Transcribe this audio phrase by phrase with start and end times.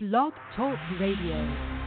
[0.00, 1.77] Blog Talk Radio.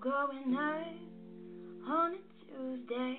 [0.00, 0.98] Club going night
[1.86, 3.18] on a Tuesday.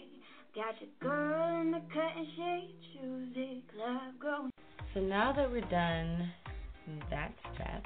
[0.56, 4.52] Got your girl in the cut and shade Tuesday club going.
[4.94, 6.32] So now that we're done
[7.10, 7.86] that step,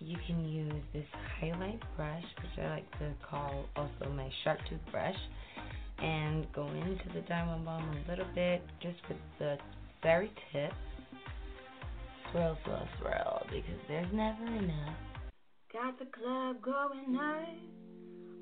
[0.00, 1.06] you can use this
[1.40, 5.16] highlight brush, which I like to call also my sharp toothbrush,
[5.98, 9.56] and go into the diamond bomb a little bit, just with the
[10.02, 10.72] very tip.
[12.30, 14.96] Swirl, swirl, swirl, because there's never enough.
[15.72, 17.60] Got the club going night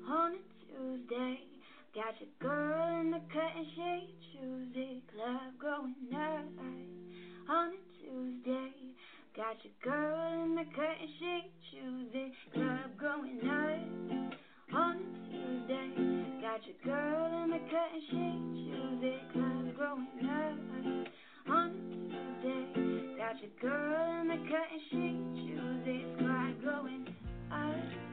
[0.09, 0.37] on a
[0.67, 1.39] Tuesday.
[1.95, 6.45] Got your girl in the cut and shade Tuesday club going night
[7.49, 8.71] on a Tuesday.
[9.35, 14.35] Got your girl in the cut and shade Tuesday club going night
[14.73, 15.89] on a Tuesday.
[16.41, 21.07] Got your girl in the cut and shade Tuesday club going night
[21.47, 23.15] on a Tuesday.
[23.17, 27.07] Got your girl in the cut and shade Tuesday club going
[27.49, 28.12] night.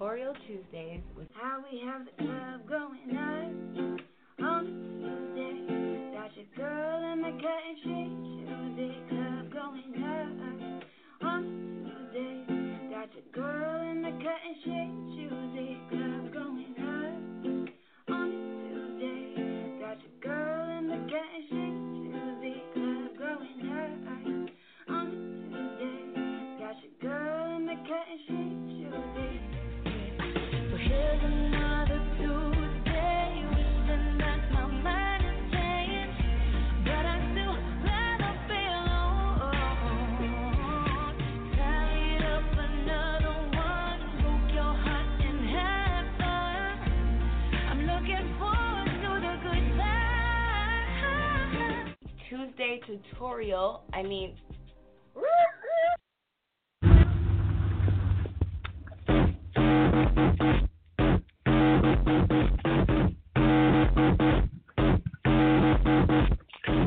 [0.00, 4.00] Tutorial Tuesdays with How we have the club going night
[4.42, 4.64] on
[4.96, 6.16] Tuesday.
[6.16, 8.16] Got your girl in the cut and shade
[8.48, 10.84] Tuesday club going night
[11.20, 11.42] on
[11.84, 12.44] Tuesday.
[12.88, 15.76] Got your girl in the cut and shade Tuesday
[52.86, 53.82] Tutorial.
[53.92, 54.36] I mean,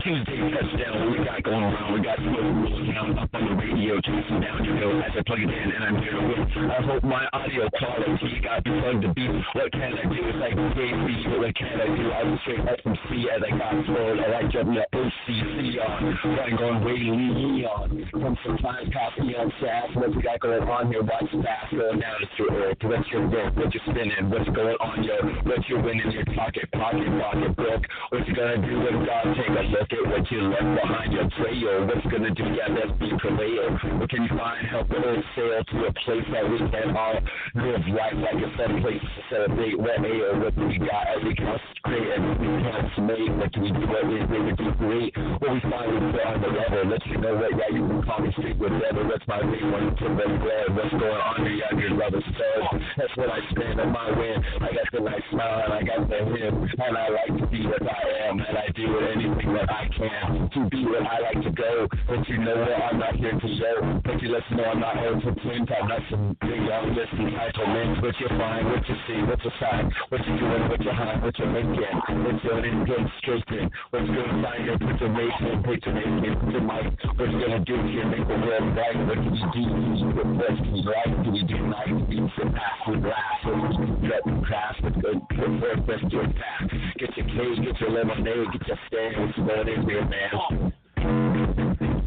[0.04, 1.94] Tuesday touchdown, what we got going around?
[1.94, 5.68] We got rules down up on the radio, your hill as I plug it in,
[5.72, 6.72] and I'm here to win.
[6.72, 9.32] I hope my audio quality got you plugged to beat.
[9.54, 10.20] What can I do?
[10.24, 12.06] It's like JC, but what can I do?
[12.12, 14.20] I was straight up from C as I got floored.
[14.20, 17.90] I like jumping up OCC on, running going Ray Lee on.
[18.12, 19.90] From sometimes copy on sass.
[19.96, 21.04] What we got going on here?
[21.04, 22.78] Watch fast going down to your earth.
[22.84, 23.56] What's your work?
[23.56, 24.30] What you spinning?
[24.30, 25.18] What's going on, yo?
[25.44, 26.12] What you winning?
[26.12, 27.82] Your pocket, pocket, pocket book.
[28.10, 31.28] What you gonna do when God take a look at what you left behind your
[31.36, 31.88] trail?
[31.88, 32.44] What's gonna do?
[32.54, 33.76] Yeah, let's be prevail.
[34.14, 34.68] Can you find?
[34.68, 37.18] Help the sail to a place that we can all
[37.58, 39.74] live life like a set place to celebrate.
[39.74, 40.38] What air?
[40.38, 43.34] What we got as we consecrate and we consummate?
[43.34, 43.82] What do we do?
[43.90, 44.06] What?
[44.06, 45.18] We do great.
[45.42, 46.94] What we we put on the level.
[46.94, 49.02] Let you know what, yeah, you can call me straight with leather.
[49.10, 50.70] That's my way one to the glad.
[50.78, 51.66] What's going on here?
[51.66, 52.82] Yeah, your is stud.
[52.98, 54.38] That's what I spend on my win.
[54.62, 56.70] I got the nice smile and I got the him.
[56.78, 58.40] And I like to be what I am.
[58.40, 61.88] And I do anything that I can to be where I like to go.
[62.08, 62.78] But you know what?
[62.78, 63.93] I'm not here to show.
[64.02, 65.70] But you let you know I'm not here to print.
[65.70, 68.02] I'm not some big young list entitlement.
[68.02, 71.22] What you find, what you see, what you find, what you doing, what you hide,
[71.22, 75.12] what you making, what you in good straighten, what you gonna find here, put your
[75.12, 76.86] race in, put your name in, put your mic,
[77.20, 80.00] what you gonna do here, make the world right, what do we do, do we
[80.00, 83.78] do best, do we right, do we do nice, do sit back, we laugh, what
[83.78, 87.64] do do, cut and craft, with good, put forth, best to attack, get your cake,
[87.64, 90.74] get your lemonade, get your stand, what's going in here, man.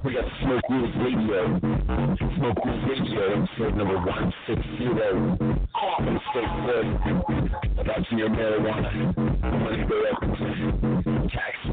[0.06, 1.58] We got Smoke Rules Radio.
[2.38, 4.87] Smoke Rules Radio, episode number 160.
[5.99, 6.47] And stay
[7.26, 8.91] put about your marijuana.
[9.43, 10.20] Money go up.
[11.32, 11.65] Taxes.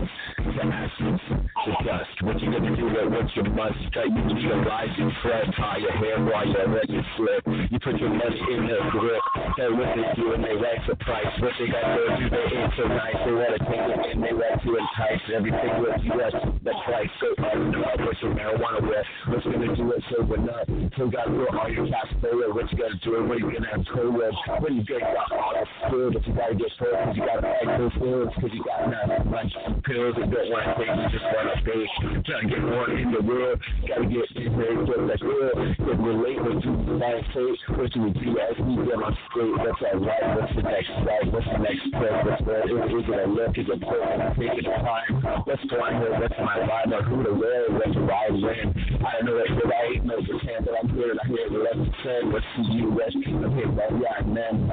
[0.53, 2.13] To dust.
[2.21, 3.79] What you gonna do with what you must?
[3.93, 7.43] Cut you legalize your flesh, tie your hair while you're ready to slip.
[7.71, 9.21] You put your money in their grip.
[9.57, 11.33] Tell what they do and they raise the price.
[11.41, 13.17] What they got to do, they ain't so nice.
[13.25, 16.13] They wanna take it and they like to entice everything with you.
[16.17, 17.09] That's the price.
[17.19, 19.07] So I don't know what your marijuana with.
[19.29, 20.69] What's gonna do it sober up?
[20.97, 22.53] So got to all your cash forward.
[22.53, 23.15] What you gonna do?
[23.15, 23.27] It?
[23.27, 24.35] What you gonna have to with?
[24.61, 27.41] When you get got all that skill, but you gotta get full because you gotta
[27.41, 29.51] fight those bills because you got nothing much
[29.83, 30.77] pills and don't want.
[30.79, 31.83] You just want to stay.
[32.25, 33.59] Trying to get more in the world.
[33.87, 35.55] Gotta get in there, get that real.
[35.55, 36.73] Get relate with you.
[36.99, 37.59] Find faith.
[37.77, 39.55] What you would do as me get on straight.
[39.63, 40.23] That's all right.
[40.35, 41.25] What's the next right?
[41.31, 42.13] What's the next step?
[42.25, 43.57] What's the is it a look?
[43.57, 44.35] Is it important?
[44.39, 45.43] Take it time.
[45.45, 46.21] What's going on?
[46.21, 47.03] What's my vibe?
[47.07, 47.71] Who to wear?
[47.71, 48.67] What's the ride when?
[49.03, 51.59] I don't know what the right no pretend that I'm here and I hear the
[51.59, 52.31] left said.
[52.31, 52.91] What's the you?
[52.91, 54.69] What's I'm here by yeah, man.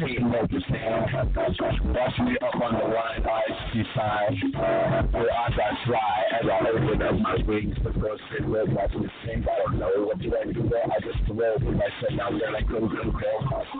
[0.00, 1.34] Hating no pretend.
[1.94, 4.38] Watch me up on the line, eyes to side.
[5.12, 7.74] Where I got dry as I open up my wings.
[7.82, 9.42] The first sit red, watching the same.
[9.42, 10.86] I don't know what did I do there.
[10.86, 13.32] I just thrilled with myself down there like go go go.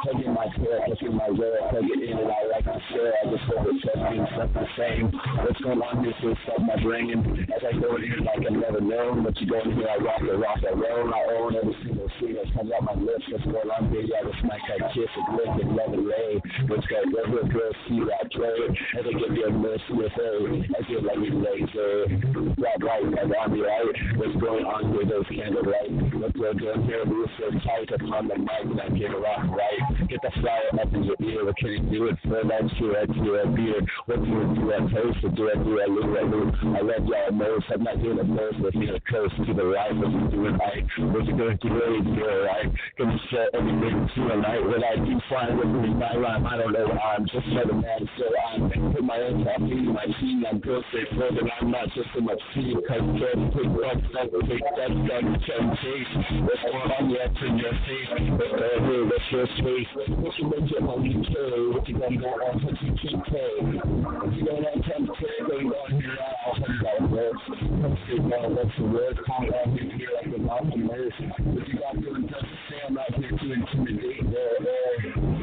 [0.02, 3.14] Hugging my tail, looking my way, plug it in and I like to share.
[3.22, 5.04] I just hope it just means something the same.
[5.46, 7.10] What's going on this is up my brain
[7.54, 9.22] as I go in here like I've never known.
[9.22, 11.14] But you go in here, I rock it, rock it, roll.
[11.14, 13.24] I own every single scene that comes out my lips.
[13.30, 14.10] What's going on, baby?
[14.10, 16.42] I just might that kiss and lick and love and lay.
[16.66, 18.58] What's got every girl see that play
[18.98, 22.08] as I get their mercy with I feel like we laser.
[22.56, 24.16] Right, right, and on the right.
[24.16, 25.92] What's going on with those candle lights?
[26.16, 27.04] What's going on here?
[27.04, 30.08] We're so tight upon the mic and I get it rock right.
[30.08, 31.44] Get the fire up in your ear.
[31.44, 32.40] What can you do it for?
[32.40, 33.84] That shit, that shit, that beer.
[34.08, 35.20] What do you do that toast?
[35.36, 36.56] Do I do that lose that lose?
[36.64, 37.60] I let y'all know.
[37.68, 38.72] I'm not doing the most, but
[39.12, 39.92] close to the right.
[39.92, 40.86] What you doing right?
[41.12, 41.76] What you going to do?
[42.16, 42.72] You're right.
[42.96, 44.64] Gonna set everything to the night.
[44.64, 46.46] What I do fine with me, my rhyme.
[46.46, 46.88] I don't know.
[46.88, 48.08] I'm just another man.
[48.16, 50.44] So I'm put my own coffee, my team.
[50.48, 50.82] I'm good.
[50.92, 51.42] Say further.
[51.60, 52.80] I'm not just much team.
[52.86, 56.08] Cause just take that, that, that, that, can take.
[56.46, 57.10] What's going on?
[57.10, 58.10] Yeah, to your face.
[58.36, 59.08] What's going on?
[59.08, 59.90] What's your space?
[60.18, 61.60] What you make your money play?
[61.72, 62.62] What you gonna go on?
[62.62, 63.80] What you keep paying?
[63.82, 65.36] What you gonna attempt to play?
[65.40, 66.36] You gonna do now?
[66.44, 67.36] How you gotta work?
[67.46, 68.54] Come sit down.
[68.54, 69.18] What's the word?
[69.26, 71.26] Come on here like a mouth of mercy.
[71.42, 74.24] What you got to just to say I'm not here to intimidate.
[74.24, 75.36] Yeah, yeah.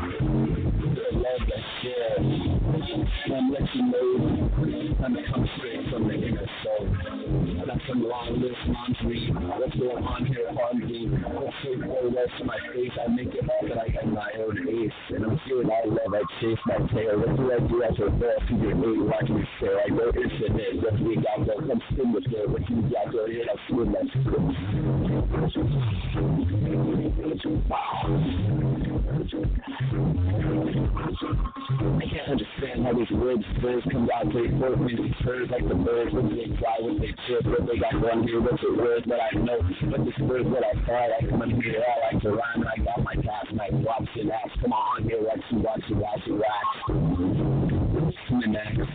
[1.13, 2.17] Love that share.
[3.35, 4.42] I'm let you know.
[5.03, 6.87] I'm come straight from the inner soul.
[7.67, 9.35] Got some long list laundry.
[9.35, 11.11] What's going on here, hardly?
[11.11, 12.95] What's so cold rest of my face?
[12.95, 14.95] I make it up and I get my own ace.
[15.09, 17.19] And I'm feeling I love, I chase my tail.
[17.19, 18.47] What do I do as a boss?
[18.47, 19.83] You get eight, watch me stare.
[19.83, 20.79] I go infinite.
[20.79, 21.59] What we got there?
[21.67, 22.47] Come spin with it.
[22.47, 23.27] What do you got there?
[23.27, 24.07] Yeah, I feel that
[31.73, 34.27] I can't understand how these words first come out.
[34.33, 34.93] They work me
[35.23, 36.13] birds like the birds.
[36.13, 39.19] When they fly, when they chirp, what they got going here, what's the word that
[39.19, 39.59] I know?
[39.89, 42.67] But this word what I thought, I come in here, I like to rhyme, and
[42.67, 44.49] I got my task, and I watch it ass.
[44.61, 46.67] Come on, here, watch you, watch you, watch you, wax.
[48.29, 48.89] The next.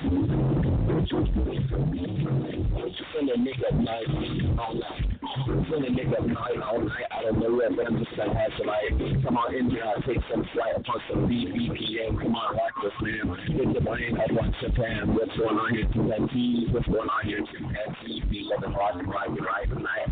[3.13, 5.08] Feeling a nigga night, all night.
[5.39, 7.07] A nigga up night, all night.
[7.13, 9.85] I don't know yet, but I'm just gonna have to like, come on in here,
[9.87, 12.19] I'll take some flight upon some BBPM.
[12.19, 13.31] Come on, rock this man.
[13.47, 15.15] Hit the brain up on Japan.
[15.15, 16.75] What's going on here, chimpanzees?
[16.75, 18.27] What's going on here, chimpanzees?
[18.27, 20.11] Be living rock and rock and right tonight.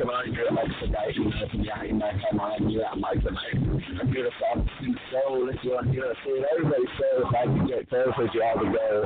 [0.00, 3.54] Come on here, expedite, you know, yeah, you know, come on here, I'm like tonight.
[4.00, 5.46] I'm here to solve the soul.
[5.46, 6.48] Let's go on here, say it.
[6.48, 9.04] Everybody says if I can get with you all to go.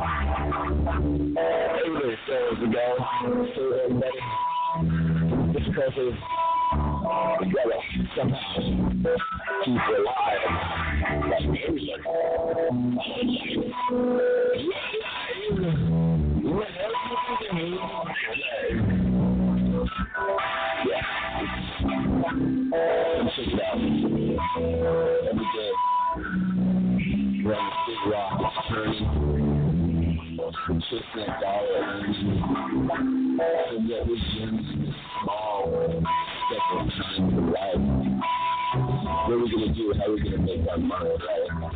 [1.35, 2.87] Everybody says to go.
[3.59, 4.23] So everybody,
[5.59, 6.13] just because of
[7.41, 7.79] we gotta
[8.15, 8.61] somehow
[9.65, 10.45] keep alive.
[11.31, 12.01] Like alien.
[20.87, 21.07] Yeah.
[23.39, 23.81] It out.
[27.87, 28.33] Big rock,
[31.15, 31.83] that dollar
[33.87, 34.17] yet we're
[40.17, 41.76] we gonna make our money, right?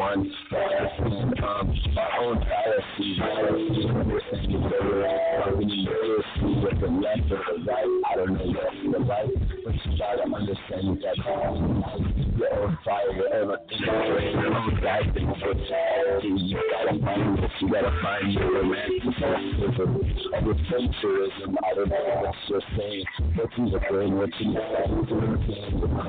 [0.00, 0.32] one.
[2.40, 3.20] Fallacies,
[4.08, 5.04] we're saying it's over.
[5.58, 5.88] We need
[6.80, 7.84] the left or the right.
[8.08, 9.28] I don't know what's the right,
[9.62, 11.84] but you gotta understand that your own
[12.82, 15.28] fire, your own thing, your own guiding.
[16.24, 17.52] You gotta find this.
[17.60, 20.00] You gotta find your romanticism
[20.40, 20.54] the.
[21.64, 23.04] I don't know what you're saying.
[23.56, 24.16] In your brain?
[24.16, 25.06] What's in your saying?
[26.00, 26.02] I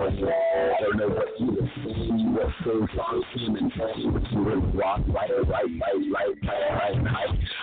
[0.82, 2.34] don't know what you were saying.
[2.34, 4.24] What things on him what
[5.12, 5.32] right.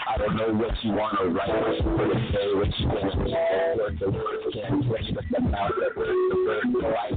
[0.09, 3.31] I don't know what you wanna write, what wanna say, what you wanna do.
[3.79, 7.11] What the words can't but the mouth that words the bird so I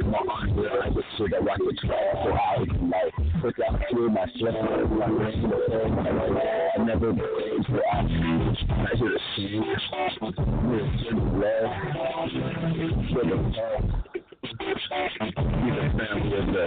[0.00, 0.50] come on,
[0.82, 4.26] I was sure that I could try so I can like put that through my
[4.38, 4.54] flesh,
[4.90, 9.76] my brain, the thing, I never believed for I I should have seen the
[13.12, 14.05] for the.
[14.46, 16.64] Be the family of the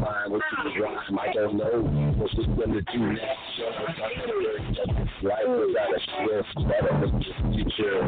[0.00, 1.18] fine with the rhyme.
[1.18, 1.82] I don't know
[2.16, 3.60] what we're gonna do next.
[5.22, 6.00] Life without a
[6.64, 8.00] gotta make the future.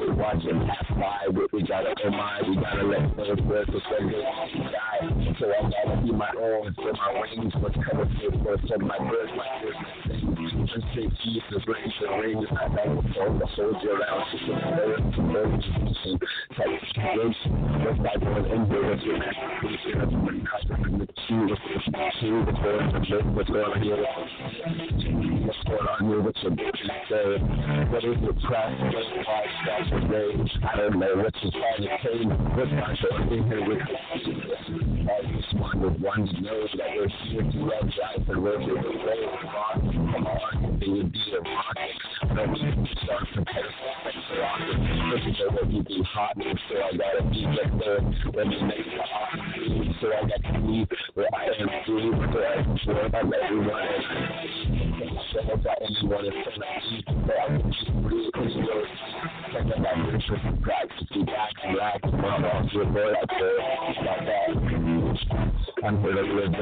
[0.00, 4.10] We're watching pass by, but we gotta oh my, we gotta let those birds defend
[4.10, 4.24] it.
[5.38, 8.08] So I gotta be my own, so my wings must cover
[8.42, 10.70] for so my birds, my birds, my things.
[10.72, 15.63] Just say Jesus, raise the rings, I the soldier around, just a
[17.04, 17.52] bird, bird, type of situation.
[17.84, 19.34] Just like one endurance, you're not
[21.34, 23.02] What's going on
[23.34, 23.96] What's going on here?
[25.44, 26.20] What's going on here?
[26.20, 27.38] What's your bitch say?
[27.90, 28.72] What is the press?
[28.80, 30.52] What five stacks of rage?
[30.64, 32.24] I don't know what you're trying to say.
[32.56, 33.78] What's my show in here with
[35.44, 38.90] just wanted one to know that we're here to love life and work with the
[39.04, 39.20] way.
[39.42, 39.56] Come
[40.22, 41.98] on, it would be a rocket.
[42.22, 43.72] I don't need to start competitive.
[45.10, 48.00] Looking for what you be hot, so I gotta be get there
[48.32, 49.38] when you make it hot.
[50.00, 53.82] So I got to be where I am free, where I sure about everyone.
[53.82, 58.84] And show about anyone in front of me, but I can just breathe in your
[59.52, 63.30] Check out that picture from practice, be back and back, mom, off your boy out
[63.38, 63.58] there.
[65.84, 66.54] I'm here to live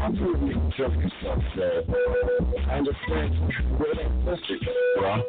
[0.00, 1.68] I'm really just myself, so
[2.66, 3.32] I understand
[3.76, 5.20] where that message from.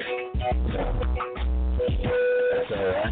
[2.50, 3.12] That's alright.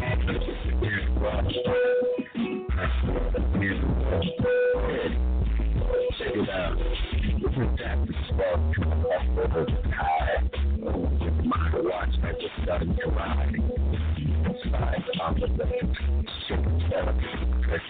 [6.18, 6.76] Check it out.
[6.78, 10.40] This is that spark off over the high.
[11.44, 13.77] My watch at the sun cry.
[14.74, 15.64] On the the
[17.70, 17.84] It's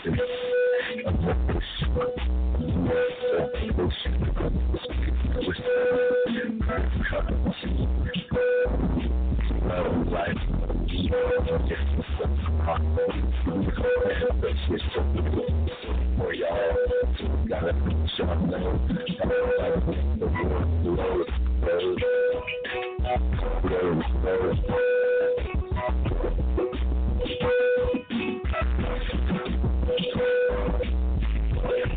[27.40, 27.50] not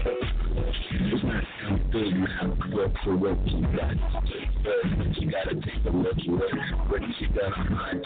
[0.03, 1.41] some
[1.91, 3.95] big man look for what you got.
[4.63, 8.05] But you gotta take a look at what, what you got on mind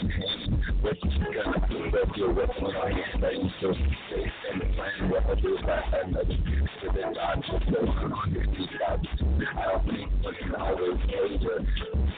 [0.82, 3.24] what you gonna do with your what's on your hand.
[3.24, 7.60] Are you so safe and the plan what I do by another to the doctor
[7.72, 9.00] so I'm on your deep out.
[9.02, 11.66] I don't think what's always major.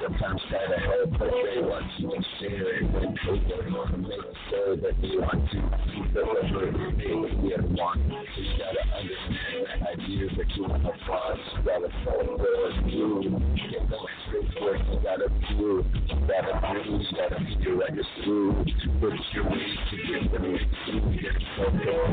[0.03, 3.63] Sometimes gotta help but they want you to share it with people.
[3.67, 5.59] You wanna make sure that they want to
[5.91, 7.13] keep the whatever they
[7.75, 7.99] want.
[8.07, 11.39] So you gotta understand that ideas that you want to cross.
[11.57, 13.41] You gotta follow the you.
[13.71, 14.81] Get going straight for it.
[14.91, 15.27] You gotta.
[15.49, 15.85] You
[16.27, 16.91] gotta do.
[16.91, 18.53] You gotta be your like a screw.
[18.99, 20.45] Put your ways to get them.
[20.45, 22.11] You get so good.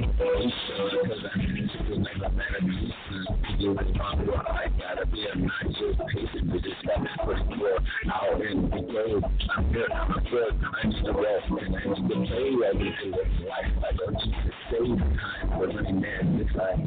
[0.00, 1.08] You should.
[1.08, 3.43] Cause I need to feel like I'm at.
[3.58, 6.52] You would find what I gotta be just patient.
[6.62, 7.78] Just got to put more
[8.12, 9.24] out in the game.
[9.54, 9.92] I'm good.
[9.92, 10.54] I'm good.
[10.74, 11.46] I need to rest.
[11.48, 13.72] And I need to play everything with life.
[13.78, 16.40] I don't need save time for money, man.
[16.42, 16.82] It's like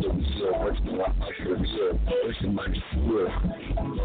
[0.00, 3.28] the wheel, working on my career, pushing my career.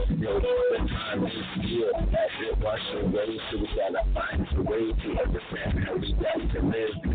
[0.10, 1.92] You know, the time is here.
[1.96, 6.54] As it wash away, so we gotta find a way to understand how we got
[6.54, 7.15] to live.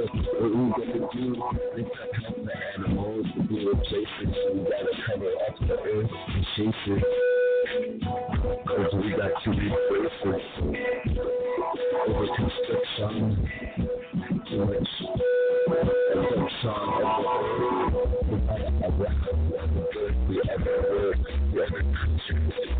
[0.00, 1.26] we gotta do
[1.76, 4.16] is to help the animals to be replaced.
[4.20, 7.02] So we gotta cover up the earth and chase it.
[8.66, 10.78] Cause we got to replace it.
[12.08, 13.20] Over construction.
[14.48, 14.90] Too much.
[19.90, 20.20] Earth.
[20.28, 20.62] We have
[20.96, 21.18] we.
[21.52, 22.79] We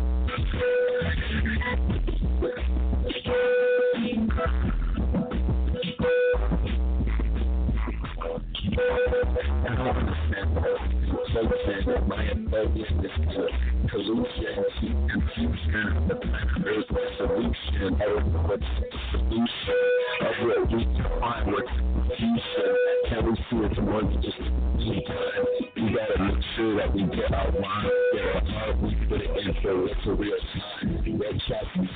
[11.33, 13.47] folks saying that my rebelliousness to
[13.89, 14.65] pollution,
[15.09, 16.85] confusion, the planet Earth
[17.17, 17.95] solution.
[17.95, 19.79] I don't know what's the solution
[20.21, 22.71] of what we define what's confusion.
[23.09, 25.45] Can we see it more than just meantime?
[25.75, 29.31] We gotta make sure that we get our mind, get our heart, we put it
[29.37, 31.19] in for what's a real time.
[31.19, 31.90] Red shots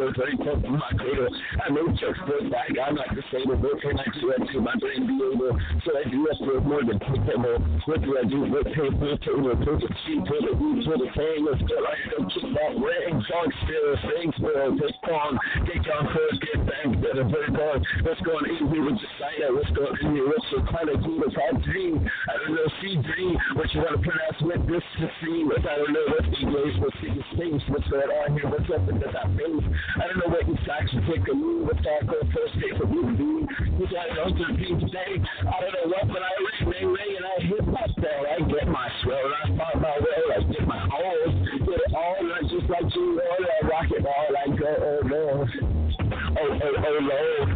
[0.00, 1.28] on, 30 pump from my cradle.
[1.58, 2.70] I know church foot back.
[2.78, 3.62] I'm not disabled.
[3.62, 4.60] What can I do?
[4.60, 5.58] My brain be able.
[5.84, 7.58] So I do up for more than capable.
[7.86, 8.46] What do I do?
[8.46, 9.54] What pay for the table?
[9.58, 11.42] Put the cheap, the weed, put the thing.
[11.42, 11.76] Let's go.
[11.82, 13.18] I go kick that ring.
[13.26, 15.38] Song still, things will take on.
[15.66, 16.90] Take on a good bang.
[17.02, 17.82] Better, better going.
[18.06, 18.98] What's going in here with?
[18.98, 20.26] What's going in here?
[20.30, 21.18] What's your kind of do?
[21.18, 22.06] What's I dream?
[22.06, 22.68] I don't know.
[22.82, 23.34] See dream.
[23.58, 25.42] What you want to pronounce with this to see?
[25.42, 26.06] What I don't know.
[26.14, 26.74] What's English?
[26.78, 27.62] What's the space?
[27.68, 28.48] What's going on here?
[28.48, 29.66] What's up in that face?
[29.96, 32.76] I don't know what you facts would take a move, what thought go first day
[32.76, 33.48] for me to do.
[33.80, 35.16] We got it on 13 today.
[35.16, 38.22] I don't know what, but I ran, ran, ran, and I hit my spell.
[38.28, 41.30] I get my swell, I find my way, I get my own.
[41.64, 45.00] Get it all, not just like you, all I rock it all, I go, oh
[45.08, 45.48] no,
[46.40, 47.48] Oh, oh, oh Lord.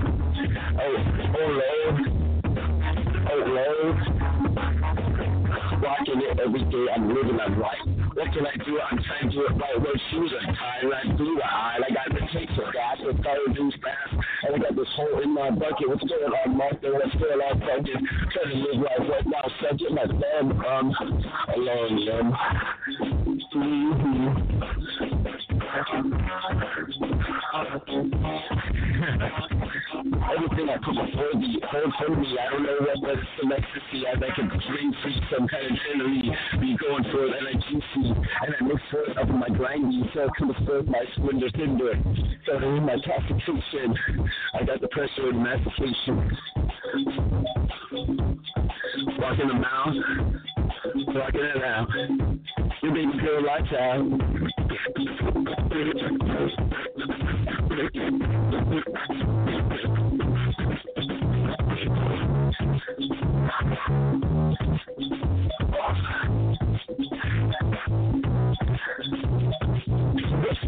[0.81, 0.97] Oh,
[1.39, 1.97] oh Lord.
[3.31, 4.22] Oh Lord.
[5.85, 7.83] I'm living my life.
[8.15, 8.79] What can I do?
[8.79, 9.77] I'm trying to do it right.
[9.79, 11.77] Red shoes are tied, and I blew the eye.
[11.77, 14.13] And I got the tape for gas, color juice fast,
[14.45, 15.89] and I got this hole in my bucket.
[15.89, 16.93] What's going on, Martha?
[16.93, 18.07] What's going on, fucking?
[18.33, 20.95] Trying to live life right now, subject my thumb, um,
[21.57, 22.37] alone, um.
[30.33, 34.07] Everything I put before the hold for me, I don't know what, it's some ecstasy.
[34.07, 36.35] I make a dream free, some kind of scenery.
[36.59, 40.09] Be going for it, and I juicy, and I mix it up in my grinding.
[40.15, 41.93] So it comes forth my splendor timber.
[42.47, 43.95] So in my constitution,
[44.55, 46.31] I got the pressure of mastication.
[49.19, 49.97] Walking the mouth,
[51.09, 51.89] walking it out.
[52.83, 54.03] Your baby girl lights out.
[61.73, 61.81] What's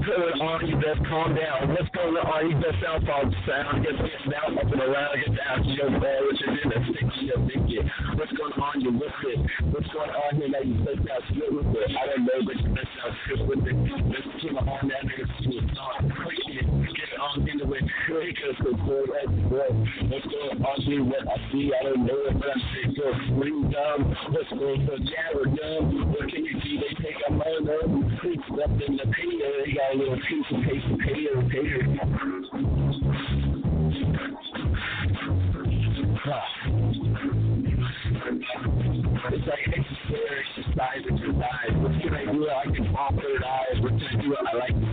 [0.00, 0.64] going on?
[0.64, 1.68] You best calm down.
[1.76, 2.48] What's going on?
[2.48, 3.84] You best sound fall sound.
[3.84, 4.00] Get
[4.32, 5.20] down up and around.
[5.20, 6.24] Get down to your bed.
[6.24, 7.84] What you in that sticky your thinking.
[8.16, 8.80] What's going on?
[8.80, 9.44] You it.
[9.76, 10.48] What's going on here?
[10.48, 11.92] Now you best out good with it.
[12.00, 13.76] I don't know, but you best out good with it.
[14.08, 15.28] Let's keep on that nigga.
[15.52, 16.03] Get it on
[18.14, 19.10] Because it's good.
[19.10, 19.74] That's good.
[20.08, 21.02] What's going on here?
[21.02, 24.14] What I see, I don't know it, but I'm sick of spring dumb.
[24.30, 25.02] What's going on?
[25.02, 26.14] Yeah, we're dumb.
[26.14, 26.78] What can you do?
[26.78, 27.82] They take a motor.
[28.22, 29.50] It's left in the paper.
[29.66, 31.74] They got a little piece of paper, paper, paper.
[39.26, 41.74] It's like exercise your thighs.
[41.82, 42.46] What can I do?
[42.48, 43.82] I can fall third eyes.
[43.82, 44.36] What can I do?
[44.38, 44.83] I like.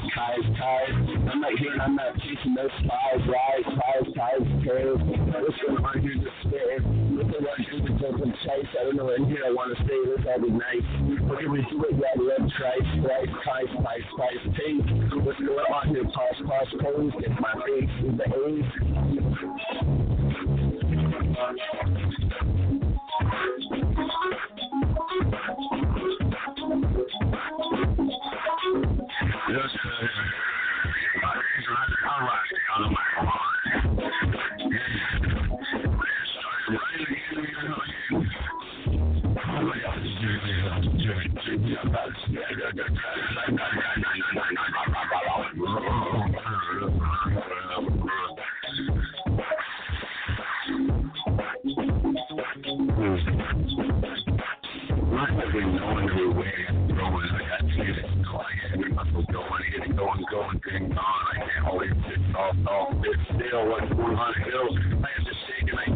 [1.41, 5.01] I'm not here and I'm not chasing those spies, lies, ties, ties, tails.
[5.01, 6.13] What's going on here?
[6.21, 6.85] Just stare.
[7.17, 8.69] What do I do to take some chase?
[8.77, 9.09] I don't know.
[9.09, 9.97] In here I want to stay.
[10.05, 10.85] This all be nice.
[11.25, 11.81] What can we do?
[11.81, 14.85] I got love, trice, slice, ties, spice, spice, taste.
[15.17, 16.05] What's going on here?
[16.13, 17.09] Pause, pause, pose.
[17.17, 18.69] Get my face in the haze.
[21.41, 22.05] Not every
[60.01, 60.25] going.
[60.31, 60.61] Going.
[60.63, 60.97] Getting on.
[60.97, 63.69] I can't always sit off, off, sit still.
[63.69, 64.33] What's going on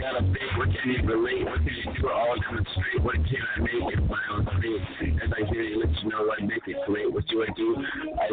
[0.06, 0.16] hill?
[0.16, 0.58] I have to shake and I got to bake.
[0.58, 1.46] What can you relate?
[1.46, 2.10] What can you do?
[2.10, 3.04] All coming straight.
[3.04, 5.22] What can I make it my own space?
[5.24, 7.12] As I hear you, let you know I make it great.
[7.12, 7.76] What do I do?
[8.22, 8.28] I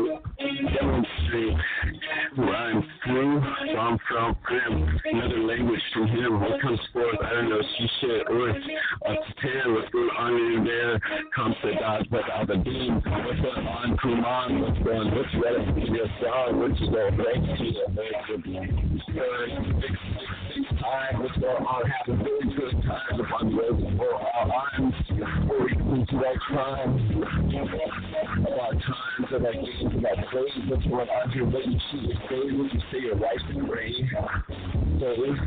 [0.76, 1.56] demonstrate
[2.36, 3.40] who I'm through.
[3.72, 5.00] So I'm from him.
[5.04, 6.40] Another language from him.
[6.40, 7.16] What comes forth?
[7.22, 7.62] I don't know.
[7.78, 8.56] She shit earth
[9.08, 9.74] up to ten.
[9.74, 11.00] What's going on in there?
[11.34, 12.94] Comes to God, but out the beam.
[12.94, 13.96] What's going on?
[13.98, 14.60] Kuman.
[14.60, 15.14] What's going?
[15.14, 16.60] What's ready to your song?
[16.60, 17.16] What's going?
[17.16, 17.88] Right to your
[20.82, 21.22] time.
[21.22, 21.86] What's going on?
[21.86, 24.94] Having really good times upon the road before all arms.
[25.08, 26.98] Before we come to that crime.
[28.42, 30.50] About times that I get into that place.
[30.66, 31.46] What's going on here?
[31.46, 32.16] What you choose?
[32.30, 34.08] What you say your life's a grave.
[34.98, 35.40] So just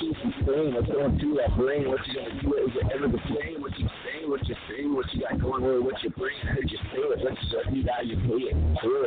[0.00, 1.88] choose to say what's going through that brain.
[1.88, 2.54] What you gonna do?
[2.56, 3.60] Is it ever the same?
[3.60, 4.24] What you say?
[4.26, 4.86] What you say?
[4.86, 5.84] What you got going on?
[5.84, 6.36] What your brain?
[6.42, 7.08] How you say it?
[7.20, 7.26] What you
[7.76, 8.06] you got?
[8.06, 8.56] You pay it.
[8.80, 9.04] Cool.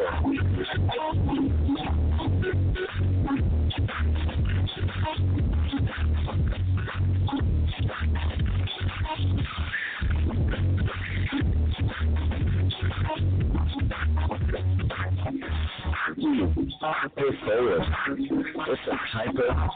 [16.32, 17.82] Hey, forward.
[18.08, 19.70] It's a hyper,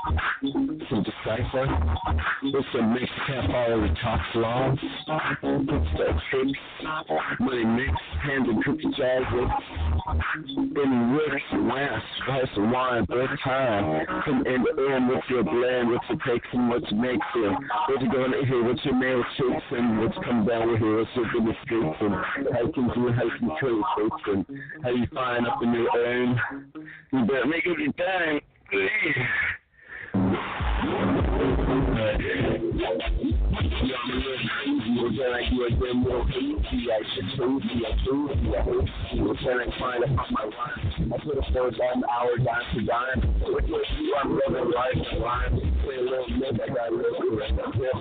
[0.89, 1.67] some decipher.
[2.43, 4.71] It's a mix, can't follow the top law.
[4.71, 6.59] It's the tricks,
[7.41, 7.91] money mix,
[8.23, 9.25] hands and cookie jars.
[10.55, 14.05] In Rick's West, spice and wine, both time.
[14.23, 17.53] From end to end, what's your blend, what's your takes and what's your makes it.
[17.89, 20.99] What's your going to here, what's your mail shakes and what's come down with here,
[20.99, 22.13] what's your goodness streets and
[22.53, 24.45] how you can do, how you can shakes and
[24.83, 26.39] how you find up in your own.
[27.11, 28.41] You better make it your time.
[34.95, 36.87] You're like you're a little easy.
[36.87, 37.85] I should choose you.
[37.85, 38.55] I choose you.
[38.55, 39.35] I hate you.
[39.43, 41.11] Trying to find up my line.
[41.11, 42.79] I put a four dime hour dime to
[43.99, 45.59] you, I'm living life and rhyme.
[45.83, 46.61] Play a little bit.
[46.63, 47.43] I a.
[47.43, 47.51] I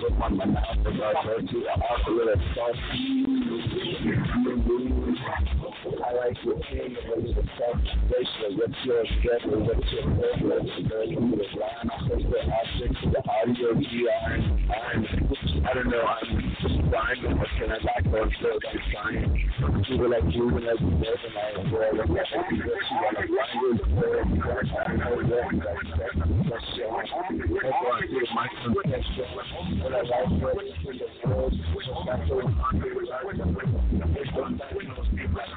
[0.07, 0.63] up on my mouth.
[0.87, 1.67] I got her to.
[1.67, 2.79] I offer a little sauce.
[5.99, 8.55] I like your pain and the self-racial.
[8.55, 9.67] What's your schedule?
[9.67, 10.87] What's your program?
[10.87, 11.89] Girl, you the line.
[11.91, 14.55] I the object the audio VR.
[15.67, 16.01] I don't know.
[16.01, 17.35] I'm I'm.
[19.83, 21.67] People like you and I to find.
[21.67, 22.15] I.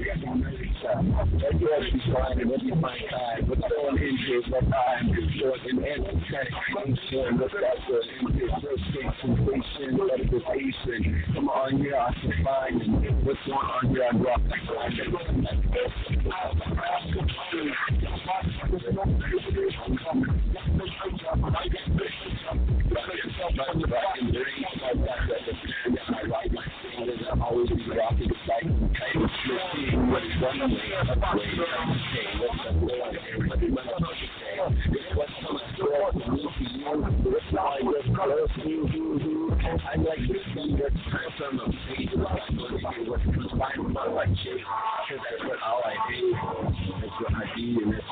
[0.01, 1.11] I find I'm
[1.59, 3.47] doing for the That's what every my time.
[3.47, 8.05] What's going into it, what I'm short and showing what's that good.
[8.61, 11.23] First state sensation, edification.
[11.33, 12.87] Come on, yeah, I can find it.
[13.25, 14.07] What's going on here?
[14.09, 14.51] I'm rocking.
[24.91, 25.28] I'm
[45.09, 46.35] because that's what all I do
[47.01, 48.08] that's what I do and that's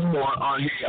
[0.00, 0.88] What's on here?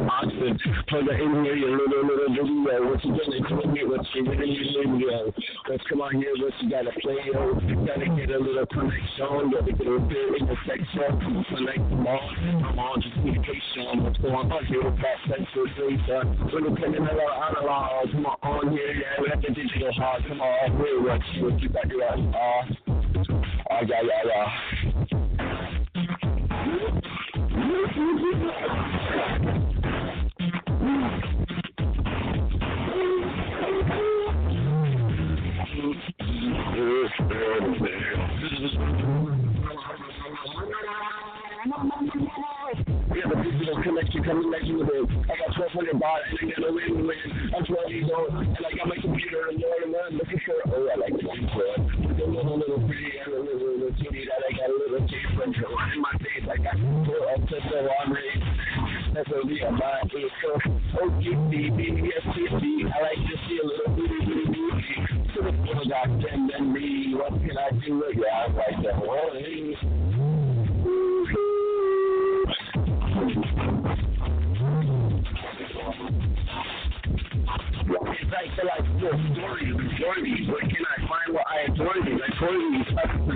[0.87, 2.87] Plug it in here, your little, little video.
[2.87, 3.87] What you gonna do here?
[3.89, 4.87] What's your video?
[4.87, 5.33] video?
[5.67, 7.59] Let's come on here, what you gotta play, yo.
[7.83, 11.43] Gotta get a little connection, gotta get a bit in the section.
[11.43, 12.23] Connect them all.
[12.63, 13.99] I'm on just communication.
[13.99, 16.23] What's going on here that sexual data?
[16.47, 18.15] We're looking at our analog.
[18.15, 20.23] Come on here, yeah, we have the digital hard.
[20.23, 22.71] Come on, here, what you, what you got your ass off.
[22.87, 25.51] Oh, yeah, yeah, yeah.
[27.71, 27.73] It.
[27.73, 27.87] Oh,
[45.23, 47.17] I got 1200 baht and I got a win win.
[47.55, 49.61] I'm 12 years old and I got my computer and.
[50.01, 51.19] I'm looking for, oh, a little,
[53.95, 56.10] kitty that I got a little control in my
[56.71, 57.89] I got four up to the.
[62.87, 64.55] I like to see a little booty, booty,
[65.43, 65.83] the floor,
[66.71, 67.13] me.
[67.15, 68.03] What can I do?
[68.15, 68.95] Yeah, I'm like like
[78.63, 79.73] like your story.
[80.47, 81.63] Where can I find what I
[82.05, 82.21] these?
[82.21, 82.29] I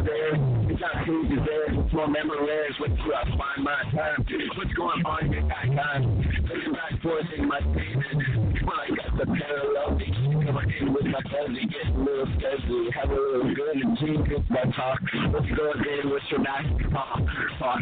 [0.06, 0.55] there.
[0.76, 1.72] It's not food is there.
[1.72, 2.76] It's more memories.
[2.80, 4.26] What do I find my time?
[4.58, 5.48] What's going on here?
[5.48, 6.20] I time.
[6.52, 8.60] Looking back forth in my statement.
[8.60, 12.92] When I got the parallel things coming in with my cousin, get a little sketchy.
[12.92, 15.00] Have a little good and team with my talk.
[15.32, 17.24] What's going in with your nice talk?
[17.58, 17.80] Talk.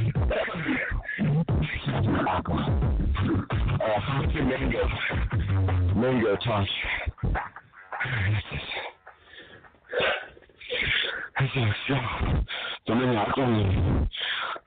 [3.82, 4.86] Uh, what's your mango?
[11.40, 11.56] Mango touch.
[11.56, 11.96] Eso es yo.
[12.86, 13.06] Yo me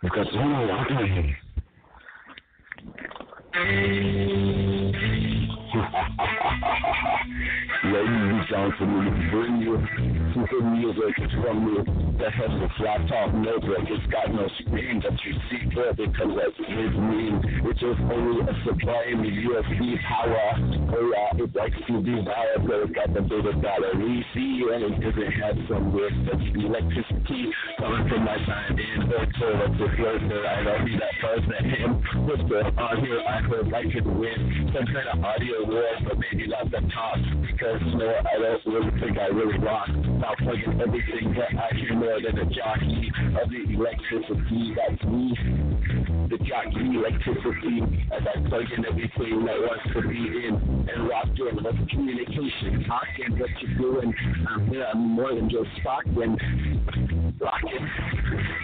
[0.02, 1.36] el corazón me
[5.76, 6.16] la con
[7.84, 9.78] Ladies and gentlemen, we bring you
[10.34, 11.84] some good music from the,
[12.18, 13.84] the Hessel Flat Top Notebook.
[13.86, 17.38] It's got no screen that you see there because that's his mean.
[17.62, 20.56] It's just only a the USB power.
[20.98, 24.24] Oh yeah, it's like CD wire, but it's got the bigger battery.
[24.34, 29.04] See, and it doesn't have some weird such electricity coming from my side in.
[29.38, 30.42] So that's the closer.
[30.42, 31.54] I don't be that person.
[31.70, 32.02] Him,
[32.48, 33.20] going on here?
[33.20, 37.18] I heard I could win some kind of audio war, but maybe not the top.
[37.42, 39.88] Because you know I don't really think I really rock.
[40.18, 44.74] Stop plugging everything that I hear more than a jockey of the electricity.
[44.76, 45.34] That's me,
[46.30, 48.06] the jockey electricity.
[48.12, 50.54] As I plug in everything that wants to be in
[50.88, 51.56] and rock in.
[51.62, 54.14] Let's communication, talking, what you're doing.
[54.48, 56.36] I'm here, I'm more than just talking.
[57.40, 57.90] Rocking,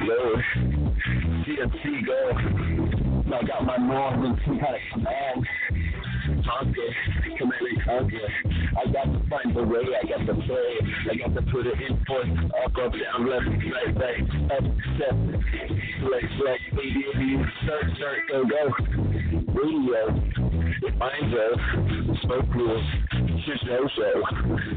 [0.06, 0.36] yo,
[1.44, 2.72] CNC go.
[3.32, 5.46] I got my northern some kind of command
[6.40, 6.90] conquer,
[7.38, 8.28] command and conquer.
[8.78, 10.70] I got to find the way, I got to play,
[11.10, 12.28] I got to put it in force,
[12.64, 14.64] up, up, down, left, right, right, up,
[14.96, 15.16] step,
[16.00, 17.20] select, select, ADAB,
[17.64, 18.62] start, start, go, go.
[19.52, 20.08] Radio,
[20.96, 22.86] mind us, smoke rules,
[23.46, 24.22] just show.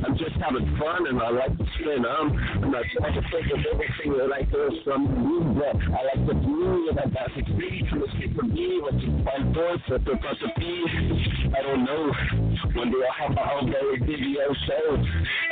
[0.06, 2.06] I'm just having fun and I like to spin.
[2.06, 6.26] Um, I'm not trying to think of everything that I hear from but I like
[6.28, 9.82] to do and I got to be to escape from me, what you find force,
[9.88, 11.52] what they're about to be.
[11.56, 12.12] I don't know.
[12.74, 15.04] One day I'll have my own very video show.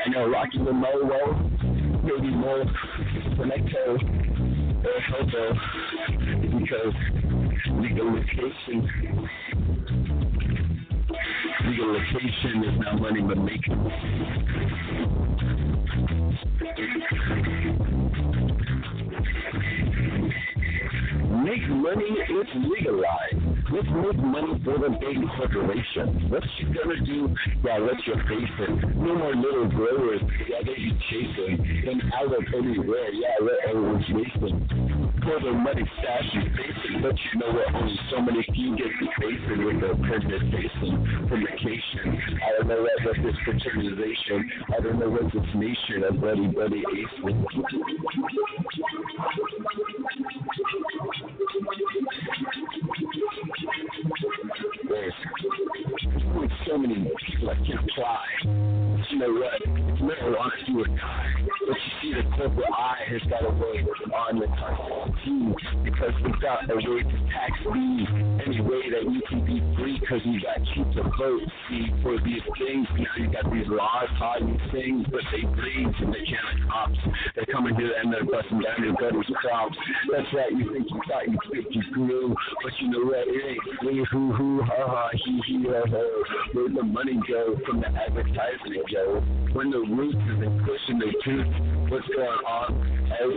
[0.06, 2.66] I know Rocky the Mowo, maybe more
[3.38, 3.98] Connecto
[4.86, 5.54] or Hobo
[6.58, 6.94] because
[7.80, 9.13] legalization
[11.66, 13.78] legalization is not money but making.
[21.44, 23.54] Make money, it's legalized.
[23.72, 26.30] Let's make money for the big corporation.
[26.30, 27.36] What you gonna do?
[27.64, 28.96] Yeah, let your face it.
[28.96, 30.22] No more little growers.
[30.48, 31.84] Yeah, they be chasing.
[31.86, 33.12] Them out of anywhere.
[33.12, 34.83] Yeah, let everyone's racing.
[35.24, 37.02] For the money stash you facing.
[37.02, 37.74] But you know what?
[37.76, 41.28] Only so many few get you facing with their permanent facing.
[41.30, 42.20] Fornication.
[42.44, 44.52] I don't know what, what this fraternization.
[44.76, 47.36] I don't know what this nation of buddy buddy ace with.
[54.90, 55.14] There's
[56.68, 57.10] so many
[57.46, 58.26] that can apply.
[59.10, 59.62] You know what?
[60.00, 61.34] Marijuana do or die.
[61.68, 66.70] But you see, the corporate eye has got a way on the constitution because got
[66.70, 68.04] a way to tax me
[68.44, 71.40] any way that you can be free because you got cheap to vote.
[71.70, 74.12] See, for these things, now you got these laws,
[74.44, 77.00] these things, but they breed and they can't cops.
[77.36, 79.78] They're coming here and they're busting down your buddy's crops.
[80.12, 83.24] That's right, you think you thought you think you grew, but you know what?
[83.24, 84.06] It ain't free.
[84.12, 86.24] Hoo hoo, ha ha, he he, ho ho.
[86.52, 89.24] Where'd the money go from the advertisement, Joe?
[89.54, 91.48] When the roots isn't pushing the tooth,
[91.90, 92.94] what's going on?
[93.10, 93.32] As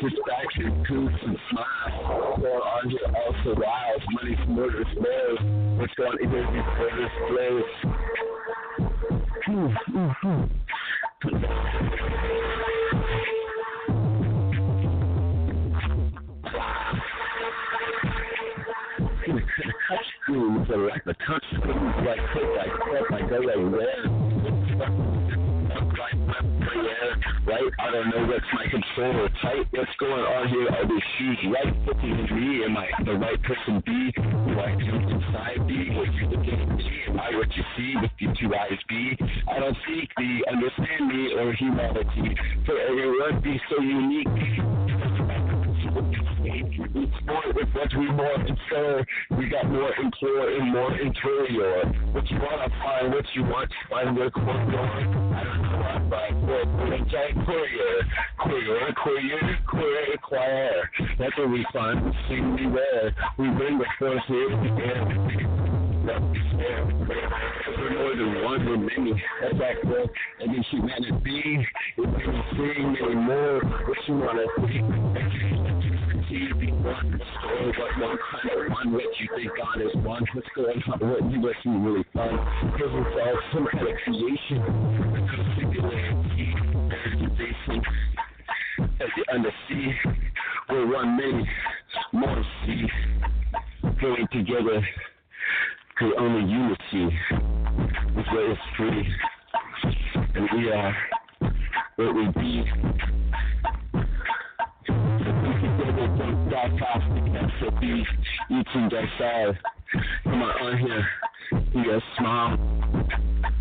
[0.00, 2.40] sits back and coots and smiles.
[2.40, 4.02] Going on here also wild.
[4.12, 5.38] Money from murder spares.
[5.78, 6.18] What's going on?
[6.20, 7.68] It doesn't murder spares.
[19.48, 19.72] Ooh,
[20.22, 23.56] screens are like the touch screens like click like click like go like
[27.46, 27.70] right?
[27.78, 29.66] I don't know what's my controller tight.
[29.70, 30.68] What's going on here?
[30.68, 32.64] Are these shoes right fitting in me?
[32.64, 34.12] Am I the right person B?
[34.16, 35.90] Do I come inside B?
[35.94, 36.84] What you looking at me?
[37.08, 39.16] Am I what you see with your two eyes B?
[39.48, 42.34] I don't seek the understand me or humanity.
[42.66, 45.45] For everyone be so unique.
[47.76, 49.04] What we more infer.
[49.38, 51.84] We got more implore and more interior.
[52.12, 54.74] What you want to find, what you want to find, where quote going.
[54.76, 56.08] I don't know.
[56.10, 58.02] By quote, quote, giant courier,
[58.40, 60.90] courier, courier, courier, acquire.
[61.18, 62.14] That's what we find.
[62.28, 65.66] Sing me where we bring the force here again.
[67.78, 69.22] We're more than one, we're many.
[69.40, 70.10] That's that quote.
[70.40, 73.60] And then humanity, it made me sing many more.
[73.60, 75.65] What you want to see?
[76.38, 80.22] If you want story, what one kind of one, what you think God is one,
[80.54, 82.36] going on, what you must be really fun.
[82.72, 84.60] Because it's all some kind of creation.
[85.56, 87.82] Singularity, organization.
[89.00, 89.94] As the undersea,
[90.68, 91.48] we're one many,
[92.12, 92.86] more sea.
[93.98, 94.86] Going together,
[96.00, 97.16] the only unity
[98.18, 99.08] is where it's free.
[100.34, 100.94] And we are
[101.96, 103.25] what we be.
[106.56, 108.06] That's the beef,
[108.50, 109.58] eating that side.
[110.24, 111.06] Come on, on here,
[111.70, 112.56] bring your smile,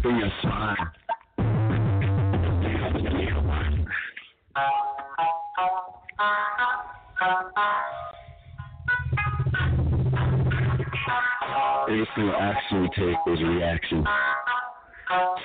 [0.01, 0.77] bring your smile.
[11.89, 14.05] Every single action we take is a reaction.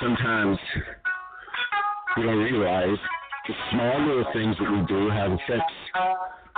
[0.00, 0.58] Sometimes
[2.16, 2.98] we don't realize
[3.48, 5.74] the small little things that we do have effects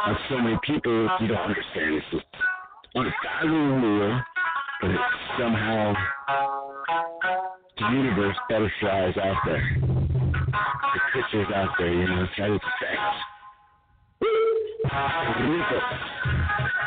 [0.04, 1.94] on so many people you don't understand.
[1.94, 2.24] It's just
[2.94, 4.20] unfathomable,
[4.80, 5.00] but it
[5.38, 5.94] somehow
[7.78, 9.76] the universe butterflies out there.
[9.80, 13.00] The creatures out there, you know, try to expect.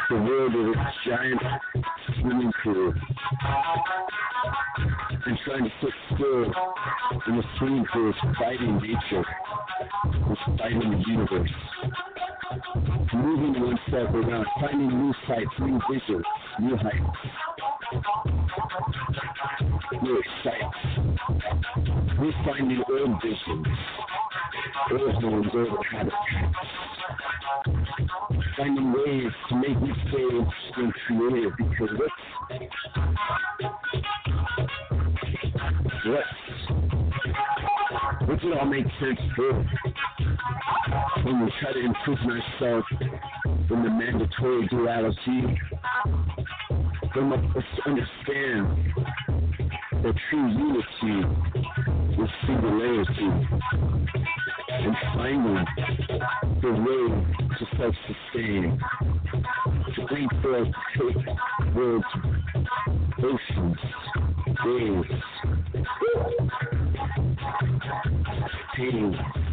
[0.10, 1.42] The world is a giant
[2.20, 2.94] swimming pool.
[5.26, 6.44] I'm trying to sit still
[7.28, 9.26] in the swimming pool fighting nature.
[10.32, 11.50] It's fighting the universe.
[13.14, 16.26] Moving oneself around, finding new sights, new visions,
[16.60, 17.18] new heights.
[20.02, 20.78] New sights.
[22.20, 23.68] We're finding old visions,
[24.92, 26.16] old homes, old habits
[28.58, 32.10] finding ways to make me stay interesting creative because what
[38.26, 39.66] what it all make sense for
[41.26, 42.86] when we try to improve ourselves
[43.68, 45.60] from the mandatory duality
[47.56, 48.94] us to understand
[50.04, 51.28] that true unity
[52.22, 53.30] is singularity.
[54.70, 55.66] And finally,
[56.62, 57.06] the way
[57.58, 58.80] to self-sustain,
[59.96, 62.06] to bring forth take worlds,
[63.24, 63.78] oceans,
[64.66, 65.10] waves,
[68.76, 69.45] pain,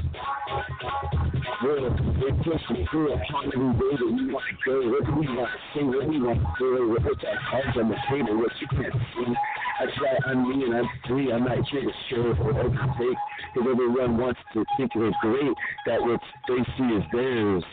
[1.62, 4.90] world, they push and pull upon every way that we want to go.
[4.90, 5.84] What do we want to say?
[5.84, 6.88] What do we want to do?
[6.90, 8.38] What puts our cards on the table?
[8.38, 9.32] What you can't see.
[9.80, 11.32] That's why I'm me and I'm free.
[11.32, 13.18] I'm not here to show or overtake.
[13.54, 15.56] Because everyone wants to think they're great,
[15.86, 17.64] that what they see is theirs.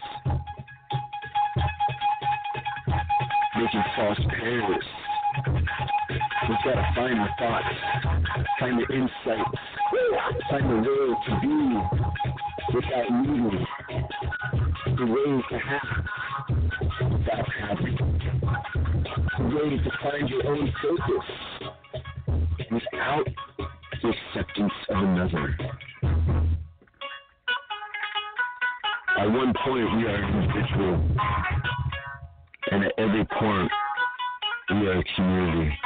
[3.56, 4.86] Making false pairs.
[6.50, 7.76] We've got to find the thoughts,
[8.60, 9.60] find the insights,
[10.50, 12.10] find the will to be
[12.74, 13.66] without needing,
[15.00, 16.06] the ways to have
[17.26, 17.45] that
[19.38, 21.26] the ways to find your own focus
[22.70, 23.26] without
[24.02, 25.56] the acceptance of another.
[29.20, 30.95] At one point, we are individual,
[32.72, 33.72] and at every point,
[34.72, 35.78] we are a community.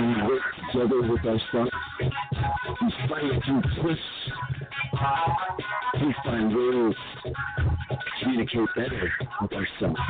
[0.00, 1.70] We work together with ourselves.
[2.82, 3.98] We fight and push.
[4.96, 7.32] We find ways to
[8.22, 10.00] communicate better with ourselves.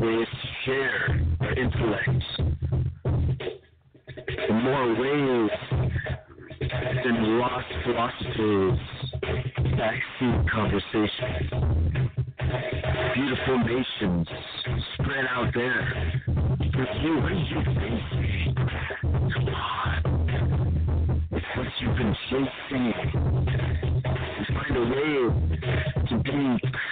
[0.00, 2.24] Ways to share our intellect.
[4.48, 5.50] In more ways
[7.04, 8.78] than lost philosophers,
[9.78, 12.08] backseat conversations
[13.14, 14.28] beautiful nations
[14.94, 16.22] spread out there.
[16.72, 18.37] For you and you facing.
[21.98, 22.92] Been chasing.
[24.38, 25.14] You find a way
[26.08, 26.38] to be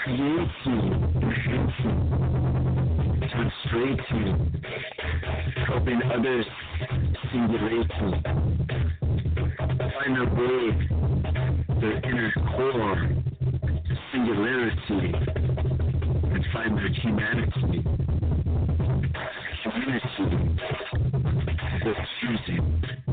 [0.04, 0.84] creating,
[1.22, 1.96] enhancing,
[3.20, 4.26] demonstrating,
[5.68, 6.46] helping others
[7.30, 8.14] singulating.
[9.94, 10.62] Find a way,
[11.80, 13.00] their inner core,
[14.10, 15.14] singularity,
[16.32, 17.84] and find their humanity,
[19.62, 20.26] community,
[21.84, 23.05] they're choosing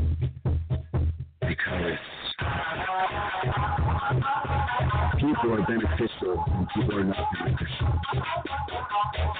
[5.54, 8.00] are beneficial and people are not beneficial.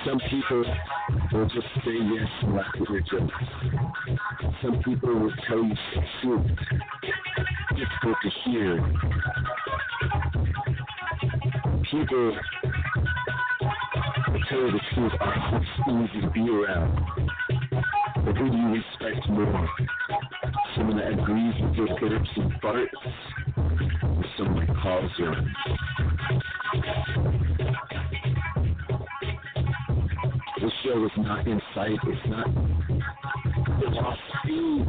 [0.06, 0.64] Some people
[1.32, 3.34] will just say yes and laugh at your jokes.
[4.62, 5.74] Some people will tell you
[6.22, 6.46] truth.
[7.70, 8.76] Difficult to hear.
[11.90, 12.38] People
[14.48, 16.94] tell you the truth are easy to be around.
[18.24, 19.68] But who do you respect more?
[20.76, 22.88] Someone that agrees with your burps and farts?
[23.56, 25.32] Or someone that calls you?
[30.94, 31.98] Show is not insight.
[32.04, 32.46] It's not
[33.80, 34.84] philosophy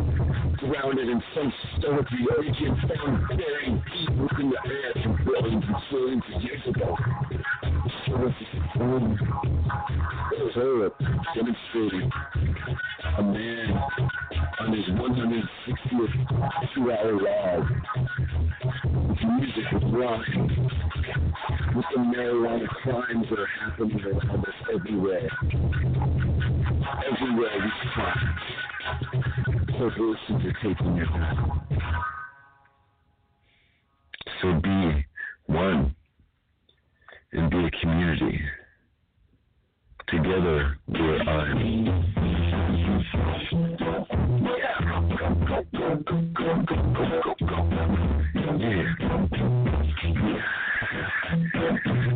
[0.60, 6.24] grounded in some stoic origin found buried deep within the earth from billions and trillions
[6.36, 6.96] of years ago.
[7.32, 9.18] Is just one
[10.54, 10.96] Philip
[11.34, 12.12] demonstrating
[13.18, 13.70] a man
[14.60, 16.14] on his 160th
[16.76, 17.66] two-hour ride
[19.10, 20.70] with music with rhyme
[21.76, 25.30] with the marijuana crimes that are happening around us everywhere.
[27.36, 28.16] Everywhere we try.
[29.78, 31.62] Corporations are taking their time.
[34.42, 35.06] So be
[35.48, 35.96] one
[37.34, 38.40] and be a community.
[40.08, 42.06] Together we're un.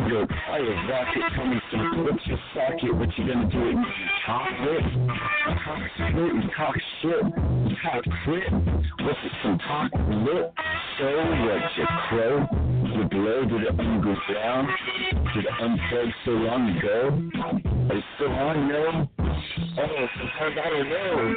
[0.10, 3.76] Yo, fire rocket, me some what's your socket, what you gonna do it?
[4.26, 4.82] talk lit?
[5.68, 6.49] Talk split and
[6.99, 7.24] shit.
[9.05, 10.51] What's it some talk lit?
[10.97, 11.05] So
[11.45, 12.47] what you crow?
[12.86, 14.70] You blow to the underground?
[15.36, 16.97] Did it unplug so long ago?
[17.91, 19.07] Are you still on, yo?
[19.78, 21.36] Oh, sometimes I don't know.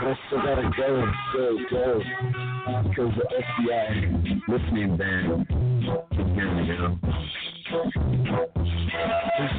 [0.00, 2.02] But I still gotta go, go, go.
[2.82, 3.26] Because the
[3.62, 7.90] FBI listening band can hear me There's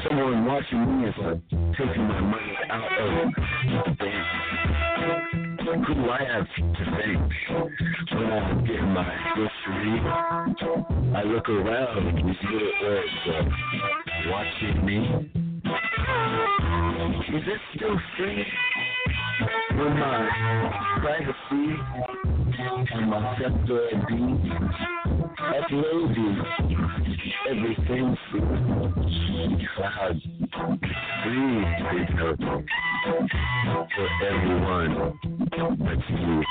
[0.07, 1.41] someone watching me as I'm
[1.77, 3.33] taking my money out of
[3.85, 4.27] the bank.
[5.85, 7.31] Who do I have to thank
[8.13, 9.99] when I'm getting my grocery?
[11.15, 13.45] I look around, these little orbs are
[14.31, 14.97] watching me.
[17.35, 18.45] Is it still free?
[19.75, 20.19] When my
[21.01, 21.67] privacy
[22.93, 24.19] and my sector be
[25.39, 26.35] uploading
[27.49, 28.17] everything
[29.78, 30.21] cloud
[31.23, 31.65] free
[32.05, 32.38] because
[33.95, 34.91] for everyone
[35.51, 36.43] but you.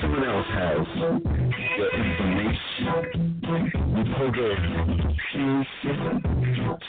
[0.00, 0.86] Someone else has
[1.76, 2.86] your information.
[3.96, 4.48] You pull the
[5.32, 6.20] piercing,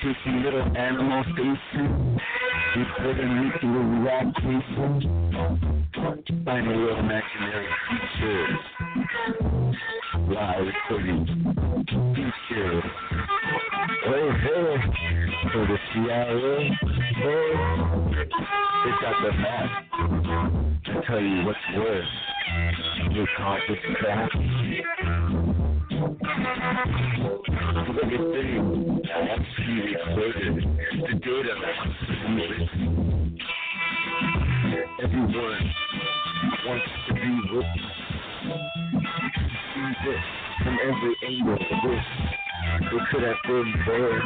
[0.01, 1.91] chasing little animal facing.
[2.75, 4.95] You put a neat little rock casing.
[6.45, 9.46] Find a little imaginary creatures.
[10.30, 11.25] Live recording
[12.13, 12.84] features.
[14.07, 14.75] Oh, hey,
[15.53, 16.71] for the CIA.
[17.23, 18.11] Oh,
[18.84, 19.69] they got the map
[20.84, 22.13] to tell you what's worse.
[23.11, 24.30] Your conscious crap.
[28.03, 30.53] Everything has to be recorded.
[31.07, 32.67] The data is
[35.03, 35.63] Everyone
[36.65, 38.86] wants to be witness.
[39.88, 40.19] See this
[40.63, 41.57] from every angle.
[41.57, 42.05] This
[42.81, 44.21] it could have been there.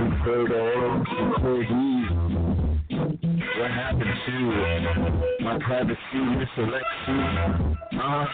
[0.00, 1.04] We heard all,
[1.62, 1.78] you.
[3.58, 4.34] What happened to
[5.42, 7.16] my privacy, Miss Alexi?
[7.94, 8.26] Uh,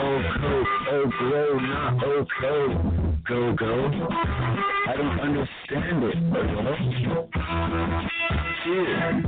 [0.00, 2.78] oh, coke, oh, not oh, coke.
[3.28, 3.74] Go, go.
[4.88, 6.74] I don't understand it, hello?
[8.64, 9.22] Here.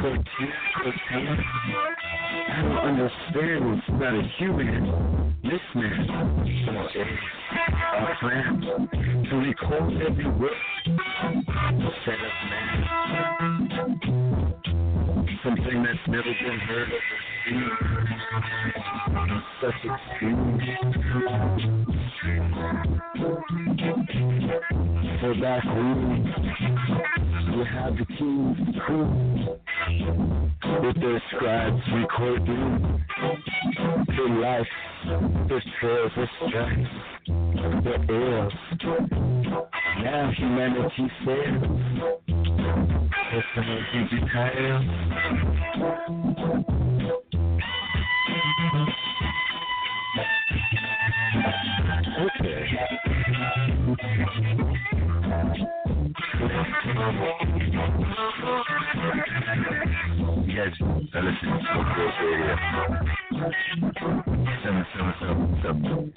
[0.00, 0.52] Cocaine,
[0.82, 2.01] cocaine.
[2.52, 3.64] I don't understand.
[3.78, 4.82] It's not a human.
[5.42, 6.10] This man,
[6.68, 7.04] or a,
[8.20, 8.62] plant,
[9.30, 10.52] to record every word.
[12.04, 12.78] Set up man.
[15.42, 17.70] Something that's never been heard of or seen.
[19.62, 20.60] Such extreme.
[25.20, 26.04] For back room,
[27.54, 29.08] you have the king's crew
[30.80, 33.04] with their scribes recording
[34.08, 34.66] their life,
[35.48, 36.90] their trails, their stripes,
[37.84, 38.52] their ills.
[40.02, 41.80] Now humanity fails.
[43.30, 44.86] There's some easy titles.
[52.40, 52.62] Okay.
[60.62, 61.36] Seven seven
[65.18, 66.12] seven seven.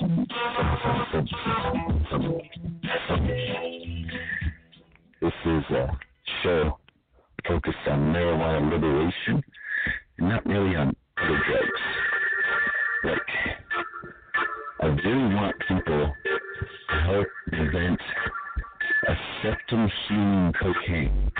[5.19, 5.97] This is a
[6.43, 6.77] show
[7.47, 9.43] focused on marijuana liberation
[10.19, 11.81] not really on other drugs.
[13.03, 13.19] Like,
[14.81, 16.13] I really want people
[16.89, 17.99] to help invent
[19.07, 21.31] a septum healing cocaine.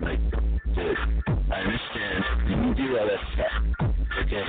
[0.00, 0.20] Like,
[0.74, 0.98] dude,
[1.50, 2.24] I understand.
[2.46, 3.54] You can do all that stuff.
[4.22, 4.44] Okay.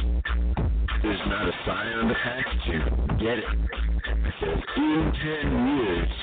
[1.01, 2.61] There's not a sign on the package.
[2.65, 3.17] packaging.
[3.17, 3.45] Get it.
[4.41, 6.13] It in 10 years,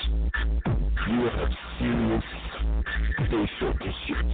[1.08, 2.24] you will have serious
[3.28, 4.32] facial issues.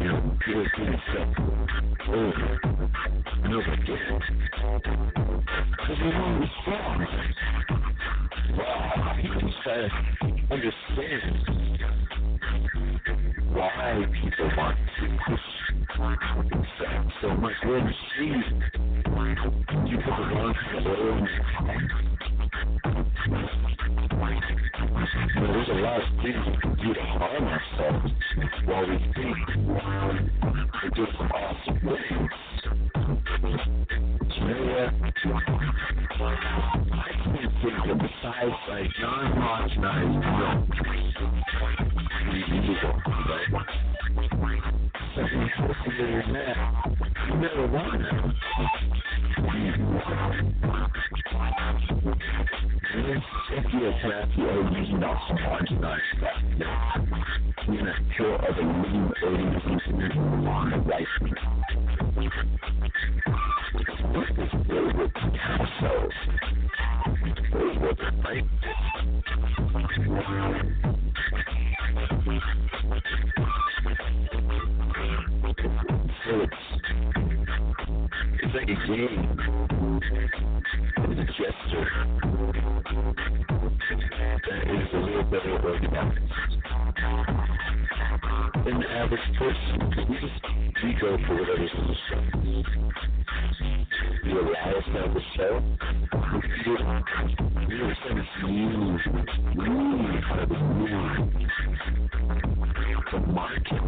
[0.00, 1.30] You know, people getting stuff
[2.08, 2.60] over
[3.42, 4.51] and over again.
[6.02, 6.52] You just
[9.64, 9.88] gotta
[10.50, 11.38] understand
[13.52, 15.46] why people want to push
[17.20, 17.54] so much.
[18.14, 18.46] Street.
[19.86, 20.54] You the wrong
[25.36, 28.12] there's a lot of things we can do to harm ourselves
[28.64, 29.36] while we think
[30.82, 32.28] we're doing.
[38.42, 39.28] Besides like?
[45.14, 46.22] Something healthier
[47.38, 48.10] marijuana.
[53.54, 54.62] If you're happy or
[54.98, 55.20] not
[57.68, 60.12] you're gonna kill other living organisms in your
[60.88, 61.14] life.
[62.14, 63.41] What
[78.62, 79.08] a.
[81.08, 81.88] It's a gesture
[84.48, 86.18] that is a little better organized
[88.64, 89.76] than average person.
[90.08, 91.70] We just go for whatever's.
[94.24, 95.54] You allow us to have a show.
[97.68, 98.98] You understand it's new,
[99.56, 100.96] new kind of new.
[103.10, 103.82] The market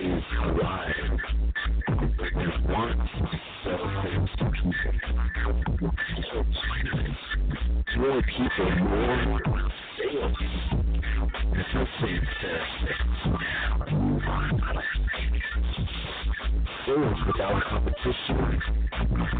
[0.00, 1.43] is alive
[8.04, 9.40] more people, more
[9.98, 10.36] sales.
[11.52, 12.72] There's no saying sales.
[16.86, 18.38] Sales without competition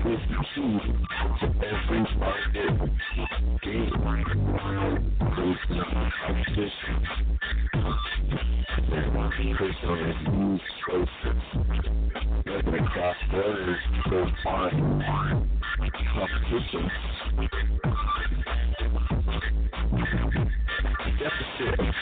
[0.07, 0.75] is the key
[1.41, 2.75] to every market
[3.63, 3.95] game.
[5.37, 5.85] There's no
[6.27, 6.95] competition.
[8.91, 11.43] Then personal and use choices.
[12.45, 15.03] You're going to cross borders to find
[16.13, 16.91] competition.
[21.19, 21.95] Deficit is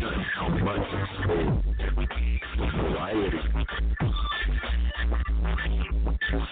[0.00, 0.88] not how much
[2.56, 3.40] variety.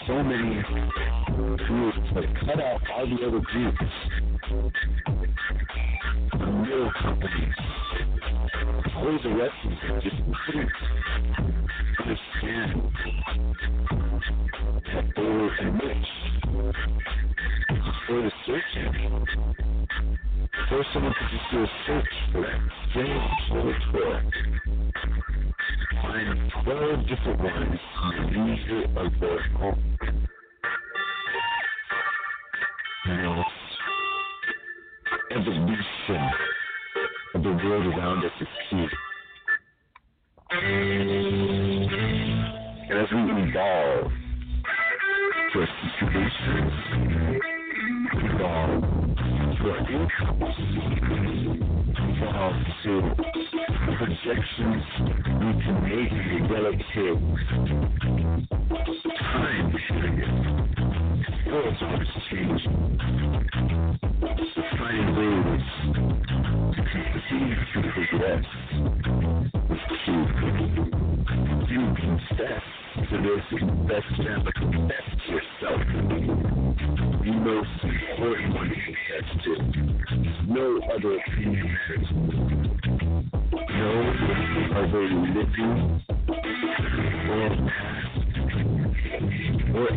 [0.06, 0.62] So many
[1.66, 1.98] groups
[2.46, 3.90] cut out all the other groups.
[6.38, 7.87] Middle companies.
[9.00, 10.72] Rest of them just couldn't
[12.00, 12.92] understand.
[14.86, 16.18] That they were enriched
[18.06, 19.26] for the search engine.
[20.50, 22.60] Before someone could just do a search for that.
[22.94, 24.22] Same software,
[26.02, 27.80] find 12 different ones
[28.16, 29.12] in the user of
[29.58, 29.82] home.
[33.06, 33.44] Now,
[35.30, 36.22] evolution
[37.38, 38.86] of the world around us is key.
[40.50, 41.84] And
[42.90, 44.12] as we evolve
[45.52, 45.68] to our
[46.00, 46.72] situations,
[48.12, 48.82] evolve
[49.56, 50.56] to our incomes,
[52.18, 52.92] evolve to
[53.98, 57.18] projections we can make the relative
[59.18, 60.32] time period.
[61.44, 62.76] The world's always changing.
[64.18, 65.87] To continue
[68.28, 68.44] progress
[69.70, 70.24] is key.
[71.72, 72.64] You confess
[73.10, 74.54] to this, confess them, but
[75.28, 75.80] yourself.
[77.24, 79.52] The most important one to confess to.
[80.46, 82.08] No other opinion matters.
[83.70, 83.92] No
[84.76, 85.74] other living
[87.28, 88.28] or past
[89.74, 89.88] or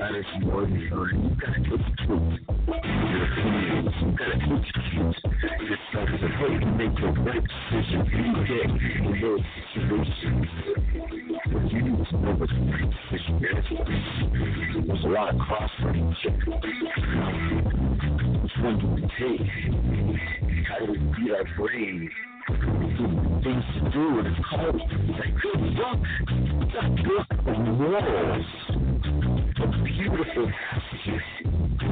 [0.00, 1.12] any matters more than yours.
[1.14, 3.94] You've got to institute your opinions.
[4.00, 5.16] You've got to institute
[5.60, 8.68] yourself so that you can make the right decision you get
[9.06, 9.44] in those
[9.74, 10.46] situations.
[11.52, 13.64] But you need to know what the right decision is.
[14.86, 16.18] There's a lot of crossroads.
[18.42, 19.48] Which one do we take?
[20.68, 22.10] How do we beat our brain?
[23.42, 24.80] Things to do, and it's called
[25.18, 25.60] like good
[26.80, 28.46] a book of morals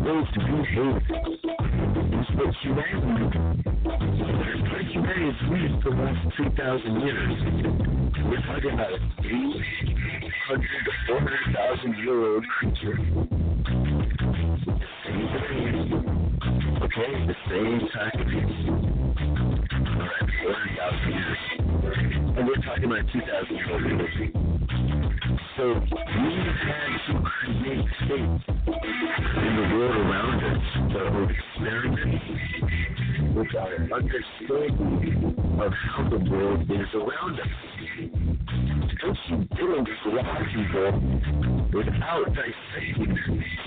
[0.04, 0.54] those to be.
[2.16, 2.86] It's what what
[5.90, 7.34] last 2,000 years.
[8.24, 12.98] We're talking about a 300 to 400,000 year old creature.
[16.82, 18.18] Okay, the same time.
[19.96, 21.40] Alright, 400,000 years.
[22.36, 24.47] And we're talking about 2,000 year old energy.
[25.58, 30.62] So we had to create states in the world around us
[30.94, 37.48] that were experimenting with our understanding of how the world is around us.
[39.02, 39.82] Don't you draw
[40.54, 40.92] people
[41.74, 43.18] without dissecting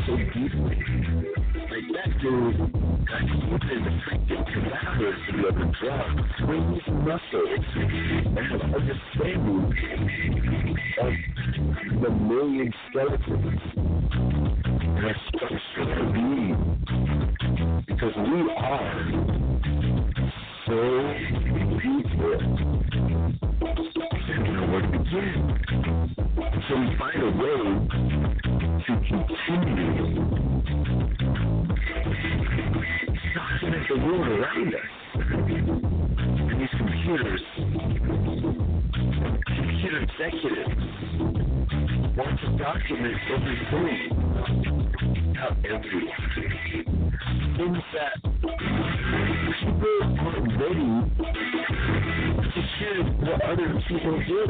[0.07, 1.40] so deeply
[1.81, 2.57] like that dude
[3.05, 9.63] got stupid addicted to accuracy of the drug, swings muscles, and understanding
[10.99, 11.13] of
[12.01, 13.61] the million skeletons
[15.01, 15.17] that
[16.13, 16.55] be.
[17.87, 19.01] Because we are
[20.67, 20.79] so
[21.81, 22.39] people.
[24.33, 25.37] And where to begin.
[26.69, 27.61] So we find a way
[28.79, 30.50] to continue
[33.71, 34.81] document the world around us.
[35.13, 37.41] And these computers,
[39.45, 40.81] computer executives,
[42.17, 44.11] want to document everything
[45.31, 46.21] about everyone.
[47.55, 48.13] Things that
[49.59, 50.91] people aren't ready
[52.51, 54.41] to hear what other people do.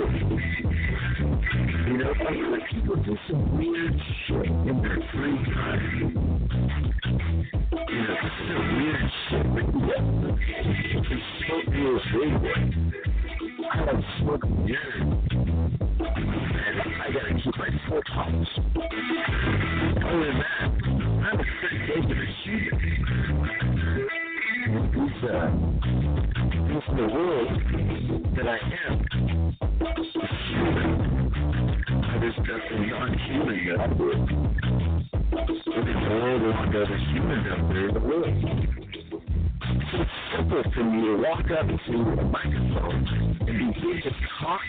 [1.88, 3.95] You know, feel like people do some weird
[4.28, 6.30] shit in their free time.
[8.02, 9.45] Weird shit,
[14.66, 14.82] it's.
[16.99, 18.52] I gotta keep my foot pops.
[20.04, 20.68] Other than that,
[21.26, 22.80] I'm a pretty regular human.
[24.91, 25.49] These, uh,
[26.95, 27.52] the world
[28.36, 28.49] that I
[28.88, 28.93] am
[29.80, 30.10] is
[30.49, 30.89] human.
[32.20, 34.90] There's nothing non-human that.
[35.32, 38.27] There's more than other humans out there in the world.
[39.93, 44.61] It's simple for me to walk up to a microphone and begin to talk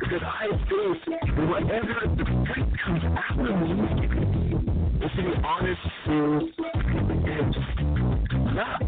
[0.00, 6.50] because I that whatever the freak comes out of me is to be honest, true,
[7.26, 7.56] and
[8.54, 8.82] not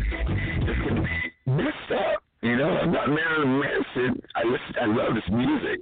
[1.47, 2.23] messed up.
[2.43, 4.23] You know, I'm not Marilyn Manson.
[4.35, 5.81] I listen, I love this music.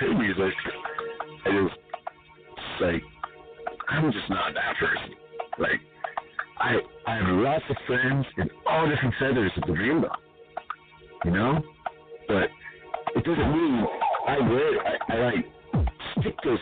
[0.00, 0.54] Good music.
[1.44, 1.74] I just
[2.80, 3.02] like
[3.88, 5.14] I'm just not that person.
[5.58, 5.80] Like
[6.58, 6.76] I
[7.06, 10.10] I have lots of friends in all different feathers of the rainbow.
[11.24, 11.62] You know?
[12.28, 12.48] But
[13.16, 13.86] it doesn't mean
[14.26, 15.46] I wear I, I like
[16.20, 16.58] stick those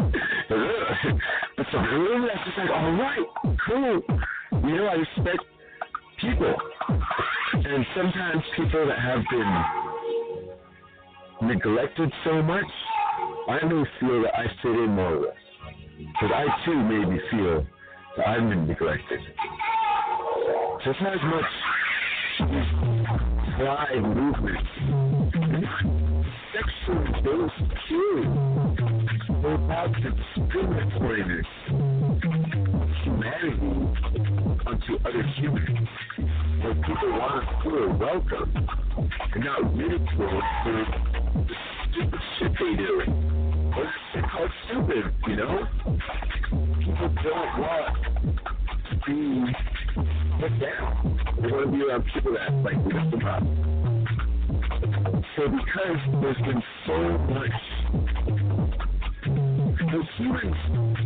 [0.48, 3.26] but so really that's just like, all right,
[3.66, 4.02] cool.
[4.68, 5.44] You know, I respect
[6.20, 6.54] people.
[7.52, 9.64] And sometimes people that have been
[11.48, 12.64] neglected so much,
[13.50, 15.34] I may feel that I fit in more.
[15.98, 17.66] Because I too maybe feel
[18.16, 19.18] that I've been neglected.
[20.86, 21.44] Not as much
[23.56, 24.66] pride movement.
[26.54, 28.14] Sexually based too.
[29.42, 31.50] They're about the discriminatoriness
[33.02, 33.74] humanity
[34.64, 35.88] onto other humans.
[36.62, 38.68] Where people want to feel welcome
[39.34, 40.86] and not ridiculed for
[41.92, 43.02] stupid shit they do.
[43.76, 45.66] Or it's stupid, you know?
[46.80, 47.96] People don't want
[48.88, 49.52] to be
[50.40, 51.18] put down.
[51.40, 53.42] They want to be around people that like lift them up.
[55.36, 56.98] So because there's been so
[57.32, 57.58] much
[59.90, 60.54] the humans,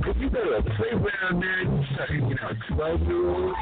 [0.06, 3.56] if you go to a playground, man, you start hanging out 12 year olds,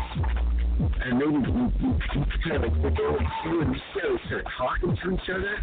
[1.04, 5.10] and maybe you, you, you kind of like to you and you start, talking to
[5.12, 5.58] each other,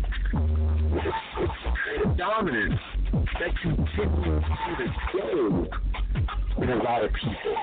[0.96, 2.80] it's, it's kind of dominance
[3.14, 5.80] that continues to this day
[6.62, 7.56] in a lot of people,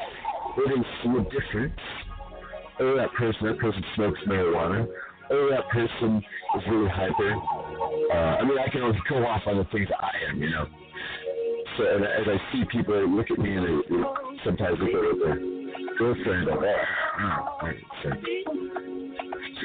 [0.56, 1.80] they see a difference.
[2.78, 4.86] Oh, that person, that person smokes marijuana.
[5.30, 6.22] Oh, that person
[6.56, 7.34] is really hyper.
[8.12, 10.50] Uh, I mean, I can only go off on the things that I am, you
[10.50, 10.66] know.
[11.76, 14.02] So and as I see people look at me and they, they
[14.44, 15.38] sometimes look at their
[15.98, 16.58] girlfriend like,
[17.20, 17.70] oh,
[18.02, 18.10] so,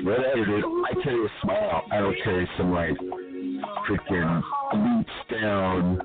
[0.04, 0.58] whatever.
[0.58, 1.84] I carry a smile.
[1.92, 2.98] I don't carry some like
[3.88, 4.42] freaking
[4.74, 6.00] leaps down,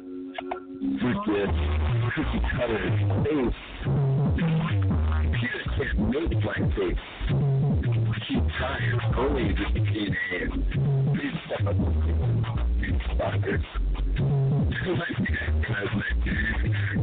[1.03, 1.53] freaking
[2.15, 2.85] cookie cutter
[3.25, 3.61] face.
[5.23, 7.07] Computer can't make blank face.
[8.29, 9.01] Keep time.
[9.17, 10.53] Only just DNA and
[11.15, 11.77] please step up.
[12.79, 13.65] Please stalkers.
[14.87, 15.19] like,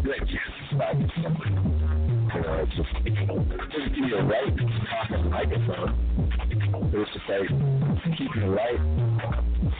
[0.05, 0.95] like, yes, stop.
[0.95, 3.52] You know, it's just, you
[3.89, 5.91] to talk on the microphone.
[6.93, 7.49] It was just like,
[8.17, 8.79] keeping the right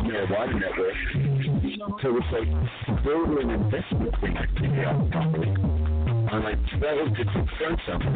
[0.04, 0.96] marijuana network.
[2.02, 4.96] So it's like, building an investment thing I figure out.
[6.34, 8.08] On like 12 different fronts of it.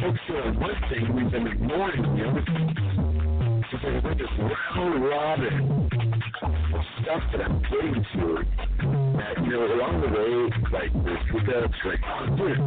[0.00, 3.64] Focusing on one thing, we've been ignoring the other thing.
[3.70, 5.88] It's like, we're just round robin
[7.02, 8.44] stuff that I'm getting to
[9.16, 10.30] that, you know, along the way,
[10.72, 12.58] like, there's hiccups, like, oh, do it,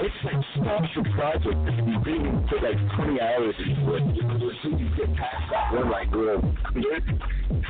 [0.00, 4.02] It's like, stop your project if you didn't for like 20 hours into it.
[4.02, 6.40] Until you get past that one, like, little
[6.72, 7.02] bit,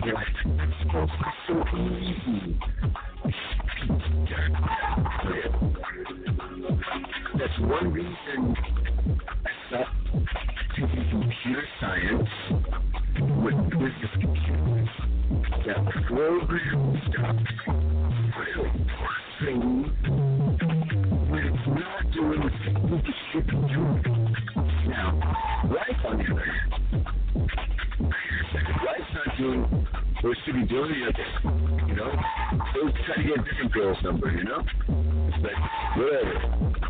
[0.04, 1.06] you're like, to
[1.46, 2.58] so easy.
[7.38, 8.56] That's one reason
[9.68, 9.90] stopped
[10.76, 12.28] taking computer science
[13.42, 14.88] with business computers
[15.66, 17.36] that program stuff
[18.38, 19.97] really
[29.38, 29.86] doing
[30.20, 32.10] what should be doing the You know,
[32.74, 34.30] go try to get a different girl's number.
[34.32, 36.34] You know, it's like whatever.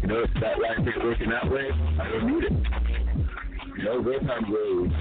[0.00, 1.68] You know, if that life isn't working that way,
[2.00, 2.52] I don't need it.
[3.76, 4.92] You know, go find ways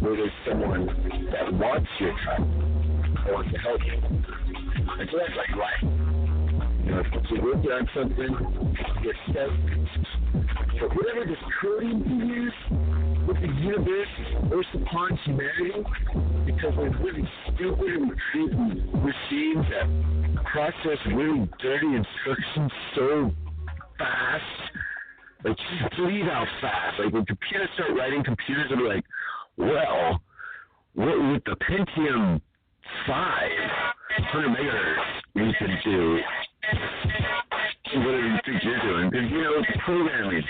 [0.00, 0.86] where there's someone
[1.30, 4.00] that wants your time, that wants to help you.
[4.98, 5.82] And so that's like life.
[6.84, 8.32] You know, if you're working on something,
[9.04, 9.50] get stuck.
[10.80, 12.95] But whatever this coding thing is
[13.26, 14.08] with the universe
[14.50, 15.82] or upon humanity,
[16.46, 23.32] because we're really stupid and creating machines that process really dirty instructions so
[23.98, 24.44] fast.
[25.44, 26.98] Like, just believe how fast.
[26.98, 29.04] Like, when computers start writing, computers are like,
[29.56, 30.20] well,
[30.94, 32.40] what with the Pentium
[33.06, 33.50] 5,
[34.18, 36.20] 100 megahertz, we can do
[37.94, 39.10] whatever you think you're doing.
[39.10, 40.42] Because, you know, it's programming.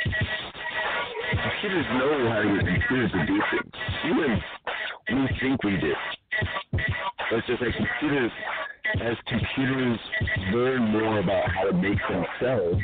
[1.30, 3.72] Computers know how to get computers to do things.
[4.04, 4.42] Even
[5.08, 5.92] we think we do.
[6.72, 8.30] But it's just like computers,
[9.02, 9.98] as computers
[10.52, 12.82] learn more about how to make themselves,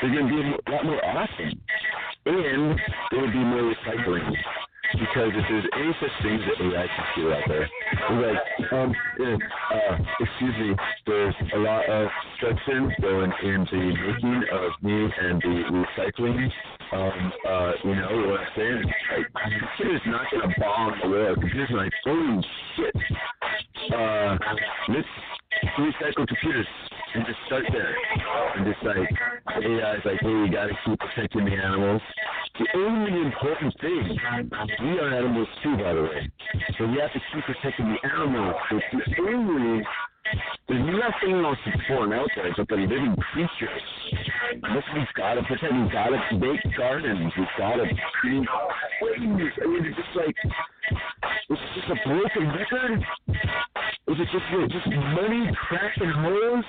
[0.00, 1.60] they're going to be a lot more awesome.
[2.24, 4.34] And there will be more recycling
[4.92, 7.68] because if there's any such thing as AI computer out there,
[8.20, 15.08] like, um, uh, excuse me, there's a lot of instruction going into making of me
[15.20, 16.50] and the recycling.
[16.92, 18.84] Um, uh, you know what I'm saying?
[18.84, 19.26] Like,
[19.80, 21.38] is not gonna bomb the world.
[21.40, 22.44] Computer's like, holy
[22.76, 22.94] shit.
[23.94, 24.36] Uh,
[24.88, 25.08] let's
[25.78, 26.66] recycle computers
[27.14, 27.94] and just start there.
[28.56, 29.08] And just like
[29.64, 32.02] AI is like, hey, you gotta keep protecting the animals.
[32.58, 34.18] The only important thing,
[34.82, 36.30] we are animals too, by the way.
[36.76, 38.54] So we have to keep protecting the animals.
[38.70, 39.82] It's the only
[40.68, 43.82] there's nothing else important out there except the living creatures.
[44.52, 45.72] This we've got to protect.
[45.72, 47.32] We've got to make gardens.
[47.36, 47.86] We've got to
[48.20, 48.46] clean
[49.02, 49.52] ways.
[49.62, 50.36] I mean, it's just like
[51.48, 53.04] it's just a broken record.
[54.08, 56.64] Is it just what, just money, crack, and hoes?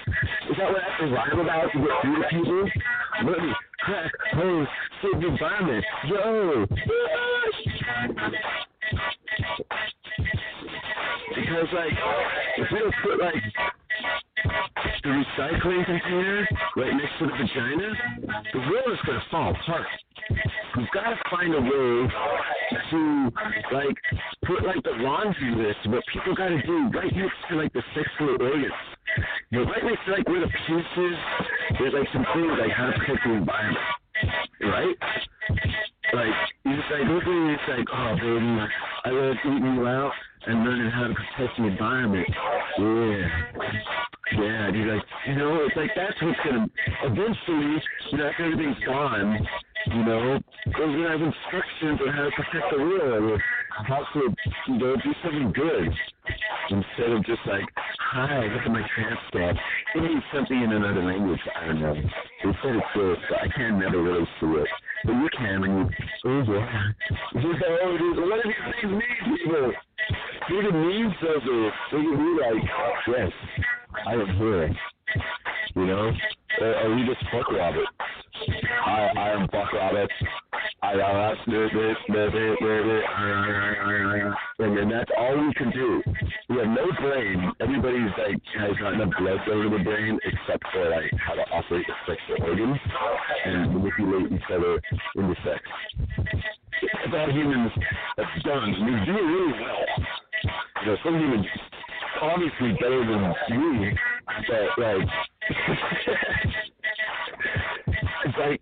[0.49, 2.69] Is that what I have to rhyme about to get through to people?
[3.23, 4.67] Money, crack, hoes,
[5.01, 5.85] save the environment.
[6.07, 6.65] Yo!
[11.43, 11.91] Because like,
[12.57, 13.43] if we don't put like
[15.03, 17.91] the recycling container right next to the vagina,
[18.53, 19.85] the world is gonna fall apart.
[20.77, 22.07] We've got to find a way
[22.91, 23.31] to
[23.73, 23.97] like
[24.45, 27.83] put like the laundry list what people got to do right next to like the
[27.93, 28.71] sexual organs.
[29.51, 31.17] You know, right next to like where the penis is,
[31.77, 33.85] there's like some things like how to protect the environment,
[34.61, 34.95] right?
[36.13, 38.59] Like you like look at it's like, oh baby,
[39.03, 40.13] I love eating you out
[40.47, 42.27] and learning how to protect the environment.
[42.77, 43.27] Yeah.
[44.31, 46.65] Yeah, dude, like you know, it's like that's what's gonna
[47.03, 49.47] eventually, you know, after everything's gone,
[49.87, 53.43] you know, because we're gonna have instructions on how to protect the world or
[53.85, 54.33] how to,
[54.69, 55.89] you know, do something good.
[56.69, 57.65] Instead of just like,
[57.99, 59.59] hi, look at my transcript.
[59.95, 61.93] It means something in another language, I don't know.
[61.93, 64.67] They said it's this, but I can never really see it.
[65.03, 65.89] But you can when you,
[66.25, 66.83] oh yeah.
[67.43, 67.49] You
[68.23, 69.73] what do these things mean, people?
[70.43, 71.73] At memes of it.
[71.93, 72.63] At me like,
[73.07, 73.31] yes,
[74.05, 74.75] I am here.
[75.75, 76.11] You know?
[76.61, 77.85] Uh, are we just fuck Robert?
[78.85, 80.13] I I am Buck Roberts.
[80.81, 81.97] I uh, this
[84.59, 86.03] and then that's all we can do.
[86.49, 87.51] We have no brain.
[87.61, 91.87] Everybody's like has not enough blood to the brain except for like how to operate
[91.87, 92.77] the sexual organs
[93.45, 94.81] and manipulate each other
[95.15, 95.61] into sex.
[96.81, 97.71] It's all humans
[98.17, 98.71] that's done.
[98.85, 99.85] We do it really well.
[100.43, 101.45] You know, some humans
[102.21, 103.95] obviously better than me,
[104.47, 105.07] but like
[108.25, 108.61] it's like,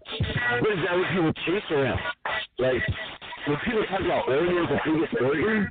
[0.61, 1.99] what is that what people chase around?
[2.59, 2.82] Like,
[3.48, 5.70] when people talk about organs, the biggest organ,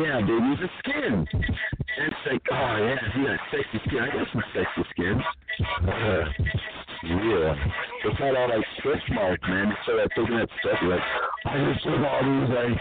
[0.00, 1.26] yeah, baby, it's the skin.
[1.32, 3.98] And it's like, oh yeah, he got sexy skin.
[4.00, 5.22] I got some sexy skin.
[5.88, 6.24] Uh,
[7.04, 7.54] yeah.
[8.04, 9.72] It's not all like stretch marks, man.
[9.72, 11.00] It's so like taking that stuff, like,
[11.46, 12.78] I just took all these like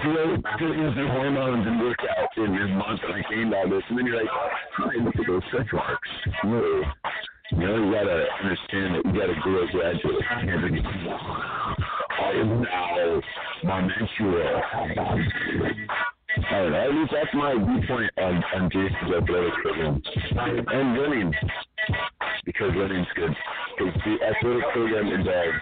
[0.00, 3.98] great fitness and hormones and workouts in this month and I gained all this and
[3.98, 6.08] then you're like, hi, look at those stretch marks.
[6.44, 6.82] Whoa.
[7.52, 10.22] You know, you gotta understand that you gotta grow gradually.
[12.30, 12.92] Am now.
[16.50, 16.80] I don't know.
[16.80, 20.02] At least that's my viewpoint on, on Jason's athletic program.
[20.72, 21.34] And running.
[22.44, 23.34] Because running's good.
[23.78, 25.58] Because the athletic program involves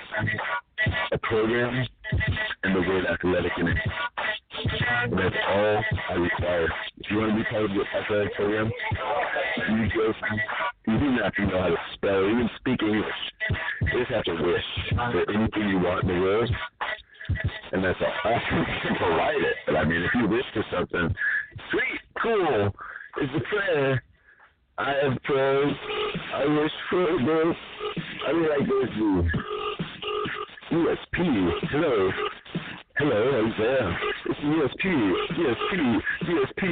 [1.13, 1.87] a program
[2.63, 3.77] and the word athletic in it.
[5.11, 6.69] That's all I require.
[6.99, 8.71] If you want to be part of the athletic program,
[9.71, 10.19] you just
[10.87, 13.15] you do not have to know how to spell or even speak English.
[13.83, 16.51] You just have to wish for anything you want in the world.
[17.73, 18.41] And that's all.
[18.99, 19.57] to write it.
[19.67, 21.15] But I mean, if you wish for something
[21.71, 22.75] sweet, cool,
[23.21, 24.03] it's a prayer.
[24.79, 25.77] I have prayed.
[26.35, 27.57] I wish for this.
[28.27, 29.60] I mean, like this.
[30.73, 31.53] ESP.
[31.71, 32.13] Hello.
[33.01, 33.97] Hello, Isaiah.
[34.27, 34.85] It's ESP,
[35.33, 35.73] ESP,
[36.21, 36.63] ESP,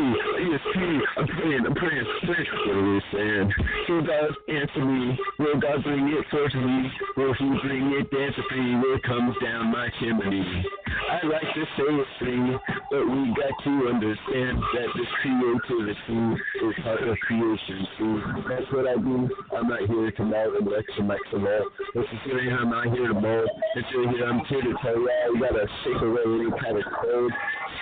[0.44, 1.00] ESP.
[1.16, 2.46] I'm praying, I'm praying, praying.
[2.68, 3.52] What are we saying?
[3.88, 5.18] Will God answer me?
[5.38, 6.90] Will God bring it me?
[7.16, 8.76] Will He bring it me?
[8.76, 10.66] Will comes down my chimney?
[11.08, 12.58] I like to say it free,
[12.90, 18.20] but we got to understand that this creativity is part of creation too.
[18.46, 19.30] That's what I do.
[19.56, 21.64] I'm not here to mold and lecture Maximo.
[21.94, 23.48] This is here, I'm not here to mold.
[23.74, 26.84] This is here, I'm here to tell y'all, you gotta shake away any kind of
[27.02, 27.32] code,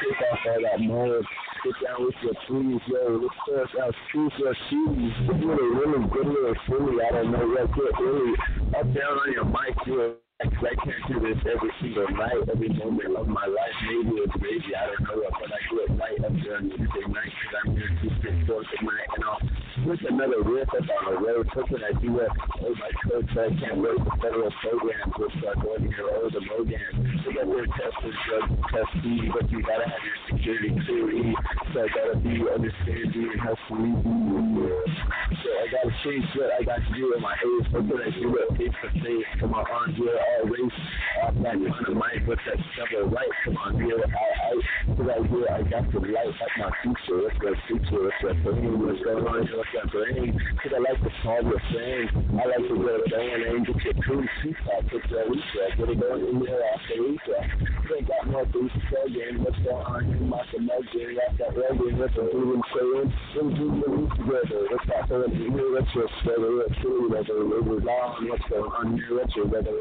[0.01, 1.26] shake off all that mold.
[1.64, 3.20] Get down with your trees, yo.
[3.22, 5.12] Let's start out shoes your shoes.
[5.28, 7.03] Really, really good little silly.
[7.03, 8.34] I don't know what get really
[8.76, 10.16] up down on your mic, yo.
[10.39, 13.76] I can't do this every single night, every moment of my life.
[13.89, 17.55] Maybe it's maybe I don't know, but I do it night up there night because
[17.64, 19.41] I'm here Tuesday, Thursday night, and I'll
[19.83, 21.49] switch another up on the road.
[21.55, 22.31] Something I do at
[22.62, 26.31] oh my coach, so I can't wait for federal programs which start going here over
[26.31, 27.22] the Mogan.
[27.27, 31.35] They got their testers, drugs, test speed, but you gotta have your security clearly.
[31.74, 36.81] So I gotta be understanding and how sweet So I gotta change what I got
[36.81, 37.66] to do in my age.
[37.72, 39.31] Something I do it face to face.
[39.41, 40.81] Come on, on here all race
[41.22, 43.35] off that kind of mic with that double right.
[43.45, 47.20] Come on, here, I, I, cause I hear I got the light at my future.
[47.22, 48.03] What's that future?
[48.07, 48.79] What's that brain?
[48.81, 49.65] What's going on here?
[49.74, 50.38] That brain?
[50.62, 52.08] Cause I like to solve your thing.
[52.38, 54.86] I like to go down and get your cool seat back.
[54.90, 55.78] Get your reset.
[55.78, 57.50] Get it going in there after reset.
[57.90, 59.42] They got more things to say, game.
[59.42, 60.22] What's going on here?
[60.22, 61.18] My commotion.
[61.18, 61.98] Got that ready.
[61.98, 63.10] What's the doing saying?
[63.36, 64.66] Do the week together.
[64.70, 65.72] What's that going on here?
[65.74, 66.52] What's your weather?
[66.62, 67.36] What's your weather?
[67.66, 68.28] What's on?
[68.28, 69.18] What's going on here?
[69.18, 69.76] What's your weather?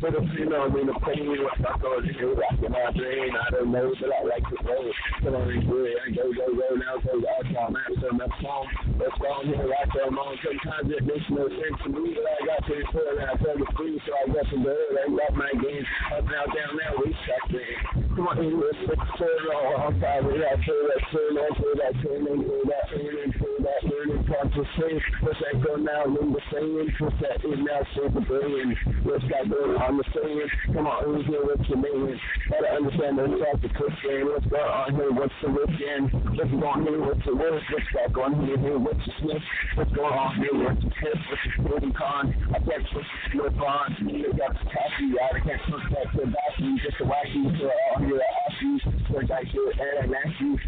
[0.00, 2.90] But if you know, I mean, the pain, what's not going to do, rocking my
[2.96, 4.92] brain, I don't know, but I like to roll.
[5.20, 8.64] Come on, do it, and go, go, go, now go, I saw master, that song,
[9.00, 10.36] that's gone here, I come on.
[10.44, 13.68] Sometimes it makes no sense to me, but I got to report, and I the
[13.76, 17.44] free, so I got to go, I got my game, up now, down we shot
[17.48, 17.76] thing.
[18.14, 21.76] Come on, in with the turn on, I'm sorry, I feel that turn on, feel
[21.80, 26.04] that turn on, feel that turn on, feel that learning, consciousness, what's that go now,
[26.04, 28.76] in the saying, what's that in now, save the brain,
[29.08, 29.96] what's that going on?
[29.96, 32.18] The saying, come on, who's here, what's your name,
[32.50, 36.66] gotta understand the impact of Christian, what's going on here, what's the weekend, what's going
[36.66, 40.82] on here, what's the worst, what's that going here, what's your going on here, what's
[40.82, 44.64] your tip, what's your sporting con, I can't put your slip on, you got the
[44.66, 45.60] taffy, I can't
[45.90, 48.80] that to back you, just a wacky, so all here, I ask you,
[49.14, 50.06] like I should, and I
[50.40, 50.58] you,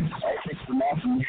[0.46, 1.24] fix the gentlemen,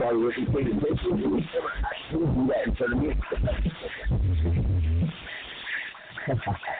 [0.00, 0.32] I saw you
[0.80, 1.14] picture.
[1.14, 3.12] You would never actually do that in front of me.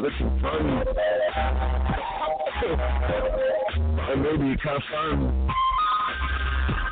[0.00, 0.84] how it some fun.
[4.08, 5.48] Or maybe fun.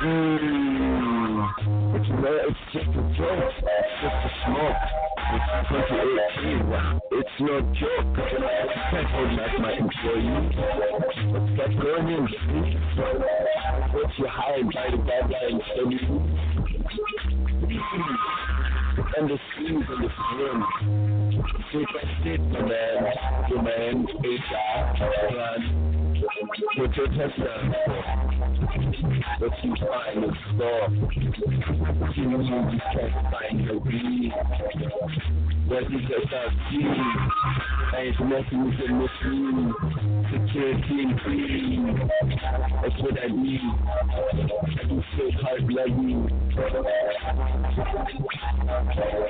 [0.01, 0.66] Mm.
[35.87, 36.83] Just not see.
[36.83, 39.73] I ain't with the machine.
[40.33, 42.09] Security and clean.
[42.81, 43.61] That's what I need.
[43.87, 46.27] I do so hard you.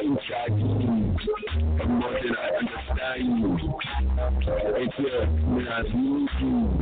[0.02, 1.16] Inside you.
[1.80, 3.50] I'm more than I understand you.
[4.78, 6.80] It's here when I need you.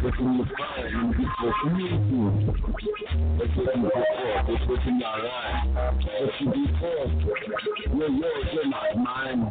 [0.00, 2.20] But when you find you get what you need to.
[3.36, 4.30] That's what you go for.
[4.46, 5.60] That's what's in your life.
[6.20, 7.53] What you do for.
[8.06, 9.50] You're yours, you're not mine.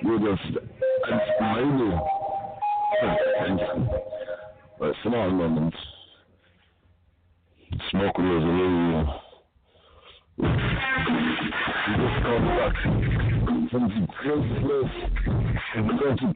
[0.00, 0.58] You're just
[1.38, 1.98] maybe
[3.02, 3.90] attention.
[4.78, 5.76] But small moments.
[7.90, 9.20] Smoke was a little
[13.70, 14.90] place
[15.74, 16.26] and we're going to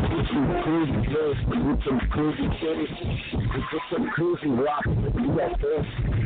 [0.00, 3.20] put some crazy place with some crazy things
[3.70, 4.84] just some crazy rock.
[4.86, 5.30] You.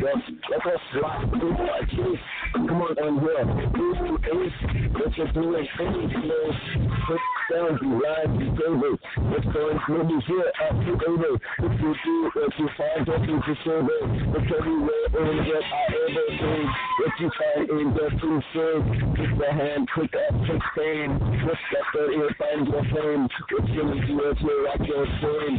[0.00, 0.20] Yes,
[0.50, 2.22] let us rock by case.
[2.54, 3.44] Come on down here.
[3.44, 4.58] Ace to ace.
[4.92, 6.60] What you're doing any place.
[7.06, 7.20] Put
[7.52, 8.96] down the line, the table.
[9.28, 11.38] What's going maybe here at the.
[11.58, 13.90] If you do what you find, don't be disturbed.
[14.32, 16.64] Look everywhere and get our everything.
[17.00, 18.88] What you find in the two shades.
[19.16, 20.34] Kick the hand, quick up,
[20.76, 21.18] fame.
[21.46, 23.28] What's that the ear, find your flame.
[23.50, 25.06] What you gonna do if you rock your?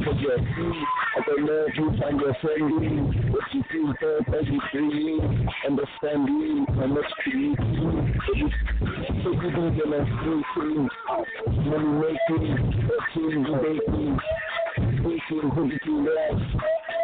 [0.06, 0.86] Cause you're free.
[1.16, 3.94] I don't know if you find your friend What you feel
[4.40, 5.22] as you free.
[5.66, 7.56] Understand me, how much to you.
[8.26, 10.90] So you can get a free thing.
[11.66, 12.46] Money making,
[12.86, 14.20] a team debating.
[14.76, 16.42] Speaking, who did you love?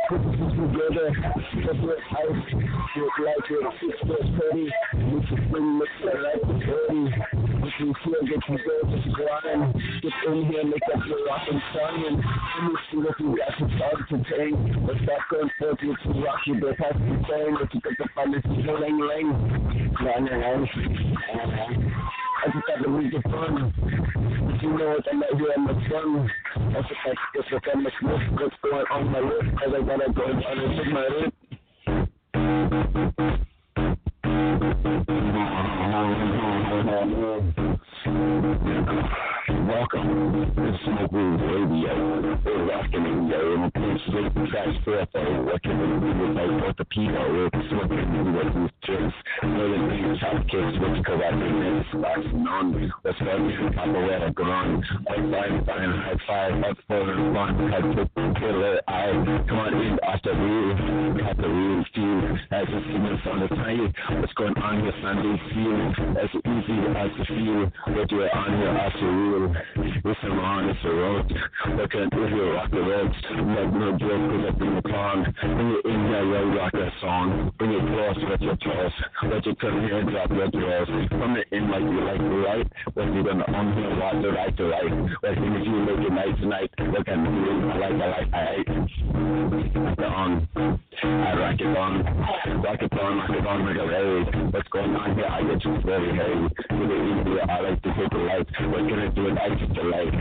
[0.10, 1.08] Put it together,
[1.64, 2.48] separate house,
[2.98, 4.68] look like your sister's petty.
[4.94, 6.56] We can bring the like the.
[6.90, 6.91] We
[7.82, 9.74] you feel, get you go, just grind.
[10.02, 11.18] Get in here, make up your
[11.74, 14.53] sun, and let me see what you got to start to take.
[14.86, 17.58] Let's start going forth with some rock, you better pass the same.
[17.58, 18.62] Let's get the fun, this nah,
[20.20, 20.62] nah.
[22.41, 23.74] I just got to read the fun.
[24.45, 26.30] But you know what, I'm not here, I'm the fun.
[26.74, 27.91] That's what that's, that's what I'm the
[28.38, 31.34] what's going on my list, cause I gotta go down and take my lip.
[38.03, 39.31] Let's go.
[39.68, 41.94] Welcome to Smoke Radio.
[42.66, 44.02] Rocking in there and it's
[44.82, 49.14] straight for what can we do with like orthopedic we're smoking with these chips.
[49.44, 52.92] Million things, chop which correct in this box non.
[53.04, 54.84] What's going capoeira gone.
[55.08, 57.70] I'm fine, fine, high five, up for the fun.
[57.70, 59.46] Cut to killer eye.
[59.48, 61.22] Come on in, off the wheel.
[61.22, 62.38] Got the feel.
[62.50, 63.94] As a signal on the tiny.
[64.20, 66.18] What's going on here, Sunday feel.
[66.18, 67.96] As easy as to feel.
[67.96, 71.28] What you're on here, off the It's a wrong, it's a road.
[71.76, 73.15] Look at if you rock the roads.
[73.32, 75.28] Let no joke, cause up in the pond.
[75.41, 77.52] Bring it in there, yo, rock that song.
[77.57, 78.95] Bring it close, let your toes.
[79.28, 80.90] Let you come here drop your drawers.
[81.10, 82.68] Come it in like you like the right.
[82.94, 84.91] When you're gonna on here, walk the right to right.
[85.23, 86.72] Like if you make it night tonight.
[86.80, 88.69] Look at me, I like, I like, I hate.
[89.76, 90.48] Rock it on.
[91.03, 91.94] I rock it on.
[92.61, 94.53] Rock it on, rock it on, like a rave.
[94.53, 95.26] What's going on here?
[95.26, 96.48] I get you very heavy.
[96.69, 98.48] Get it easy, I like to hit the light.
[98.72, 99.41] What can I do?
[99.50, 100.14] Just the light.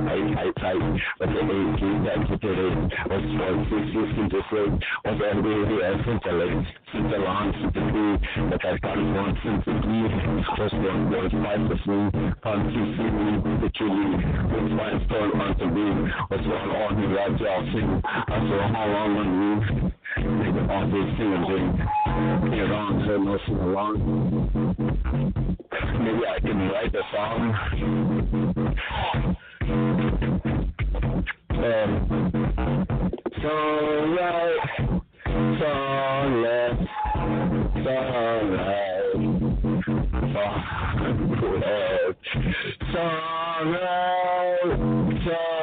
[0.00, 0.82] Tight, tight, tight.
[1.18, 1.70] What's the eight?
[1.76, 2.92] Keep that to the eight.
[3.10, 4.72] What's one, six, six, six, eight.
[5.04, 5.92] What's the NBA here?
[6.06, 6.64] Since the late.
[6.92, 8.14] Since the long, since the three.
[8.48, 10.06] But I've got one, since the three.
[10.56, 12.06] First one, one, five, the three.
[12.40, 14.08] Pun, two, three, the chili.
[14.48, 16.08] What's my stone on the roof?
[16.28, 17.12] What's going on here?
[17.12, 17.90] Right, y'all sing.
[18.04, 19.92] I saw how long on the roof.
[20.12, 21.42] All this singing
[22.72, 24.76] on, so sing along.
[25.12, 27.54] Maybe I can write a song.
[31.50, 31.90] Um,
[33.42, 34.60] song right,
[35.60, 36.82] song left,
[37.84, 39.12] song right,
[40.32, 40.58] song
[41.60, 42.20] left,
[42.92, 44.62] song right,
[45.26, 45.61] song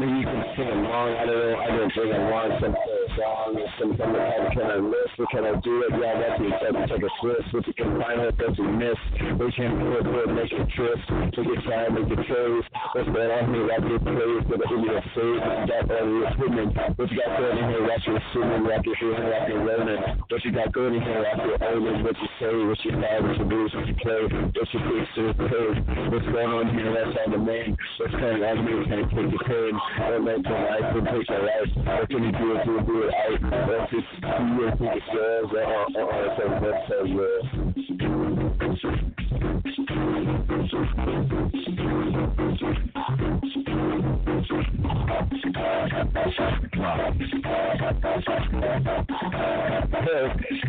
[0.00, 1.12] Maybe you can sing along.
[1.12, 1.60] I don't know.
[1.60, 5.12] I don't sing along some sort of song or some kind of kind of list.
[5.20, 5.92] What can I do it?
[6.00, 7.52] Yeah, that's the except to take a twist.
[7.52, 8.96] If you can find what does you miss,
[9.36, 10.96] we can put put make a trip.
[11.36, 12.64] Take your time, make your trays.
[12.96, 13.68] What's going on here?
[13.68, 15.36] Rock your plays with the Indian save.
[15.36, 16.70] What you got all your equipment?
[16.96, 17.84] What you got going in here?
[17.84, 20.00] Rock your swimming, rock your hearing, rock your learning.
[20.32, 21.20] What you got going in here?
[21.28, 22.00] Rock your owning.
[22.08, 22.56] What you say?
[22.56, 23.20] What you have?
[23.20, 23.60] What you do?
[23.68, 24.20] What you play?
[24.32, 25.68] What you fix to the pay?
[26.08, 26.88] What's going on here?
[26.88, 27.76] That's all the main.
[28.00, 28.80] What's going on here?
[28.88, 29.76] Can you take your pain?
[29.98, 31.70] Don't make your life and take your life.
[31.76, 33.40] What can you do if you do it out?
[33.68, 34.04] What's it?
[34.22, 35.50] You will think it's yours.
[35.52, 37.44] Uh, uh, uh, so that's so yours.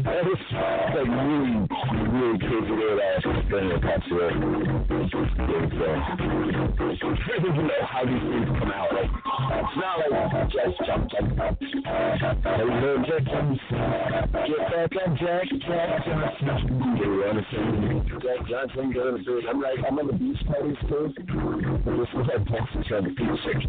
[0.02, 1.56] That is like really,
[2.12, 4.34] really crazy that to catch it.
[7.00, 8.94] So, don't even know how these things come out.
[8.94, 11.62] Like, it's not like just jump, jump, jump.
[14.42, 14.62] You
[18.52, 19.42] Johnson, go to the.
[19.50, 21.14] I'm like, I'm on the beach parties too.
[21.18, 23.64] This is like Jackson trying to beat shake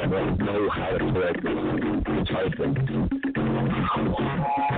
[0.00, 2.74] I don't know how to the typing.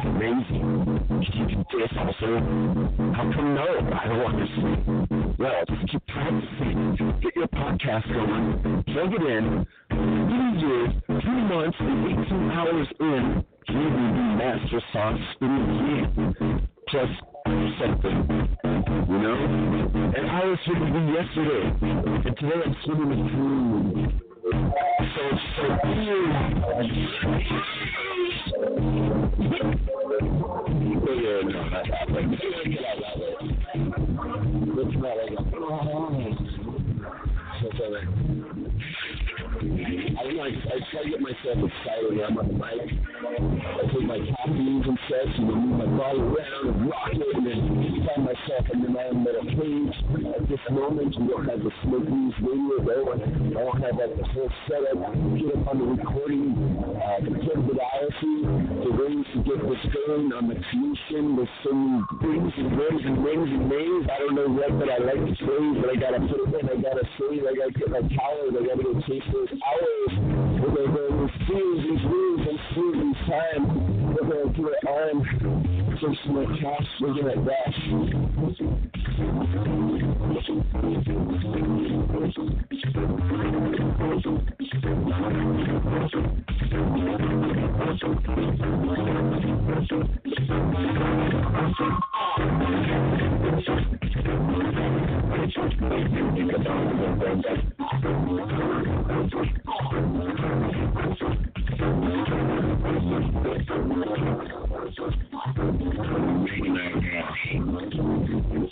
[0.05, 0.67] Amazing.
[1.23, 2.29] You this also.
[3.15, 3.67] How come no?
[3.93, 5.22] I don't understand.
[5.43, 7.19] Well, just keep practicing.
[7.21, 8.85] Get your podcast going.
[8.85, 9.67] Plug it in.
[9.91, 13.45] Three years, three months, and 18 hours in.
[13.67, 16.07] You will be master sauce in a year.
[16.87, 17.11] Plus
[17.81, 18.19] something.
[19.09, 19.35] You know?
[20.17, 21.75] And I was swimming yesterday.
[22.25, 24.23] And today I'm swimming with food.
[24.47, 26.31] So it's so weird.
[31.13, 31.63] yeah, no,
[40.43, 42.83] I I try to get myself excited when I'm on the mic.
[42.83, 47.47] I take my caffeine and such, and move my body around and rock it, and
[47.47, 47.82] then
[48.33, 49.97] myself in the man metal cage.
[50.33, 53.21] At this moment, we don't have the Smoke Rules radio going.
[53.21, 54.97] I don't have like the whole setup.
[55.37, 56.57] Get up on the recording,
[56.97, 58.49] uh, the diocese,
[58.85, 61.37] the ways to get this going on the creation.
[61.37, 64.05] There's so many things and words and rings and names.
[64.09, 66.65] I don't know what, but I like the phrase, but I gotta put it in.
[66.73, 67.37] I gotta say.
[67.37, 68.53] I gotta get my towers.
[68.57, 70.13] I gotta go chase those hours.
[70.57, 73.69] We're gonna go and see these rules and see these times.
[74.17, 75.83] We're gonna do it on.
[76.01, 76.87] Some more cash.
[77.01, 78.22] We're gonna dash.
[79.35, 82.03] If you're not paying attention to it, well, then you.
[106.73, 108.72] know that it really is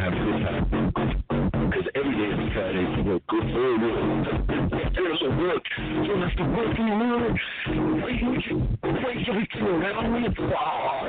[0.00, 1.20] Don't have a good.
[1.68, 2.86] Because every day is Friday.
[2.96, 3.92] You go, good for you.
[4.94, 5.64] There's a work.
[5.78, 7.36] You have to work anymore.
[8.02, 8.20] Wait
[9.28, 10.28] everything around me.
[10.38, 11.06] Wow.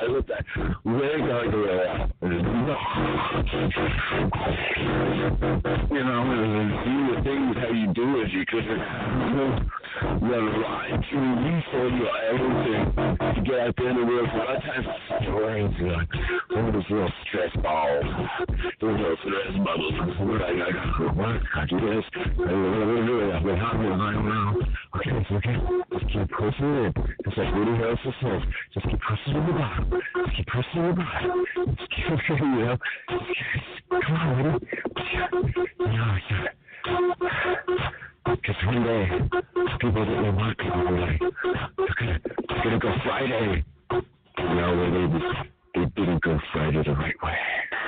[0.00, 0.44] I love that.
[0.82, 1.60] Where are you?
[5.90, 6.20] You know,
[6.84, 8.28] do the things how you do it.
[8.32, 8.66] You could
[10.00, 12.82] run right through refill your everything
[13.34, 14.28] to get out there in the world.
[14.32, 14.86] A lot of times,
[15.26, 16.08] brains are like,
[16.66, 18.04] of those little stress balls.
[18.80, 19.94] Those little stress bubbles.
[20.20, 21.16] What I got?
[21.16, 21.40] What?
[21.54, 22.04] I do this.
[22.16, 23.86] I've been happy.
[23.86, 24.60] I don't know.
[24.96, 25.56] Okay, it's okay.
[25.92, 26.96] Just keep pushing it.
[27.24, 28.42] It's like Woody Harrelson says.
[28.74, 29.90] Just keep pushing in the bottom.
[29.90, 31.46] Just keep pushing in the bottom.
[31.76, 32.76] Just keep, you know.
[33.90, 34.66] Come on, Woody.
[35.80, 37.88] Yeah, yeah.
[38.24, 39.08] Because one day,
[39.80, 43.64] people that they want people were like, it's gonna, it's gonna go Friday.
[43.90, 45.18] And No, they,
[45.74, 47.36] they, they didn't go Friday the right way.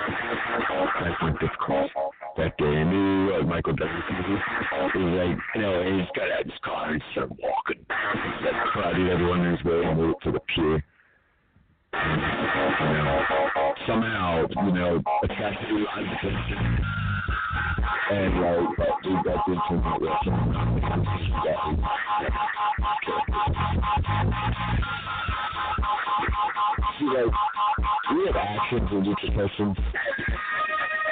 [0.07, 1.91] I That's when difficult.
[2.37, 3.75] That day in New York, Michael.
[3.77, 7.87] He was like, you know, he just got out his car and started walking.
[7.89, 10.85] That crowded everyone in his and moved to the pier.
[11.95, 17.14] You know, somehow, you know, a of attention.
[18.11, 20.01] And like dude that did some of
[26.99, 27.33] See, like,
[28.15, 29.77] we have actions and repercussions.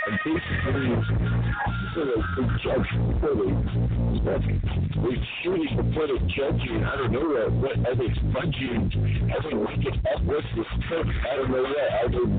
[0.06, 1.31] And basically,
[1.94, 2.88] so they judge
[3.20, 3.48] they,
[5.02, 6.80] they shooting before they judge you.
[6.84, 7.76] I don't know what, what?
[7.84, 10.24] How they make it up?
[10.24, 11.06] What's this trick?
[11.06, 11.92] I don't know what.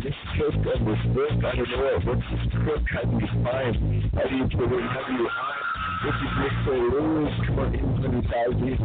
[0.03, 1.37] Mistrust of this book?
[1.43, 2.05] I don't know what.
[2.05, 2.81] What's this trick?
[2.89, 3.77] How do you find?
[4.13, 4.85] How do you put in?
[4.89, 5.73] How do you hide?
[6.03, 8.75] What you just say, oh, come on, in 100,000.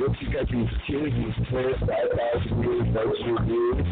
[0.00, 3.84] What you got these kids, these 25,000 years, that's your years.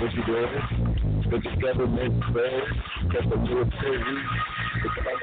[0.00, 0.94] What you doing?
[1.30, 2.68] Got the government press,
[3.08, 4.20] got the military,
[4.84, 5.14] it's.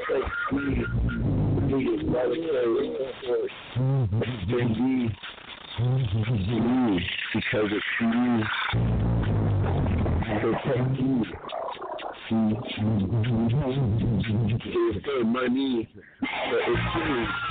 [16.96, 17.51] You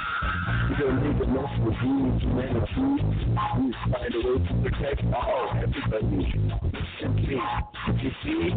[0.81, 3.05] don't need of you, humanity.
[3.61, 6.33] We find a way to protect all, everybody.
[6.99, 7.37] Simply,
[8.01, 8.55] you see,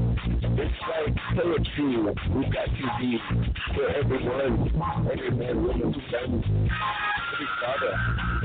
[0.56, 1.98] it's like poetry.
[2.34, 3.20] We've got to be
[3.76, 4.54] for everyone,
[5.12, 6.44] every man, woman, son,
[7.34, 7.94] every father,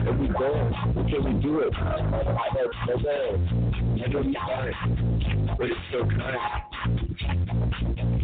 [0.09, 0.70] every girl.
[1.09, 1.74] Can we do it?
[1.74, 2.00] I
[2.55, 2.70] know.
[2.84, 4.70] I don't know.
[5.56, 6.38] But it's so kind.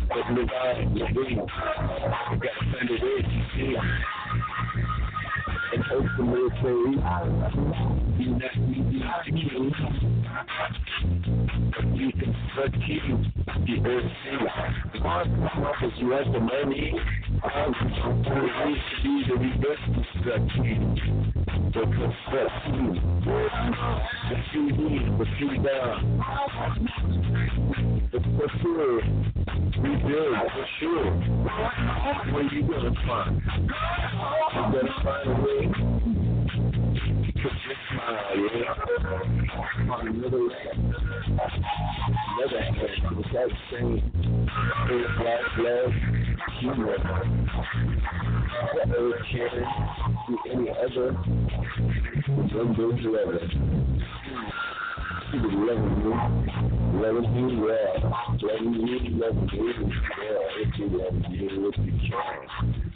[0.08, 1.16] But live on, live in.
[1.16, 1.36] We
[2.38, 3.76] gotta find a way to see
[5.90, 6.96] the military
[8.18, 9.68] do not need to kill
[11.94, 13.32] you can succeed
[13.66, 14.44] the earth thing.
[14.92, 17.74] Because you have the money, it
[18.66, 19.84] needs to be the reverse.
[20.24, 20.94] The succeed.
[23.24, 24.80] The CD,
[25.18, 25.64] the freedom.
[26.76, 27.63] The
[28.22, 29.00] for sure.
[29.82, 31.10] Rebuild, for sure.
[32.32, 33.42] Where you gonna find?
[34.54, 35.62] You right away.
[37.42, 38.74] Put your smile, yeah.
[39.92, 40.94] On another hand,
[42.38, 42.76] another hand,
[43.18, 43.94] it's that same
[44.84, 45.92] spirit, life, love,
[46.60, 46.98] humor.
[48.74, 49.70] What ever caring
[50.28, 51.08] to any other,
[52.54, 53.40] one goes forever.
[55.30, 57.94] She was loving me, loving you well,
[58.42, 59.64] loving you, loving you
[60.18, 60.44] well.
[60.56, 62.38] If you love you, if you can,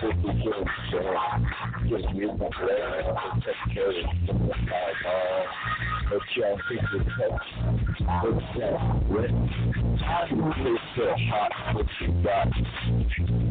[0.00, 0.98] if you can, so
[1.88, 5.42] just give my blood, take care of it, uh,
[6.10, 7.46] but y'all think the touch,
[8.22, 9.30] what's that, what?
[10.30, 12.48] It's so hot, what you got,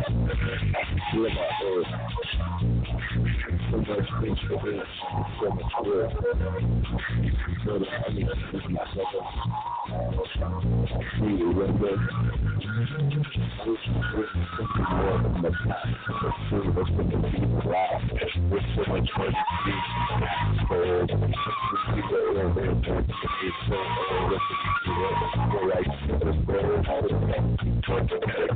[0.00, 1.86] Live our earth.
[3.70, 3.76] So
[4.20, 4.88] things for this,
[5.40, 6.08] so much good.
[7.64, 9.26] So that I need to be myself.
[11.20, 11.92] We remember.
[13.60, 15.88] I wish we something more than the past.
[16.08, 17.28] The food was going to be
[17.68, 18.04] live.
[18.50, 19.32] With so much more to
[19.66, 19.80] see.
[20.68, 21.10] Cold.
[21.94, 22.74] We go in there.
[22.80, 24.32] It's so old.
[24.32, 25.18] Let's just do it.
[25.52, 27.46] We're like, the bird, all the time.
[27.86, 28.46] Towards the better care.
[28.46, 28.49] We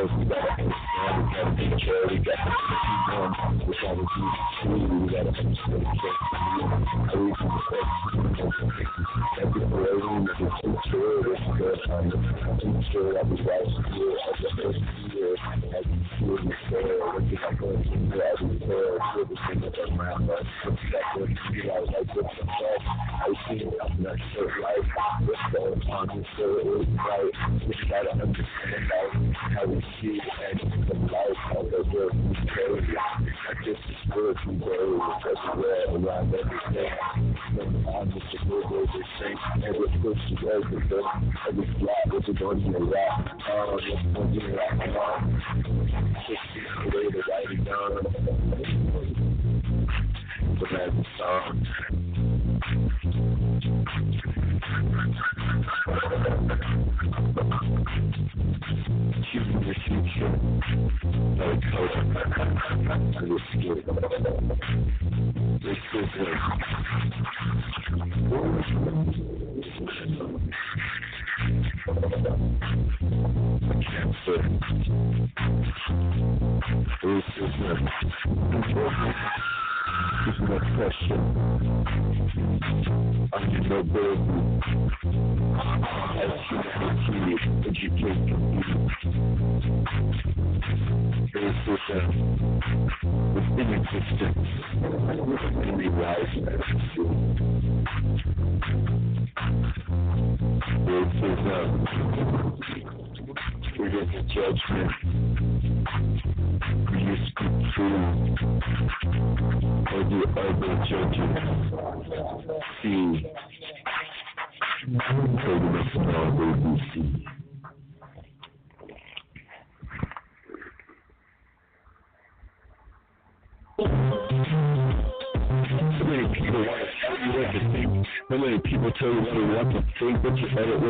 [0.00, 1.12] gotta understand.
[1.16, 2.06] We gotta be care.
[2.08, 2.76] We gotta be
[3.12, 3.34] one.
[3.66, 4.24] We gotta be
[4.62, 5.00] true.
[5.00, 5.84] We gotta understand.
[6.10, 8.00] I read from the text.
[9.42, 11.08] Every room is a teacher.
[11.32, 11.80] It's good.
[11.90, 12.16] I'm a
[12.56, 13.06] teacher.
[13.12, 14.80] I was watching you as a first
[15.12, 15.36] year.
[15.76, 16.96] As you see in the fair.
[17.12, 18.20] Looking at the finger.
[18.20, 18.96] I was there.
[19.20, 20.26] Everything that I'm around.
[20.26, 20.44] But
[20.92, 22.79] that was you know, like with myself.
[23.30, 23.62] See
[23.98, 24.82] not sure right.
[25.22, 26.10] What's going on?
[26.10, 26.24] It
[26.66, 27.30] was right.
[27.60, 29.06] Just gotta understand how,
[29.54, 30.18] how we see
[30.50, 30.58] and
[30.88, 32.96] the life of the world we carry.
[32.98, 34.98] I just spiritual daily
[35.30, 36.90] everywhere around everything.
[38.10, 39.38] Just a good way to sing.
[39.62, 41.06] Every push is everything.
[41.48, 43.38] Every flat is a going to rap.
[43.52, 44.74] Oh, just going to rap.
[46.26, 46.46] Just
[46.82, 47.90] the way to write it down.
[50.58, 52.89] The magic song.
[59.32, 60.32] Choosing your future,
[61.36, 62.10] no color.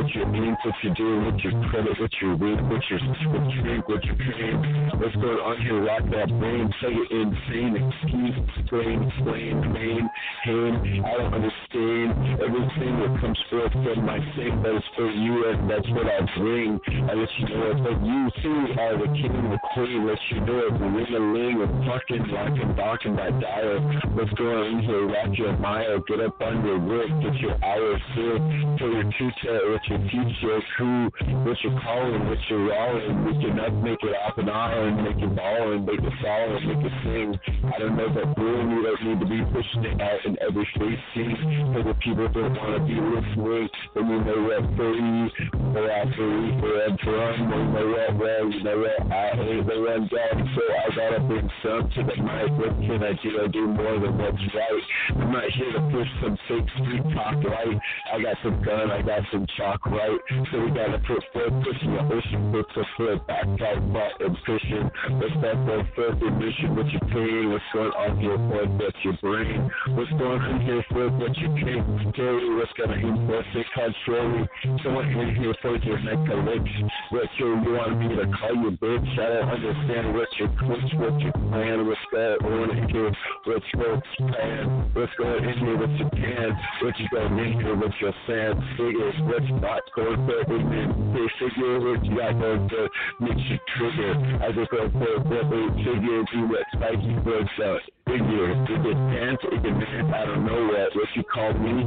[0.00, 2.96] What you think, what you do, what you credit, what you read, what you
[3.28, 4.56] what you drink, what you paying.
[4.96, 5.84] What's going on here?
[5.84, 6.72] Rock that brain.
[6.80, 7.76] Tell you insane.
[7.76, 10.08] Excuse, explain, explain, pain,
[10.48, 11.04] pain.
[11.04, 15.88] I don't understand everything that comes forth from my same is for you, and that's
[15.90, 16.80] what I bring.
[17.08, 20.06] I let you know that you too are the king and the queen.
[20.06, 20.74] Let you know it.
[20.80, 23.80] Ring a ling of fucking locking, and by dial.
[24.14, 25.06] What's going on here?
[25.06, 26.00] Rock your mile.
[26.06, 27.10] Get up on your work.
[27.22, 28.42] Get your hours filled.
[28.78, 31.10] Tell your tutor what your teacher, who,
[31.44, 33.24] what you're calling, what you're rolling.
[33.24, 36.66] We can up, make it up and on, make it ball and make it and
[36.66, 37.40] make it sing.
[37.74, 38.70] I don't know that room.
[38.70, 41.72] You don't need to be pushing it out in every face scene.
[41.72, 44.50] For the people that want to be listening, then you know
[44.80, 50.08] after we red drum, you know what, well, you know what, I hate the run
[50.08, 52.50] down, so I gotta bring some to the mic.
[52.56, 53.44] What can I do?
[53.44, 54.82] I do more than what's right.
[55.20, 57.76] I'm not here to push some fake street talk right.
[58.12, 60.18] I got some gun, I got some chalk right.
[60.50, 64.36] So we gotta put foot, pushing the ocean, put the foot, back, back, butt, and
[64.46, 64.88] pushing.
[65.20, 66.76] What's that for first admission?
[66.76, 67.52] What you pain?
[67.52, 69.70] What's going on here for what's your brain?
[69.92, 72.48] What's going on here for what you can't carry?
[72.56, 74.48] What's gonna influence it contrary?
[74.84, 76.62] Someone in here for your neck a lick.
[77.10, 79.18] What you, want me to call you bitch?
[79.18, 83.12] I don't understand what your twitch, what your plan, what's that on in here,
[83.44, 86.50] what's your plan, what's going in here, what you can,
[86.82, 91.18] what you going in here, what your sand figures, what's not going for amen.
[91.18, 92.88] They figure what you got going to
[93.20, 94.14] makes you trigger.
[94.42, 98.50] I just go for what they figure, do what spiky works out figure.
[98.50, 101.86] It gets dance, it man, I don't know what, you call me.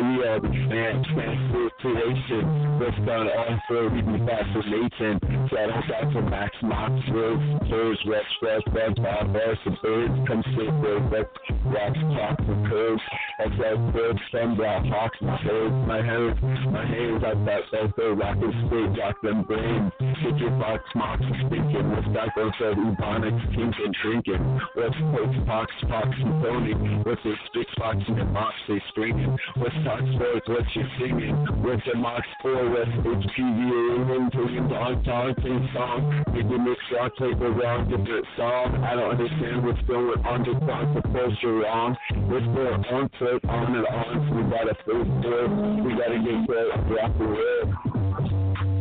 [0.00, 2.44] We the fan, transportation.
[2.80, 5.20] What's on for we be fascinating.
[5.50, 5.84] Shout out
[6.30, 7.38] back to Max Rose,
[7.68, 11.30] Birds, West, West, West, Bob, the birds, come sit there, West,
[11.66, 13.02] rocks, talk, the curves.
[13.38, 16.38] That's that bird, sun, black, hawks, my birds, my hands,
[16.72, 19.92] my hands, I thought that the rocket state, rock them brains.
[20.40, 21.90] Your box, Mox, speaking.
[21.90, 24.60] What's that going for Ebonics, kinking, drinking.
[24.74, 26.72] What's post, Fox, Fox, and Tony.
[27.04, 29.36] What's this big Fox and Mox, they screaming.
[29.56, 31.36] What's Fox Sports, what you singing?
[31.60, 35.04] What's the Mox 4, what's HPV, and taking dog,
[35.42, 36.24] sing song.
[36.32, 38.82] Did you mix rock, take the wrong, different song?
[38.88, 41.94] I don't understand what's going on, just on the poster wrong.
[42.32, 45.48] What's going on, click on and on, so we gotta face it.
[45.84, 47.68] We gotta get good, rock and roll.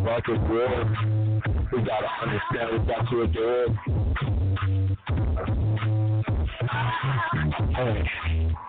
[0.08, 0.88] Rock and roll.
[1.76, 3.68] We gotta understand we got to adore.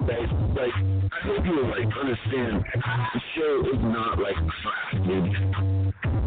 [0.01, 2.65] Like, like, I hope you like understand.
[3.15, 5.27] The show is not like crafted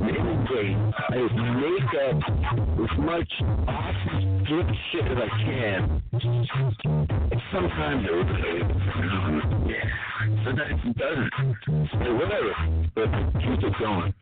[0.02, 0.76] in any.
[1.10, 1.18] I
[1.56, 2.18] make up
[2.82, 3.32] as much
[3.68, 6.02] awesome good shit as I can.
[6.12, 8.60] And sometimes it really,
[9.72, 9.88] yeah.
[10.46, 11.34] Sometimes it doesn't.
[12.18, 12.54] Whatever.
[12.96, 13.10] But
[13.40, 14.14] keep it going.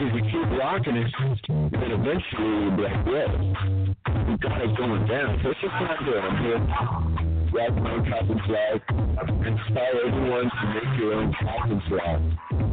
[0.00, 1.12] If we keep rocking it,
[1.48, 5.40] then eventually we'll be like, yeah, got it going down.
[5.42, 6.18] So it's just not good.
[6.18, 6.60] I'm here.
[7.52, 8.80] Rock my own flag.
[9.44, 12.20] Inspire everyone to make your own captain flag.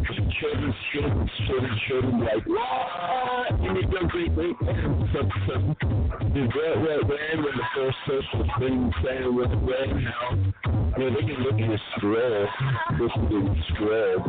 [0.01, 3.61] Because children, children, children, children, like, what?
[3.61, 5.75] You make your great, great something.
[6.33, 10.29] The red, red, red, when the first social thing saying with the red now,
[10.97, 12.47] you know, they can look at your scroll,
[12.99, 14.19] listen to your scroll.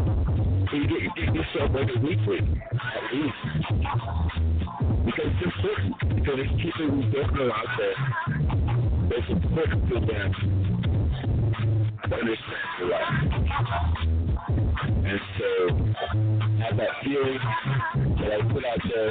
[0.70, 4.59] So you get, you get yourself like a weekly, at least.
[5.04, 5.92] Because it's important.
[6.14, 7.96] Because there's people who don't know out there.
[9.18, 10.32] It's important for them
[12.08, 13.14] to understand the life.
[15.04, 15.50] And so,
[16.62, 17.40] have that feeling
[18.20, 19.10] that I put out there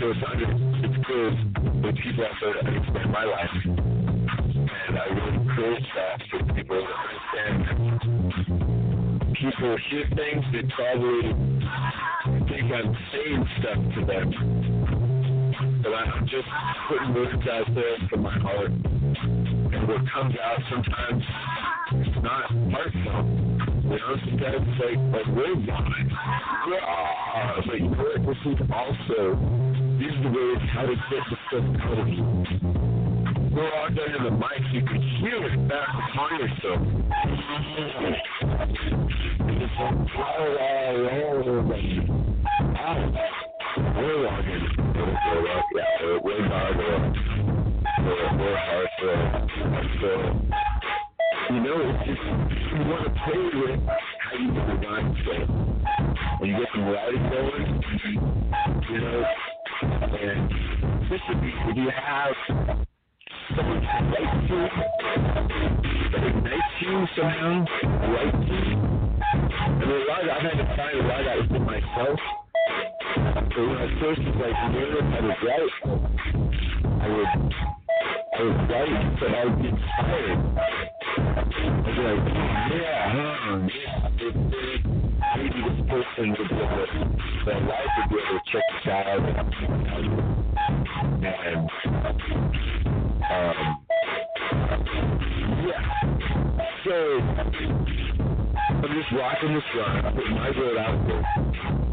[0.00, 1.34] so it's, under, it's good
[1.80, 3.50] for people out there understand my life.
[3.64, 8.12] And I really encourage that for people to understand
[9.42, 11.34] people hear things that probably
[12.48, 14.28] think I'm saying stuff to them.
[15.82, 16.48] But I'm just
[16.88, 18.70] putting words out there from my heart.
[18.70, 21.22] And what comes out sometimes
[21.92, 23.26] it's not heartfelt.
[23.84, 26.08] You know, sometimes it's like a word vomit.
[26.68, 27.60] Yeah.
[27.66, 28.26] But you know what?
[28.26, 29.36] This is also,
[29.98, 32.91] these are the ways how to get the stuff out of you
[33.54, 36.80] go out there in the mic, you can hear it back upon yourself.
[39.52, 41.42] It's like, oh, oh, oh,
[43.96, 44.62] we're walking.
[45.74, 47.12] Yeah, we're.
[48.02, 48.88] We're, we're hard.
[50.00, 50.10] So,
[51.50, 52.24] you know, it's just,
[52.72, 53.80] you want to play with
[54.18, 55.46] how you get the rhyme set.
[56.40, 57.66] When you get some writing going,
[58.90, 59.18] you know,
[59.82, 60.38] and
[61.04, 62.34] especially if you have
[66.52, 67.64] writes you, somehow,
[68.12, 68.76] writes you.
[69.32, 72.20] And a lot of, I've had to find a lot of that myself.
[73.54, 75.74] So when I first was like nervous, I would write.
[77.00, 77.32] I would,
[78.32, 79.68] I would write, but I would be.
[81.62, 82.22] I'd like,
[82.72, 84.08] yeah, huh, yeah,
[85.36, 86.98] maybe this person would be able to,
[87.44, 88.16] their life would be
[88.52, 89.22] check this out.
[91.24, 93.01] And,
[93.32, 93.86] um,
[95.64, 95.82] yeah.
[96.84, 96.96] So
[98.68, 101.24] I'm just rocking this run, I'm putting my word out there,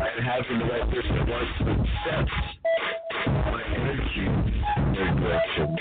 [0.07, 2.29] and having the right person that wants to accept
[3.27, 4.25] my energy
[4.77, 5.77] in their direction.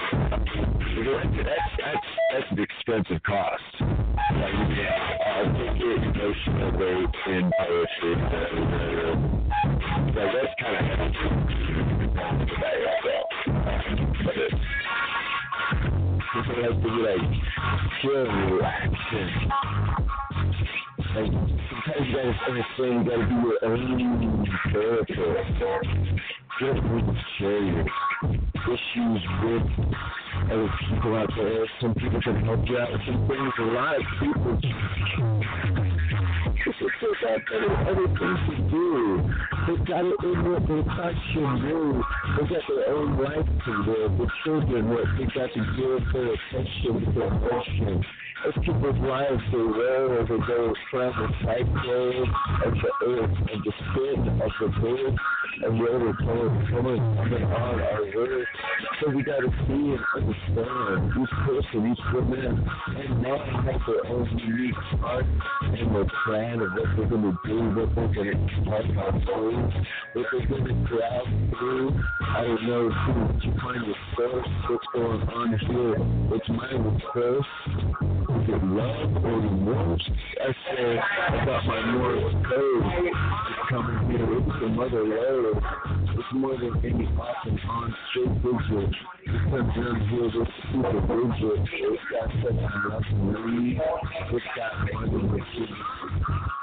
[0.98, 3.62] That's that's that's the expensive cost.
[3.80, 4.54] Like
[5.26, 8.14] I'll take it emotional weight in poetry.
[10.14, 11.08] So that's kind of heavy.
[14.24, 14.52] But it,
[16.34, 17.24] have to be like
[18.04, 19.30] and relaxing.
[21.14, 21.32] Like
[21.70, 25.18] sometimes you gotta understand you gotta be your own therapist.
[26.60, 26.80] Just
[27.38, 27.84] share your
[28.68, 29.66] issues with
[30.50, 31.64] other people out there.
[31.80, 33.52] Some people can help you out with some things.
[33.58, 34.60] A lot of people
[36.78, 39.22] people got other, other things to do.
[39.66, 42.02] They got it in what they thought should do.
[42.38, 44.18] They got their own life to live.
[44.18, 48.04] The children, what they got to give their attention their emotion.
[48.46, 52.22] As people's lives they roll as they go from the cycle
[52.64, 55.18] of the earth and the spin of the bird
[55.62, 58.46] and we're the other coming, coming, on our earth.
[59.00, 64.06] So we got to see and understand each person, each woman, and man has their
[64.06, 65.26] own unique art
[65.62, 69.22] and their plan of what they're going to do, what they're going to talk about
[69.24, 69.62] through,
[70.14, 71.26] what they're going to grab
[71.58, 72.00] through.
[72.22, 75.96] I don't know who to find the source, what's going on here.
[76.36, 76.48] It's
[77.14, 77.48] first.
[77.68, 80.10] Is it love or remorse?
[80.40, 82.84] I I got my Morse code.
[83.06, 84.38] It's coming here.
[84.38, 85.62] It's the mother love.
[86.16, 88.94] It's more than any off on straight visit.
[89.24, 91.68] It comes down here with super rigid.
[91.72, 93.80] It's got such a love to me.
[94.32, 95.74] It's got more than city.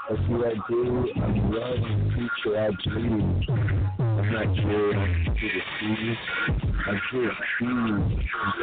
[0.08, 1.08] That's what I do.
[1.22, 4.05] I'm love and future I dream.
[4.16, 6.14] I'm not here to the sea.
[6.86, 8.00] I'm here to see and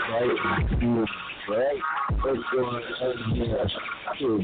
[0.09, 1.05] fight and feel
[1.47, 1.81] right.
[2.23, 2.81] What's going on
[3.35, 3.57] here?
[3.61, 4.39] I feel.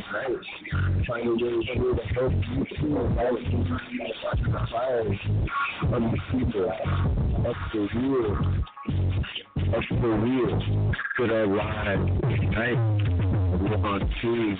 [1.05, 3.43] Trying to really here to help you feel right.
[4.43, 5.19] The fires
[5.93, 6.69] on the people.
[7.47, 8.33] Up the real.
[9.75, 10.53] Up the real.
[11.17, 12.07] Good our lives.
[12.55, 12.79] Right?
[13.81, 14.55] Want to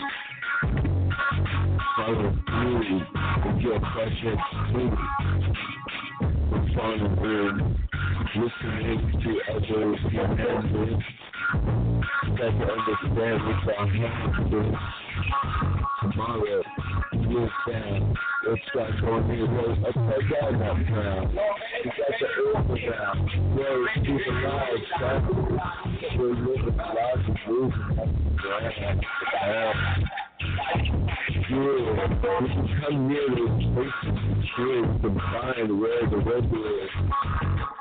[1.95, 4.41] follow through your project
[4.73, 4.89] too.
[6.75, 7.51] Following through,
[8.35, 10.85] listening to others remember
[12.37, 14.33] that to understand what's our hand
[16.01, 16.61] tomorrow.
[17.29, 18.15] Years down,
[18.47, 21.25] let's start going here, roll upside down that crown.
[21.83, 23.25] We got the earth around,
[23.55, 25.19] where it's keep alive, son.
[26.17, 28.09] We're living lives moving up
[30.39, 30.47] the.
[31.49, 32.07] Yeah,
[32.41, 33.27] we can come near
[35.03, 36.91] and find where the weather is.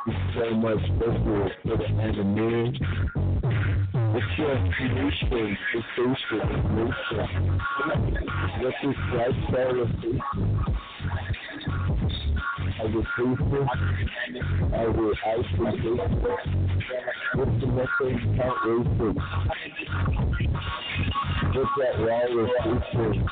[0.07, 2.81] There's so much special for the enemy.
[4.15, 6.43] It's your creation, the social.
[8.63, 10.21] What this lifestyle of facing?
[12.81, 13.67] I will faithful.
[14.75, 14.87] I
[15.27, 15.85] isolate.
[17.35, 18.23] What's the message
[18.67, 19.17] racing?
[21.55, 23.27] What's that wall of facing?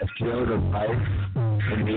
[0.00, 0.88] A throne of ice,
[1.72, 1.88] and.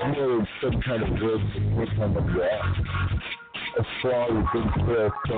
[0.00, 2.76] You know, some kind of some kind of rock.
[3.78, 4.26] A flaw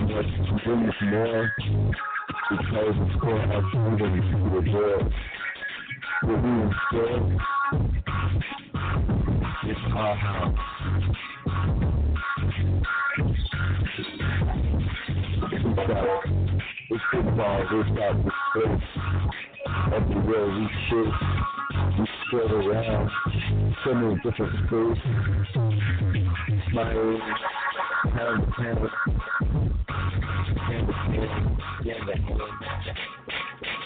[0.01, 1.53] much to bring us more
[2.51, 5.13] because of course our freedom to the.
[6.25, 7.33] What we instill
[9.69, 10.59] is our house.
[15.53, 16.25] It's got,
[16.91, 18.89] it's football, it's got the space
[19.95, 21.13] everywhere we should
[21.99, 23.11] we spread around
[23.85, 24.99] so many different spaces.
[26.71, 27.21] Smiling,
[28.15, 28.79] hand to hand,
[30.69, 31.31] hand to hand,
[31.85, 32.53] hand to.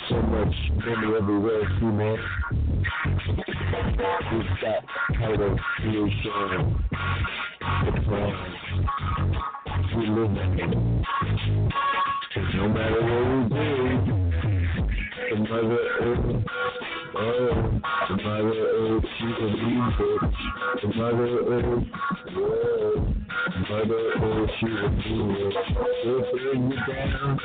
[0.08, 0.54] So much
[0.84, 2.18] memory everywhere, see man.
[4.32, 4.80] We've got
[5.18, 6.86] title creation,
[7.60, 8.36] the uh, plan.
[9.96, 10.72] We live in it.
[12.54, 13.66] No matter what we do,
[15.30, 20.20] the mother earth uh, Oh, the mother earth, she's a music.
[20.82, 21.84] The mother earth,
[22.32, 23.14] whoa.
[23.54, 25.64] The mother earth, she's a music.
[26.02, 27.40] She'll bring you down.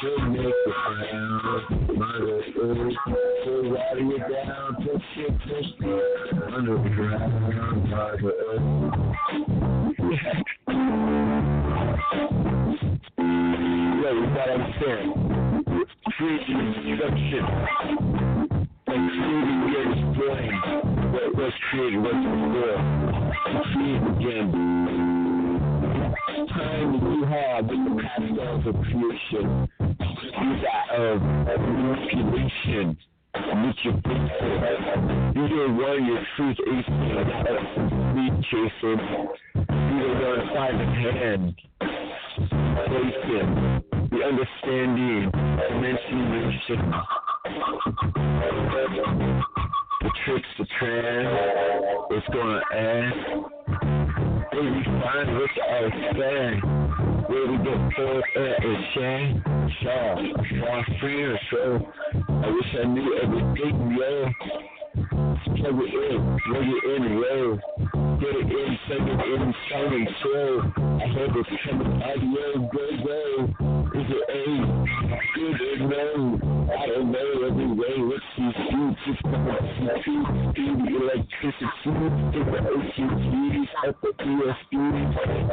[0.00, 0.72] She'll make you
[1.12, 1.40] down.
[1.98, 2.96] Mother earth,
[3.70, 4.72] ride you down.
[6.54, 8.64] Underground, mother earth.
[14.00, 15.08] Yeah, you gotta understand.
[16.16, 17.44] Create destruction
[18.86, 20.56] and creating yet destroying
[21.12, 22.76] what was created, what's before.
[23.46, 24.48] And create again.
[26.48, 29.46] Time that you have with the pastels of creation,
[30.40, 30.52] you
[30.92, 32.96] of, of manipulation,
[33.34, 34.22] meet your big
[35.36, 36.88] You hear warrior truth ace
[38.14, 39.00] me chasing.
[39.54, 41.54] You the one five in hand.
[42.86, 43.50] Placing.
[44.10, 45.30] The understanding.
[45.68, 46.20] Dimension
[50.00, 51.28] The tricks, the trend.
[52.10, 53.69] It's gonna end.
[54.52, 56.60] Baby, find what I say
[57.30, 59.42] where we get pulled at a shame.
[59.80, 61.60] Shaw, my friend, so
[62.28, 64.10] I wish I knew everything, yo.
[65.54, 67.58] Plug it in, plug it in, yo.
[68.18, 70.48] Get it in, plug it in, shiny show.
[70.76, 73.89] I hope it's coming audio, go, go.
[73.92, 74.90] Is it A?
[75.34, 76.60] Good or no?
[76.70, 77.98] I don't know every way.
[78.06, 79.00] What's these suits?
[79.06, 81.90] It's coming to speed, electricity,
[82.30, 85.10] get the OCTs, up the ESPs,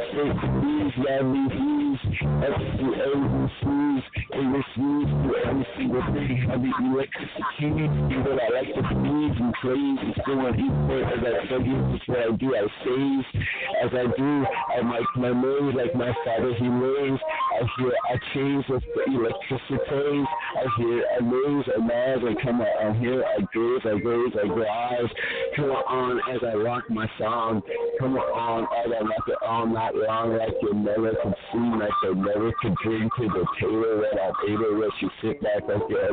[0.08, 1.98] straight to these, yeah, these C's,
[2.46, 4.42] F's to O's and C's, A
[4.78, 10.40] to every single thing, heavy electricity, do what I like to breathe and and still
[10.46, 13.42] on equal as I study, just what I do, I save,
[13.82, 18.16] as I do, I make my noise like my father he lays, I hear I
[18.34, 20.24] change with the electricity,
[20.56, 24.32] I hear I lose, I mad, I come out, I hear, I graze, I graze,
[24.42, 25.10] I graze,
[25.56, 27.62] come on as I rock my song,
[28.00, 31.90] come on as I rock it all night long like you never could see like
[32.02, 35.82] they never could bring to the table that I'm able to you sit back like
[35.88, 36.10] you're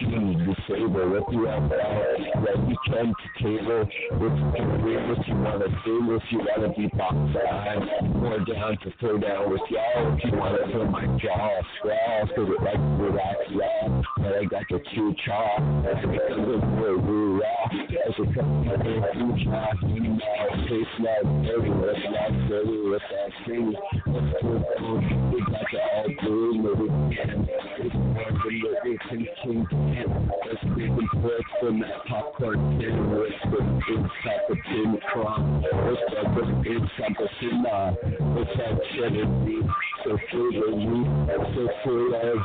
[0.00, 1.46] you disabled, what you.
[1.46, 3.88] Have like you come to table,
[4.18, 4.34] what
[4.82, 8.78] bring, what you want to do, if you want to be boxed out, more down
[8.84, 11.60] to throw down with y'all, if you want to feel my jaw
[12.36, 15.14] so that like relax y'all, but I got the two
[16.04, 17.64] it a
[18.06, 19.78] as it comes to the like
[21.46, 21.70] dirty,
[22.48, 23.74] dirty, that thing,
[25.32, 26.62] we got the all blue,
[27.16, 27.48] can.
[27.78, 29.66] It's more than what we can king.
[30.46, 32.96] Let's make them forth from that popcorn tin.
[33.48, 33.58] The
[33.94, 37.66] inside the tin the the inside the?
[37.66, 37.92] Uh,
[38.34, 39.64] what's that cheddar meat?
[39.64, 41.08] So full of meat,
[41.54, 42.38] so full of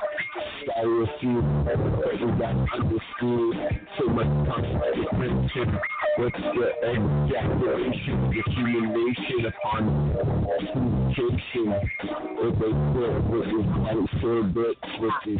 [0.66, 3.56] But we got understood
[3.98, 5.52] so much consequence.
[6.18, 9.82] What's the ejaculation, the accumulation upon
[10.74, 11.68] communication?
[12.38, 15.40] If they put what is white sorbet, what is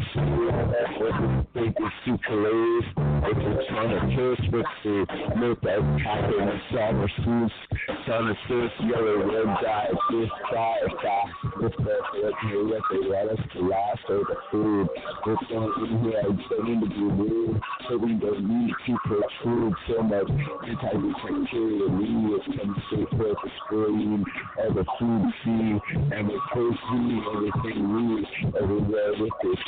[0.98, 2.88] what is think is sucralose,
[3.24, 5.06] if they're trying to kiss with the
[5.38, 7.54] milk that happen summer soups,
[8.06, 13.28] summer soups, yellow red dye, this dye, fast, with the what they what they let
[13.28, 14.88] us to last the food.
[15.24, 16.20] Going in here?
[16.20, 20.30] I need to be rude, so we don't need to protrude so much.
[20.68, 24.24] Anti-bacterial media comes straight forth the screen
[24.58, 25.80] of the food scene
[26.12, 28.26] and the person everything we
[28.60, 29.60] everywhere with this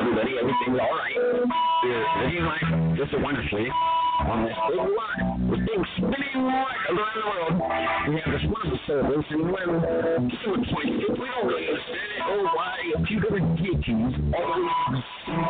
[0.00, 1.14] everybody, everything's alright.
[4.22, 7.54] Big with things spinning right around the world.
[8.08, 8.34] We have
[10.30, 12.76] people point if we don't really understand it, oh why
[13.10, 13.94] you're gonna get to
[14.38, 15.02] always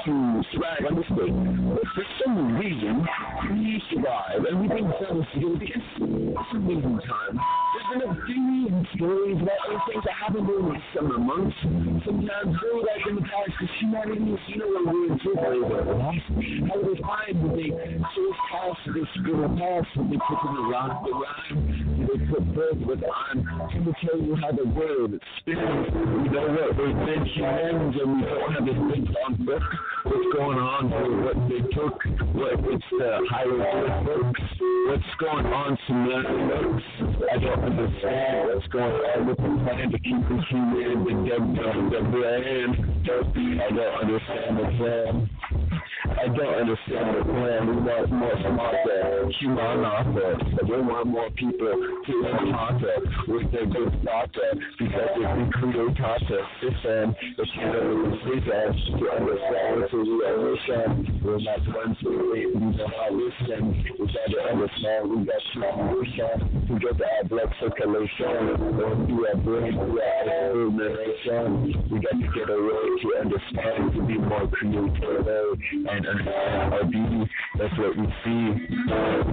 [0.05, 1.31] to survive on this day.
[1.31, 3.07] But for some reason
[3.53, 7.64] we survive and we think themselves together because it's amazing time.
[7.95, 11.57] There's been a few stories about other things that happened during the summer months.
[12.05, 16.79] Sometimes way back in the past, because humanity, you know what we're in for, how
[16.83, 21.07] they find that they source past this little past that they put in the rock,
[21.07, 25.87] the rhyme, they put birth with on to tell you how the world spins.
[25.95, 26.75] You know what?
[26.75, 29.63] We've been humans and we don't have this thing on book.
[30.05, 31.17] What's going on here?
[31.25, 31.97] What they took?
[32.37, 34.41] What it's the hieroglyphics?
[34.89, 36.85] What's going on semantics?
[37.33, 42.85] I don't understand what's going on with the plan to keep the human the, brand.
[43.09, 45.64] I don't understand the plan.
[46.05, 47.67] I don't understand the plan.
[47.67, 50.69] We want more smarter, humanata.
[50.69, 52.97] We want more people to encounter
[53.29, 59.05] with their good data because if we create data system, the channel is research to
[59.17, 61.21] understand to the mission.
[61.25, 63.85] We're not one to we know how listen.
[63.99, 65.59] We got to understand, we got to
[65.97, 71.89] mission to get our blood circulation, going through our brain, through our illumination.
[71.91, 75.59] We got to get a way to understand, to be more creative,
[75.95, 77.31] and understand our beauty.
[77.59, 78.43] That's what we see.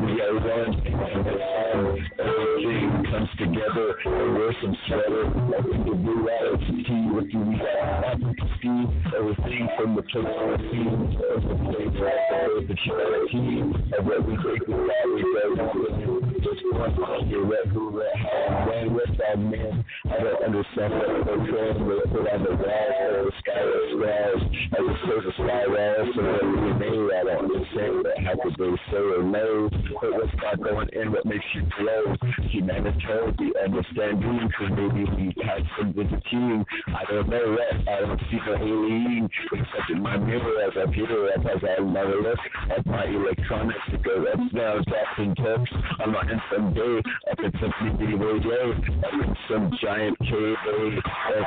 [0.06, 5.24] We are one, and the sun, everything comes together, and wear some sweater.
[5.72, 8.22] Think the blue light, tea, what do we got?
[8.62, 8.86] See
[9.18, 12.22] everything from the place we see, from the place where
[12.68, 13.62] the humanity
[13.98, 18.16] of what we take with that we go just one on your red who red
[18.16, 22.56] how when with that man I don't understand what they're trying to put on the
[22.56, 27.14] walls or the sky or stars as it says a spiral so what we made
[27.16, 28.56] I don't understand but how could
[28.92, 29.70] say or know
[30.02, 32.16] but what's not going in what makes you glow
[32.50, 38.40] humanitarian understanding because maybe we had some visiting I don't know what I don't see
[38.46, 42.40] the alien except in my mirror as I peer up as I never look
[42.76, 47.00] at my electronics because that's now Jackson tips I'm not in some day
[47.32, 51.02] up in some CB radio up in some giant cave or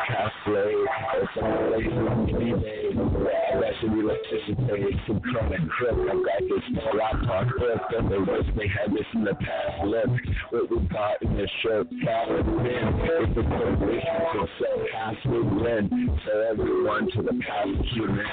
[0.09, 0.75] cosplay
[1.15, 6.67] or some place on eBay where I actually electricity some chronic crook I got this
[6.95, 9.85] laptop crook and they wish they had this in the past.
[9.85, 10.11] Look
[10.51, 11.89] what we got in the shirt.
[12.05, 18.27] Cabin bin if the corporation could sell password win so everyone to the past human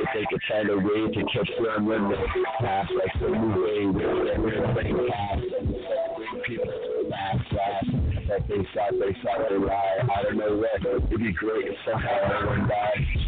[0.00, 2.16] if they could find a way to catch them when they
[2.60, 5.42] pass like the new way with everything past.
[5.58, 7.86] And people to the last last.
[8.28, 10.04] That they thought they thought they lie.
[10.04, 10.84] I don't know what.
[10.84, 13.27] It'd be great if somehow no one died.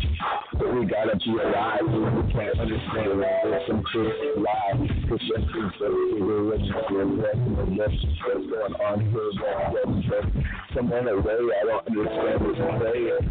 [0.52, 1.80] But we gotta be alive.
[1.88, 4.76] We can't understand there's some truth lie.
[4.76, 5.86] Something's so
[6.20, 7.18] religion and
[7.78, 9.32] what's going on here.
[10.09, 10.24] But
[10.74, 12.59] someone away, I don't understand this.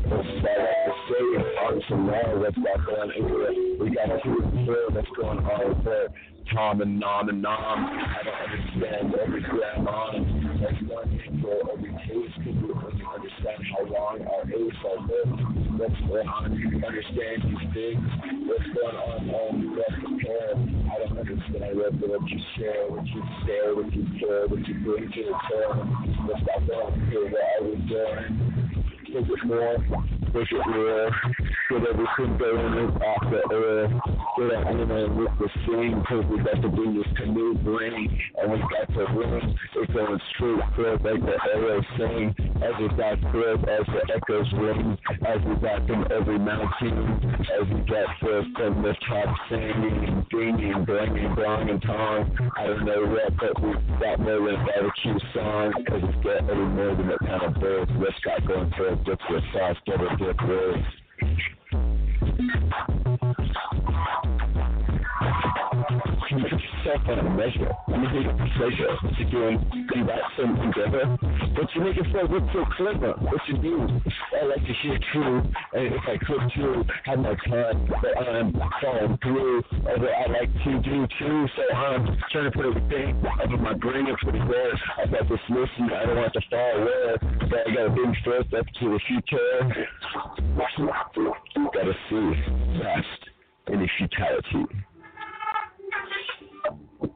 [0.09, 1.23] What's that have to say?
[1.59, 3.53] Hard to know what's going on here.
[3.79, 4.41] We gotta hear
[4.89, 6.09] what's going on there.
[6.53, 7.85] Tom and Nom and Nom.
[7.85, 10.11] I don't understand every grandma.
[10.57, 15.77] That's one info every case can you understand how long our age are lived.
[15.77, 16.57] What's going on?
[16.57, 18.01] You understand these things.
[18.49, 19.29] What's going on?
[19.29, 20.57] Oh, you got prepared.
[20.89, 25.05] I don't understand what, you share, what you share, what you care, what you bring
[25.05, 25.85] to the table.
[26.25, 27.29] What's that going here?
[27.29, 28.68] What are we doing?
[29.09, 29.73] Is it more?
[29.73, 31.09] Is it real?
[31.69, 33.87] Get everything going off the air.
[34.37, 38.05] Get an animal with the sing, cause we got to bring this canoe bring,
[38.37, 39.57] and we got to ring.
[39.75, 44.53] It's going straight forth like the arrow sing, as it got forth, as the echoes
[44.53, 50.25] ring, as we got from every mountain, as we got forth from the top singing,
[50.29, 52.37] dinging, blinging, blong, and tong.
[52.57, 56.95] I don't know what, but we got more than barbecue song, cause it's got more
[56.95, 57.89] than that kind of birth.
[57.97, 60.98] What's got going for dip with sauce, get it, dip with.
[66.89, 67.71] Yourself on a measure?
[67.87, 69.57] Mean, take a pleasure to doing
[69.93, 71.17] do that thing together.
[71.55, 73.13] But you make yourself look so clever.
[73.19, 73.87] What you do?
[74.41, 75.41] I like to hear true,
[75.73, 80.79] and if I could too, have my time that I'm falling through, I like to
[80.81, 81.47] do too.
[81.55, 84.73] So I'm trying to put everything over my brain and put it there.
[84.97, 87.15] I got this listen, I don't want to fall away,
[87.49, 89.85] but I got a big first up to the future.
[91.73, 93.29] Gotta see past
[93.71, 94.88] any futility.
[97.01, 97.09] You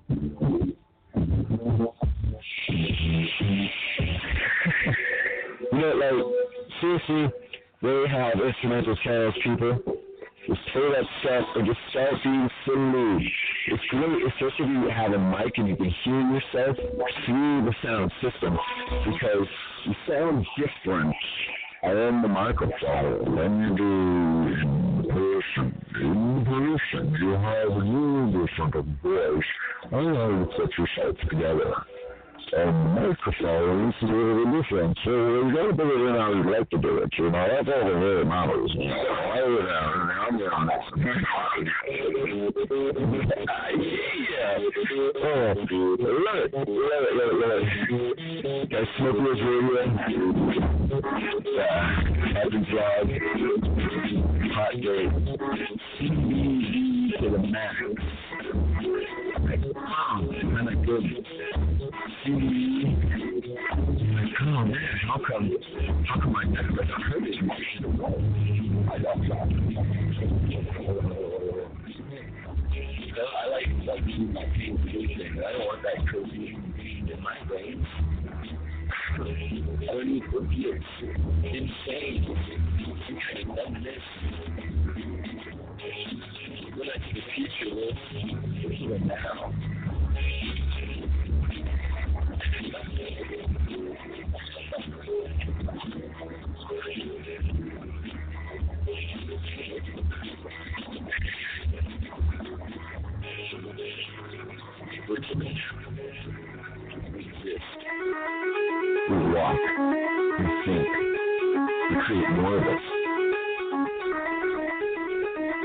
[5.72, 6.14] know, like,
[6.80, 7.32] seriously,
[7.82, 9.80] they have instrumental channels, people.
[10.48, 13.34] Just play that stuff and just start being silly.
[13.68, 16.78] It's great, especially if you have a mic and you can hear yourself
[17.26, 18.58] through the sound system
[19.06, 19.48] because
[19.86, 21.16] you sound different
[21.84, 24.83] on the microphone than you do
[25.42, 29.44] person, you have a new different voice.
[29.92, 31.74] I know to put yourself together.
[32.56, 34.98] And microphones really different.
[35.04, 37.48] So you gotta put it in how you like to do it, you know.
[37.50, 38.72] That's all the really matters.
[38.78, 39.82] You know, I would uh,
[40.14, 41.02] have, make some
[44.30, 44.58] Yeah.
[45.16, 45.54] Oh,
[46.14, 48.70] love it, love it, love it, love it.
[48.70, 49.94] Guys, Smoke Rules Radio.
[51.56, 52.04] Yeah,
[52.34, 54.33] Happy Vlog.
[54.54, 55.10] Hot Date.
[55.98, 57.76] CD to the max.
[59.44, 61.04] Like, wow, kind of good.
[64.14, 65.58] Like, oh man, how come,
[66.08, 67.82] how come I never heard this music?
[68.92, 69.24] I don't.
[73.16, 74.42] I like like my.
[74.44, 76.58] I don't want that crazy
[77.12, 77.88] in my brain.
[79.14, 79.20] I
[79.86, 80.84] don't.
[81.44, 82.26] Insane.
[83.56, 84.04] Done this.
[86.76, 87.76] We're to the future,
[88.64, 89.54] we're here now.
[109.44, 109.60] talk,
[110.40, 110.88] we think,
[111.90, 112.84] we create more of us,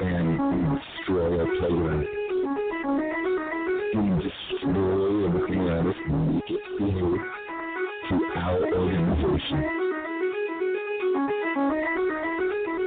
[0.02, 2.06] and we destroy our playground.
[3.94, 7.18] We destroy everything around us and make it new
[8.08, 9.60] to our organization.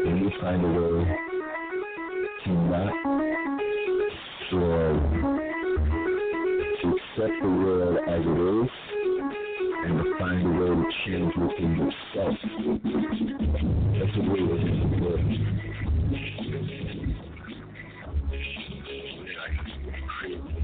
[0.08, 1.06] And we find a way
[2.44, 3.31] to not
[11.12, 12.36] change within yourself.
[14.00, 14.62] That's the way it
[15.04, 15.26] it.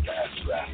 [0.06, 0.69] Fast rap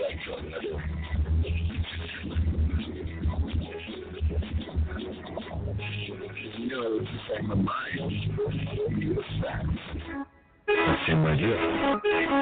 [0.00, 0.52] like something.
[6.58, 8.12] You know, it's just like my mind.
[9.18, 9.78] It's.
[11.06, 11.56] Same idea.
[11.56, 12.41] Yeah,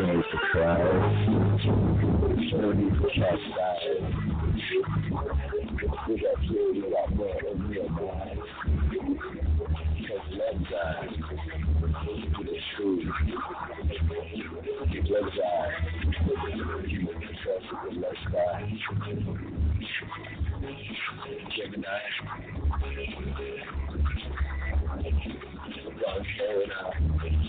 [0.00, 1.66] no surprise.
[2.52, 4.14] No need to chastise.
[6.08, 8.48] We got a lot more than real lives.
[8.90, 11.14] Because love dies.
[12.40, 12.98] It is true.
[15.10, 15.84] Love dies.
[16.88, 18.80] You will trust love dies.
[21.56, 21.98] Gemini.
[26.04, 27.43] Ron Carolina.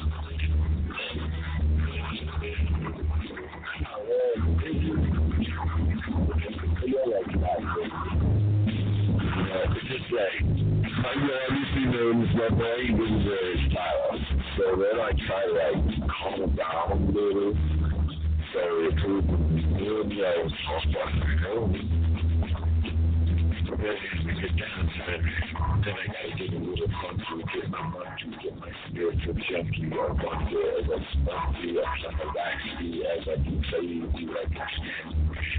[6.97, 7.11] It's
[9.87, 14.15] just like, I know obviously knows my brain was very style.
[14.57, 17.53] So then I try to like calm down a little.
[18.53, 19.25] So it could
[20.09, 22.04] be know, you know.
[23.77, 23.95] Then
[24.25, 25.21] we get down to it.
[25.83, 29.91] Then I gotta get a little funky, get my monkey, get my spiritual junkie.
[29.91, 33.53] I wonder as I spunky, I come a waxy, as I do
[34.31, 34.65] like a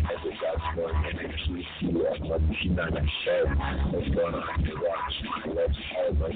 [0.07, 1.91] as I got more energy, see
[2.33, 3.47] I'm T9 shed.
[3.93, 5.17] What's going on watch?
[5.25, 5.77] My legs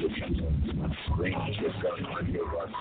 [0.01, 1.39] it comes on my screen.
[1.39, 2.77] What's going on in watch?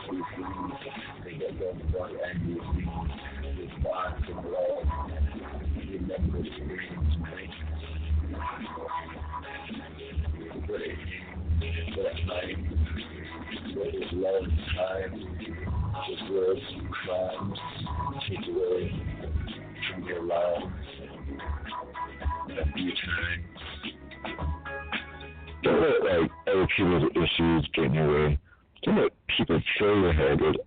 [1.23, 2.89] They get them one angry things.
[3.59, 4.87] Response and love.
[5.89, 6.41] Remember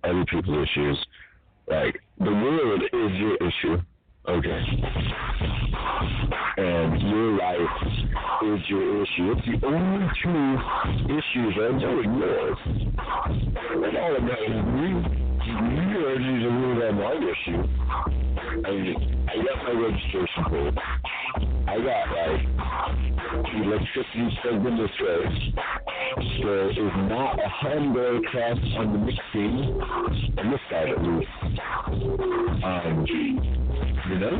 [0.04, 1.06] other people's issues.
[1.68, 3.82] Like the world is your issue.
[4.28, 4.60] Okay.
[6.56, 7.58] And your life
[8.44, 9.32] is your issue.
[9.32, 10.58] It's the only two
[11.12, 12.58] issues I know are yours.
[12.66, 14.64] And all of that is
[15.16, 15.31] me.
[15.44, 17.62] Your issues are really not my issue.
[18.64, 18.94] I
[19.28, 20.78] I got my registration code.
[21.66, 22.42] I got like
[23.54, 25.20] electricity in this way.
[26.42, 26.76] There is
[27.08, 29.80] not a Honda class on the mixing
[30.38, 31.28] on this side at least.
[32.64, 33.06] Um,
[34.08, 34.36] you know?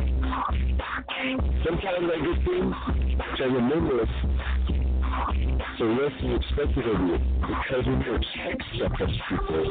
[1.65, 2.75] Sometimes I get things
[3.17, 4.03] which I remember
[5.77, 9.63] so less than expected of you because you expect stuff from people,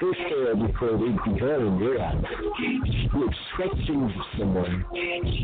[0.00, 2.24] they fail before they begun in your eyes.
[2.60, 4.84] You expect things of someone,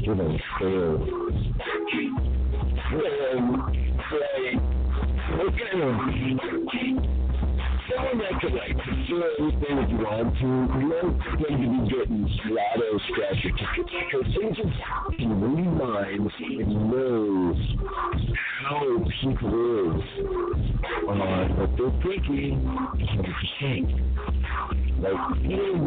[0.04, 0.94] going to fail.
[4.12, 4.58] Like,
[5.40, 7.21] okay, someone
[7.90, 10.46] that could like fulfill everything that you want to,
[10.78, 14.76] you don't going to be getting lotto scratcher tickets because they just
[15.18, 16.32] can read minds.
[16.38, 17.58] And knows
[18.62, 19.52] how people
[19.90, 20.02] is
[21.08, 21.18] on
[21.58, 22.54] what they're thinking
[23.60, 24.12] 100%.
[25.02, 25.82] Like, you don't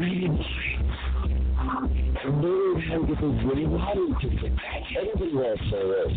[1.65, 4.61] know how to get those winning lottery tickets.
[4.97, 6.13] Everybody wants to say this.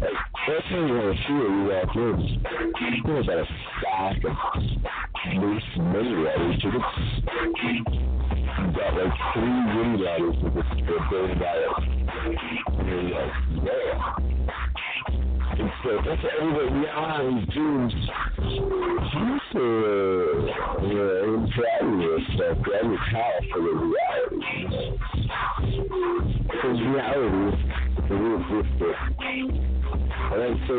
[0.00, 2.06] Like, first thing you want to see when you walk you
[3.18, 3.46] about a
[3.78, 4.34] stack of
[5.36, 6.92] loose money lottery tickets.
[8.54, 11.84] You've got like three winning lottery tickets for a billion dollars.
[12.66, 13.32] And you're like,
[13.62, 14.34] yeah.
[15.56, 17.86] And so that's everybody now is doing.
[17.90, 18.10] Just,
[19.54, 20.23] uh, you
[22.90, 24.98] your power for the reality, you know.
[26.62, 27.58] those realities
[28.08, 28.94] that we existed.
[30.32, 30.74] And then so,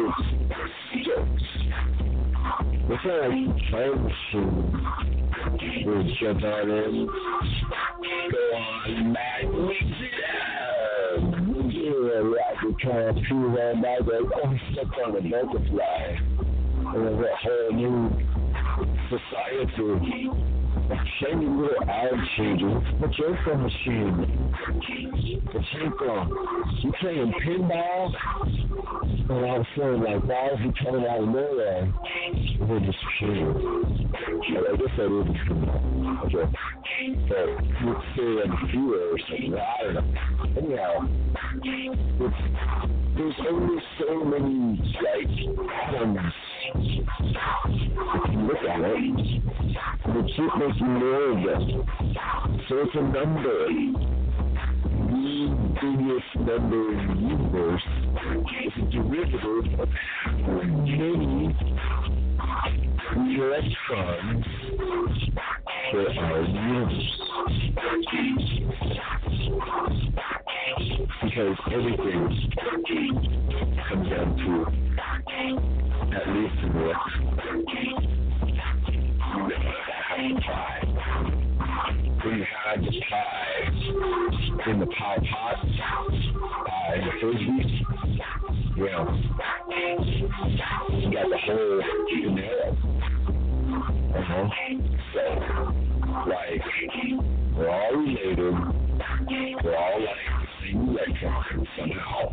[2.88, 3.30] what's that
[3.72, 4.58] like machine?
[5.86, 7.08] We'll jump on in,
[8.32, 9.36] go on, up.
[11.72, 16.18] Yeah, like we kind of feel that night, like, oh, we stepped on a butterfly.
[16.78, 18.35] And there's a whole new
[19.20, 20.30] society
[21.20, 22.84] shiny little ad changes.
[23.02, 24.54] The Joker machine.
[25.54, 26.28] The Chico.
[26.84, 28.14] You playing pinball?
[29.28, 31.92] And all of a sudden, like, why is he coming out of nowhere?
[32.60, 34.12] Then just shooting.
[34.16, 36.26] I guess that is pinball.
[36.26, 36.46] Okay.
[37.28, 37.48] But
[37.82, 38.26] you would say
[38.96, 39.56] or something.
[39.56, 40.04] I don't know.
[40.58, 40.94] Anyhow,
[42.20, 42.42] it's,
[43.18, 45.32] there's only so many, like,
[45.88, 46.34] atoms
[46.74, 49.46] if you look at it,
[50.36, 51.86] keep making more of them.
[52.68, 53.58] So it's a number.
[55.12, 55.48] The
[55.82, 57.86] biggest number in the universe
[58.66, 59.90] is a derivative of
[60.86, 61.56] many
[63.16, 64.46] electrons
[66.18, 67.12] are in universe.
[71.24, 72.22] Because everything
[73.88, 74.52] comes down to
[76.16, 76.94] at least in the
[82.26, 82.32] we
[82.64, 83.46] had the pie
[84.68, 85.58] in the pie pot,
[86.66, 87.86] uh, in the frisbee.
[88.76, 88.86] You
[90.92, 91.82] you got the whole
[92.36, 92.95] there.
[94.16, 94.48] Uh-huh.
[95.14, 95.22] So,
[96.30, 96.62] like,
[97.58, 98.54] we're all related.
[99.64, 102.32] We're all like the same electrons somehow.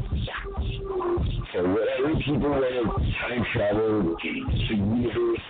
[1.53, 2.83] So whatever people want to
[3.21, 5.41] time travel to universe,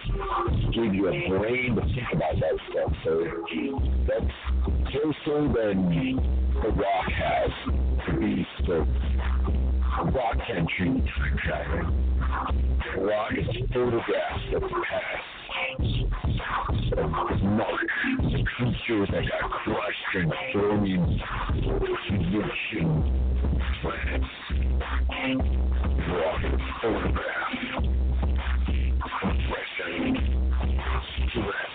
[0.75, 2.93] give you a brain to think about that stuff.
[3.05, 3.13] So
[4.09, 4.35] that's
[4.91, 5.89] closer than
[6.63, 7.51] the rock has
[8.07, 8.47] to be
[10.13, 13.07] rock can treat time traveling.
[13.07, 15.32] Rock is photographs of the past.
[16.91, 21.03] The creatures that got crushed and thrown in
[22.11, 22.89] Egyptian
[23.81, 24.33] planets.
[26.09, 27.53] Rock is photograph.
[29.21, 30.03] Compression.
[31.31, 31.73] Stress.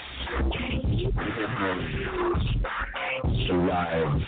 [3.47, 4.25] The lives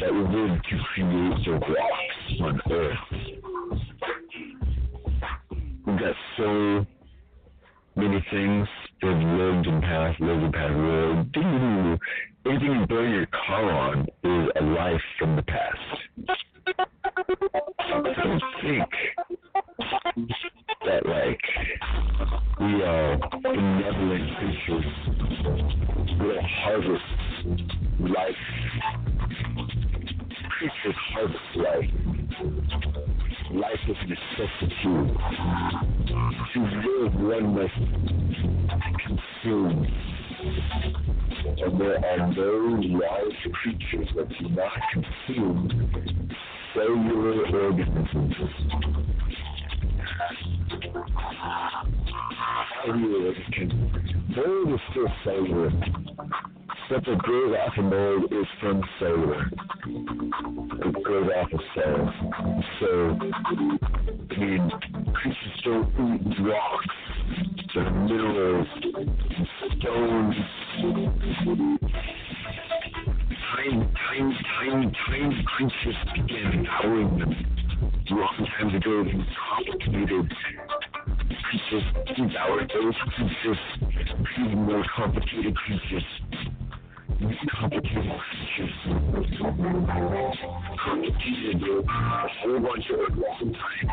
[0.00, 3.04] that we live to create the rocks on Earth.
[7.96, 8.68] Many things
[9.02, 11.32] that have lived in past, lived in past world.
[11.32, 11.98] Ding,
[12.46, 15.78] Anything you burn your car on is a life from the past.
[16.68, 18.88] I don't think
[20.84, 21.40] that like
[22.60, 24.84] we are benevolent creatures
[26.20, 27.04] will harvest
[28.00, 28.36] life.
[30.58, 33.13] Creatures harvest life.
[33.52, 34.74] Life is necessity.
[36.54, 37.74] To live, one must
[39.06, 39.86] consume.
[41.44, 42.52] And there are no
[42.98, 45.68] large creatures that do not consume
[46.74, 48.34] cellular organisms.
[54.36, 55.70] Mold is still cellular.
[56.86, 59.50] Stuff that grows off of mold is from cellular.
[59.86, 62.10] It grows off of cells.
[62.78, 63.18] So,
[64.30, 64.70] I mean,
[65.14, 66.96] creatures don't eat rocks,
[67.74, 68.68] the minerals,
[69.80, 70.36] stones,
[73.56, 77.54] tiny, tiny, tiny, tiny creatures began devouring them
[78.10, 79.04] long time ago.
[79.48, 80.32] Complicated
[81.74, 83.58] creatures devoured those creatures,
[84.38, 86.04] even more complicated creatures.
[87.20, 88.74] These complicated creatures
[90.84, 91.88] complicated a
[92.40, 93.88] whole bunch of a long time.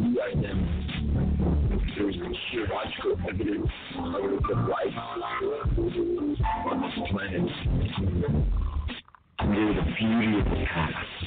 [0.00, 0.60] We are them.
[1.96, 2.16] There's
[2.52, 4.96] geological evidence of life
[6.66, 7.50] on this planet.
[9.46, 11.20] We're the beauty of the past.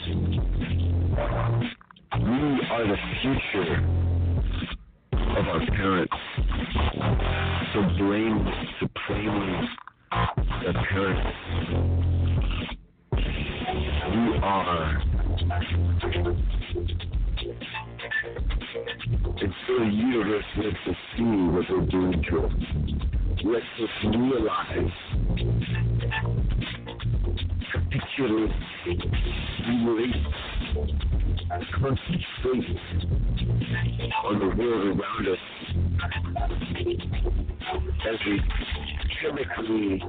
[2.13, 2.37] We
[2.69, 4.03] are the future
[5.35, 6.13] of our parents.
[7.73, 8.45] So blame
[8.79, 9.67] supremely
[10.61, 11.37] their parents.
[14.11, 15.01] We are
[19.41, 22.53] and so the universe lets us see what they're doing to us.
[23.43, 24.91] Lets us realize
[27.71, 28.51] capitulate,
[29.83, 30.23] relate,
[31.79, 33.62] concentrate
[34.25, 35.39] on the world around us
[38.05, 38.39] as we
[39.21, 40.01] chemically,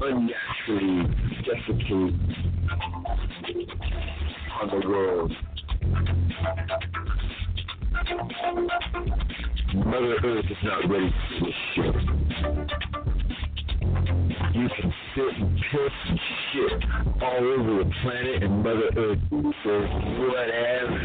[0.00, 1.08] unnaturally
[1.44, 2.16] defecate
[4.60, 5.32] on the world.
[9.74, 13.09] Mother Earth is not ready for this shit.
[14.52, 16.20] You can sit and piss and
[16.52, 16.84] shit
[17.22, 19.18] all over the planet and Mother Earth
[19.62, 20.98] says whatever.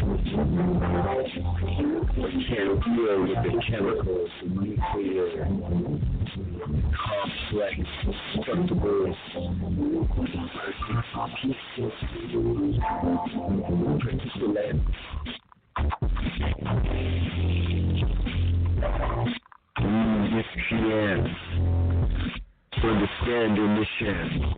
[2.16, 5.28] We can't deal with the chemicals, the nuclear,
[6.96, 7.74] complex,
[8.34, 9.14] destructible,
[13.96, 14.80] particulate
[19.78, 21.24] Use this PM mm,
[22.24, 22.45] to
[22.84, 24.54] understand your mission,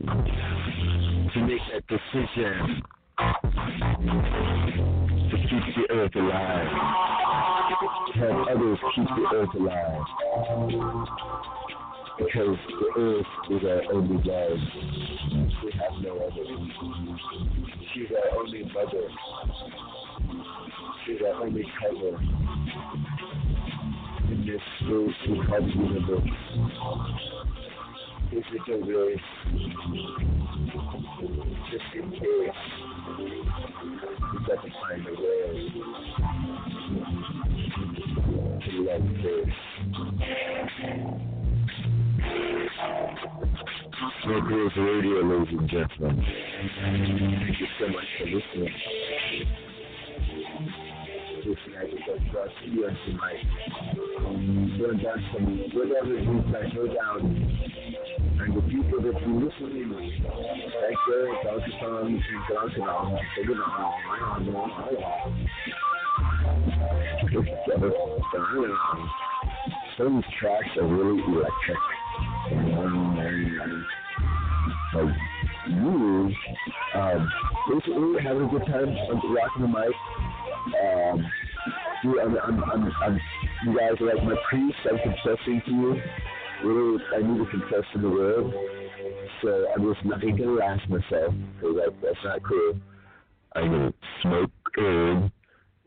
[1.33, 2.83] to make that decision,
[5.31, 6.69] to keep the earth alive,
[8.07, 10.07] to help others keep the earth alive.
[12.19, 14.59] Because the earth is our only love.
[15.65, 16.45] We have no other.
[17.95, 19.09] She's our only mother.
[21.07, 22.13] She's our only cover
[24.31, 24.97] in this the
[25.75, 27.38] universe.
[28.31, 29.21] If it's a race,
[31.71, 32.61] just in case,
[34.33, 35.73] we got to find a way
[38.65, 39.53] to love this.
[44.25, 46.17] Smoke Rules Radio, ladies and gentlemen.
[46.83, 49.68] Thank you so much for listening.
[51.39, 53.43] Listen, I just got brought to you on tonight.
[54.79, 57.19] Go down some whatever it is that go down.
[58.41, 59.91] And the people that thank you,
[60.81, 61.21] thank you,
[67.25, 69.09] thank you, thank you,
[69.99, 71.79] some tracks are really electric.
[74.95, 75.15] Like,
[75.69, 76.33] you,
[76.95, 77.31] um,
[77.69, 78.97] basically having a good time
[79.35, 79.95] rocking the mic.
[80.75, 81.27] Um,
[82.05, 83.21] I'm, I'm, I'm, I'm,
[83.67, 84.77] you guys are like my priest.
[84.89, 86.01] I'm confessing to you.
[86.65, 88.53] Really, I need to confess to the world.
[89.43, 92.75] So I'm just not gonna last myself because that, that's not cool.
[93.55, 93.93] I'm gonna
[94.23, 95.31] smoke in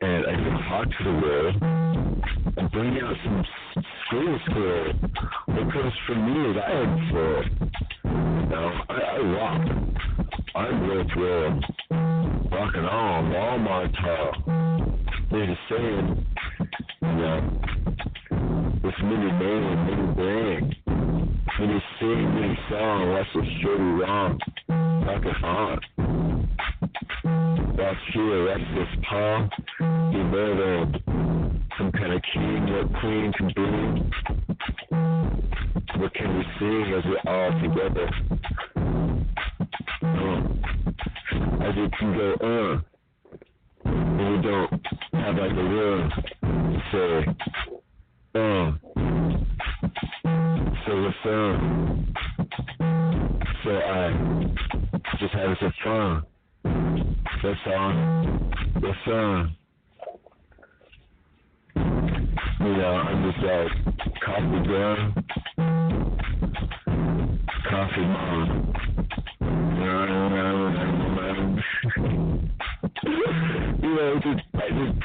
[0.01, 1.55] and I can talk to the world
[2.57, 3.43] and bring out some
[4.07, 4.93] school school.
[5.47, 7.43] What comes from me is I am for.
[8.05, 9.61] You know, I, I rock.
[10.55, 11.65] I'm real thrilled.
[12.51, 14.35] Rocking on, my talk.
[15.31, 16.25] Just saying,
[17.01, 17.39] you know,
[18.83, 20.75] this mini man, mini brain,
[21.59, 24.37] mini sing, mini song, that's what's surely wrong.
[24.67, 25.79] Rocking on.
[27.77, 29.49] That's here, that's this Paul.
[29.79, 31.03] You murdered
[31.77, 33.71] some kind of king or queen can be.
[35.99, 38.40] What can we sing as we're all together?
[41.63, 42.81] As it can go, uh,
[43.85, 44.71] and we don't
[45.13, 47.25] have like a to say,
[48.35, 48.71] uh,
[50.85, 51.55] so what's up?
[53.63, 54.11] So I
[55.19, 56.23] just having some fun.
[57.43, 57.93] That's all.
[58.81, 59.47] That's all.
[62.59, 63.71] You know, I'm just like
[64.25, 65.13] coffee gun,
[67.69, 68.73] coffee mom.
[69.41, 70.90] you know,
[73.01, 74.97] just, I just,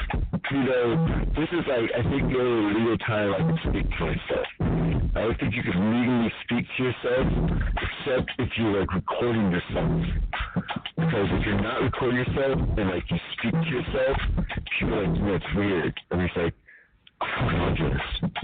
[0.51, 4.05] you know, this is like, I think the only legal time I can speak to
[4.05, 4.47] myself.
[5.17, 7.27] I don't think you can legally speak to yourself
[7.81, 9.91] except if you're like recording yourself.
[10.97, 14.17] Because if you're not recording yourself and like you speak to yourself,
[14.79, 15.95] people are like, you know, it's weird.
[16.11, 16.55] And it's like,
[17.23, 17.75] oh, I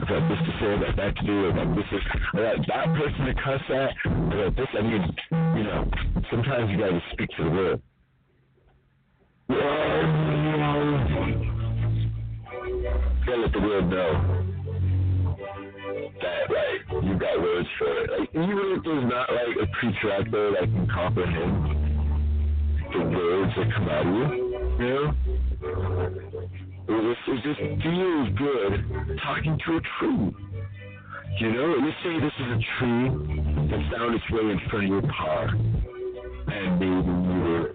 [0.08, 1.98] got this to say, I got that to do, I got this, to,
[2.32, 4.68] I got that person to cuss at, I got this.
[4.72, 5.04] I mean,
[5.56, 5.90] you know,
[6.30, 7.82] sometimes you gotta speak to the world.
[13.24, 14.12] Gotta let the world know
[16.20, 18.10] that like you got words for it.
[18.18, 21.54] Like even if there's not like a preacher out there that can comprehend
[22.92, 24.24] the words that come out of you,
[24.78, 25.06] you know?
[26.88, 28.72] It just, it just feels good
[29.22, 30.34] talking to a tree.
[31.40, 33.08] You know, let's say this is a tree
[33.70, 37.74] that found its way in front of your car, and maybe you were,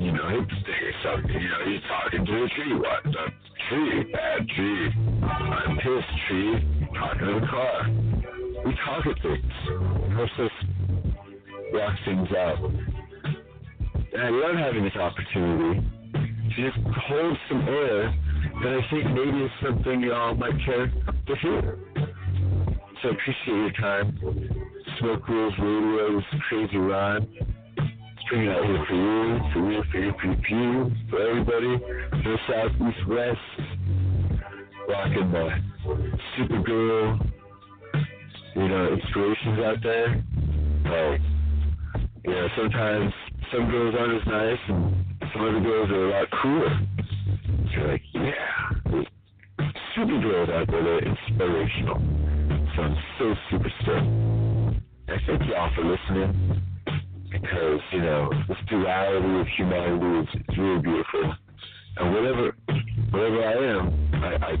[0.00, 2.74] you know, you're talking to a tree.
[2.74, 3.06] What?
[3.06, 3.30] A
[3.68, 4.90] tree, bad tree.
[5.22, 6.88] I'm pissed, tree.
[6.94, 7.88] Talking to the car.
[8.64, 9.52] We talk at things.
[10.14, 10.50] Helps us
[11.72, 12.58] rock things out.
[14.12, 15.80] And I love having this opportunity
[16.22, 18.14] to just hold some air
[18.62, 21.78] that I think maybe is something y'all might care to hear.
[23.02, 24.18] So appreciate your time.
[24.98, 26.18] Smoke Rules Radio.
[26.18, 27.28] Is Crazy Ron.
[28.28, 31.78] Stringing out here for you, for you, for you, for you, for you, for everybody.
[32.24, 33.38] North, south, east, west.
[34.86, 35.48] Rocking the
[36.36, 37.32] Supergirl,
[38.54, 40.22] you know, inspirations out there.
[40.82, 41.20] But,
[42.28, 43.14] you know, sometimes
[43.50, 46.80] some girls aren't as nice and some other girls are a lot cooler.
[47.48, 49.04] So you're like, yeah,
[49.96, 51.96] Supergirls out there that are inspirational.
[52.76, 54.82] So I'm so super stoked.
[55.08, 56.68] I thank y'all for listening
[57.30, 61.34] because, you know, this duality of humanity is, is really beautiful.
[61.98, 62.56] And whatever
[63.10, 64.56] whatever I am, I, I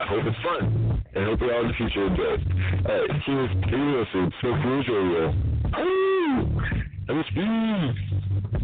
[0.00, 1.02] I hope it's fun.
[1.14, 2.40] And hope you all in the future enjoy it.
[2.86, 5.34] Alright, here's here's Smoke Rules Radio.
[5.76, 6.62] Oh!
[7.08, 8.57] MSB!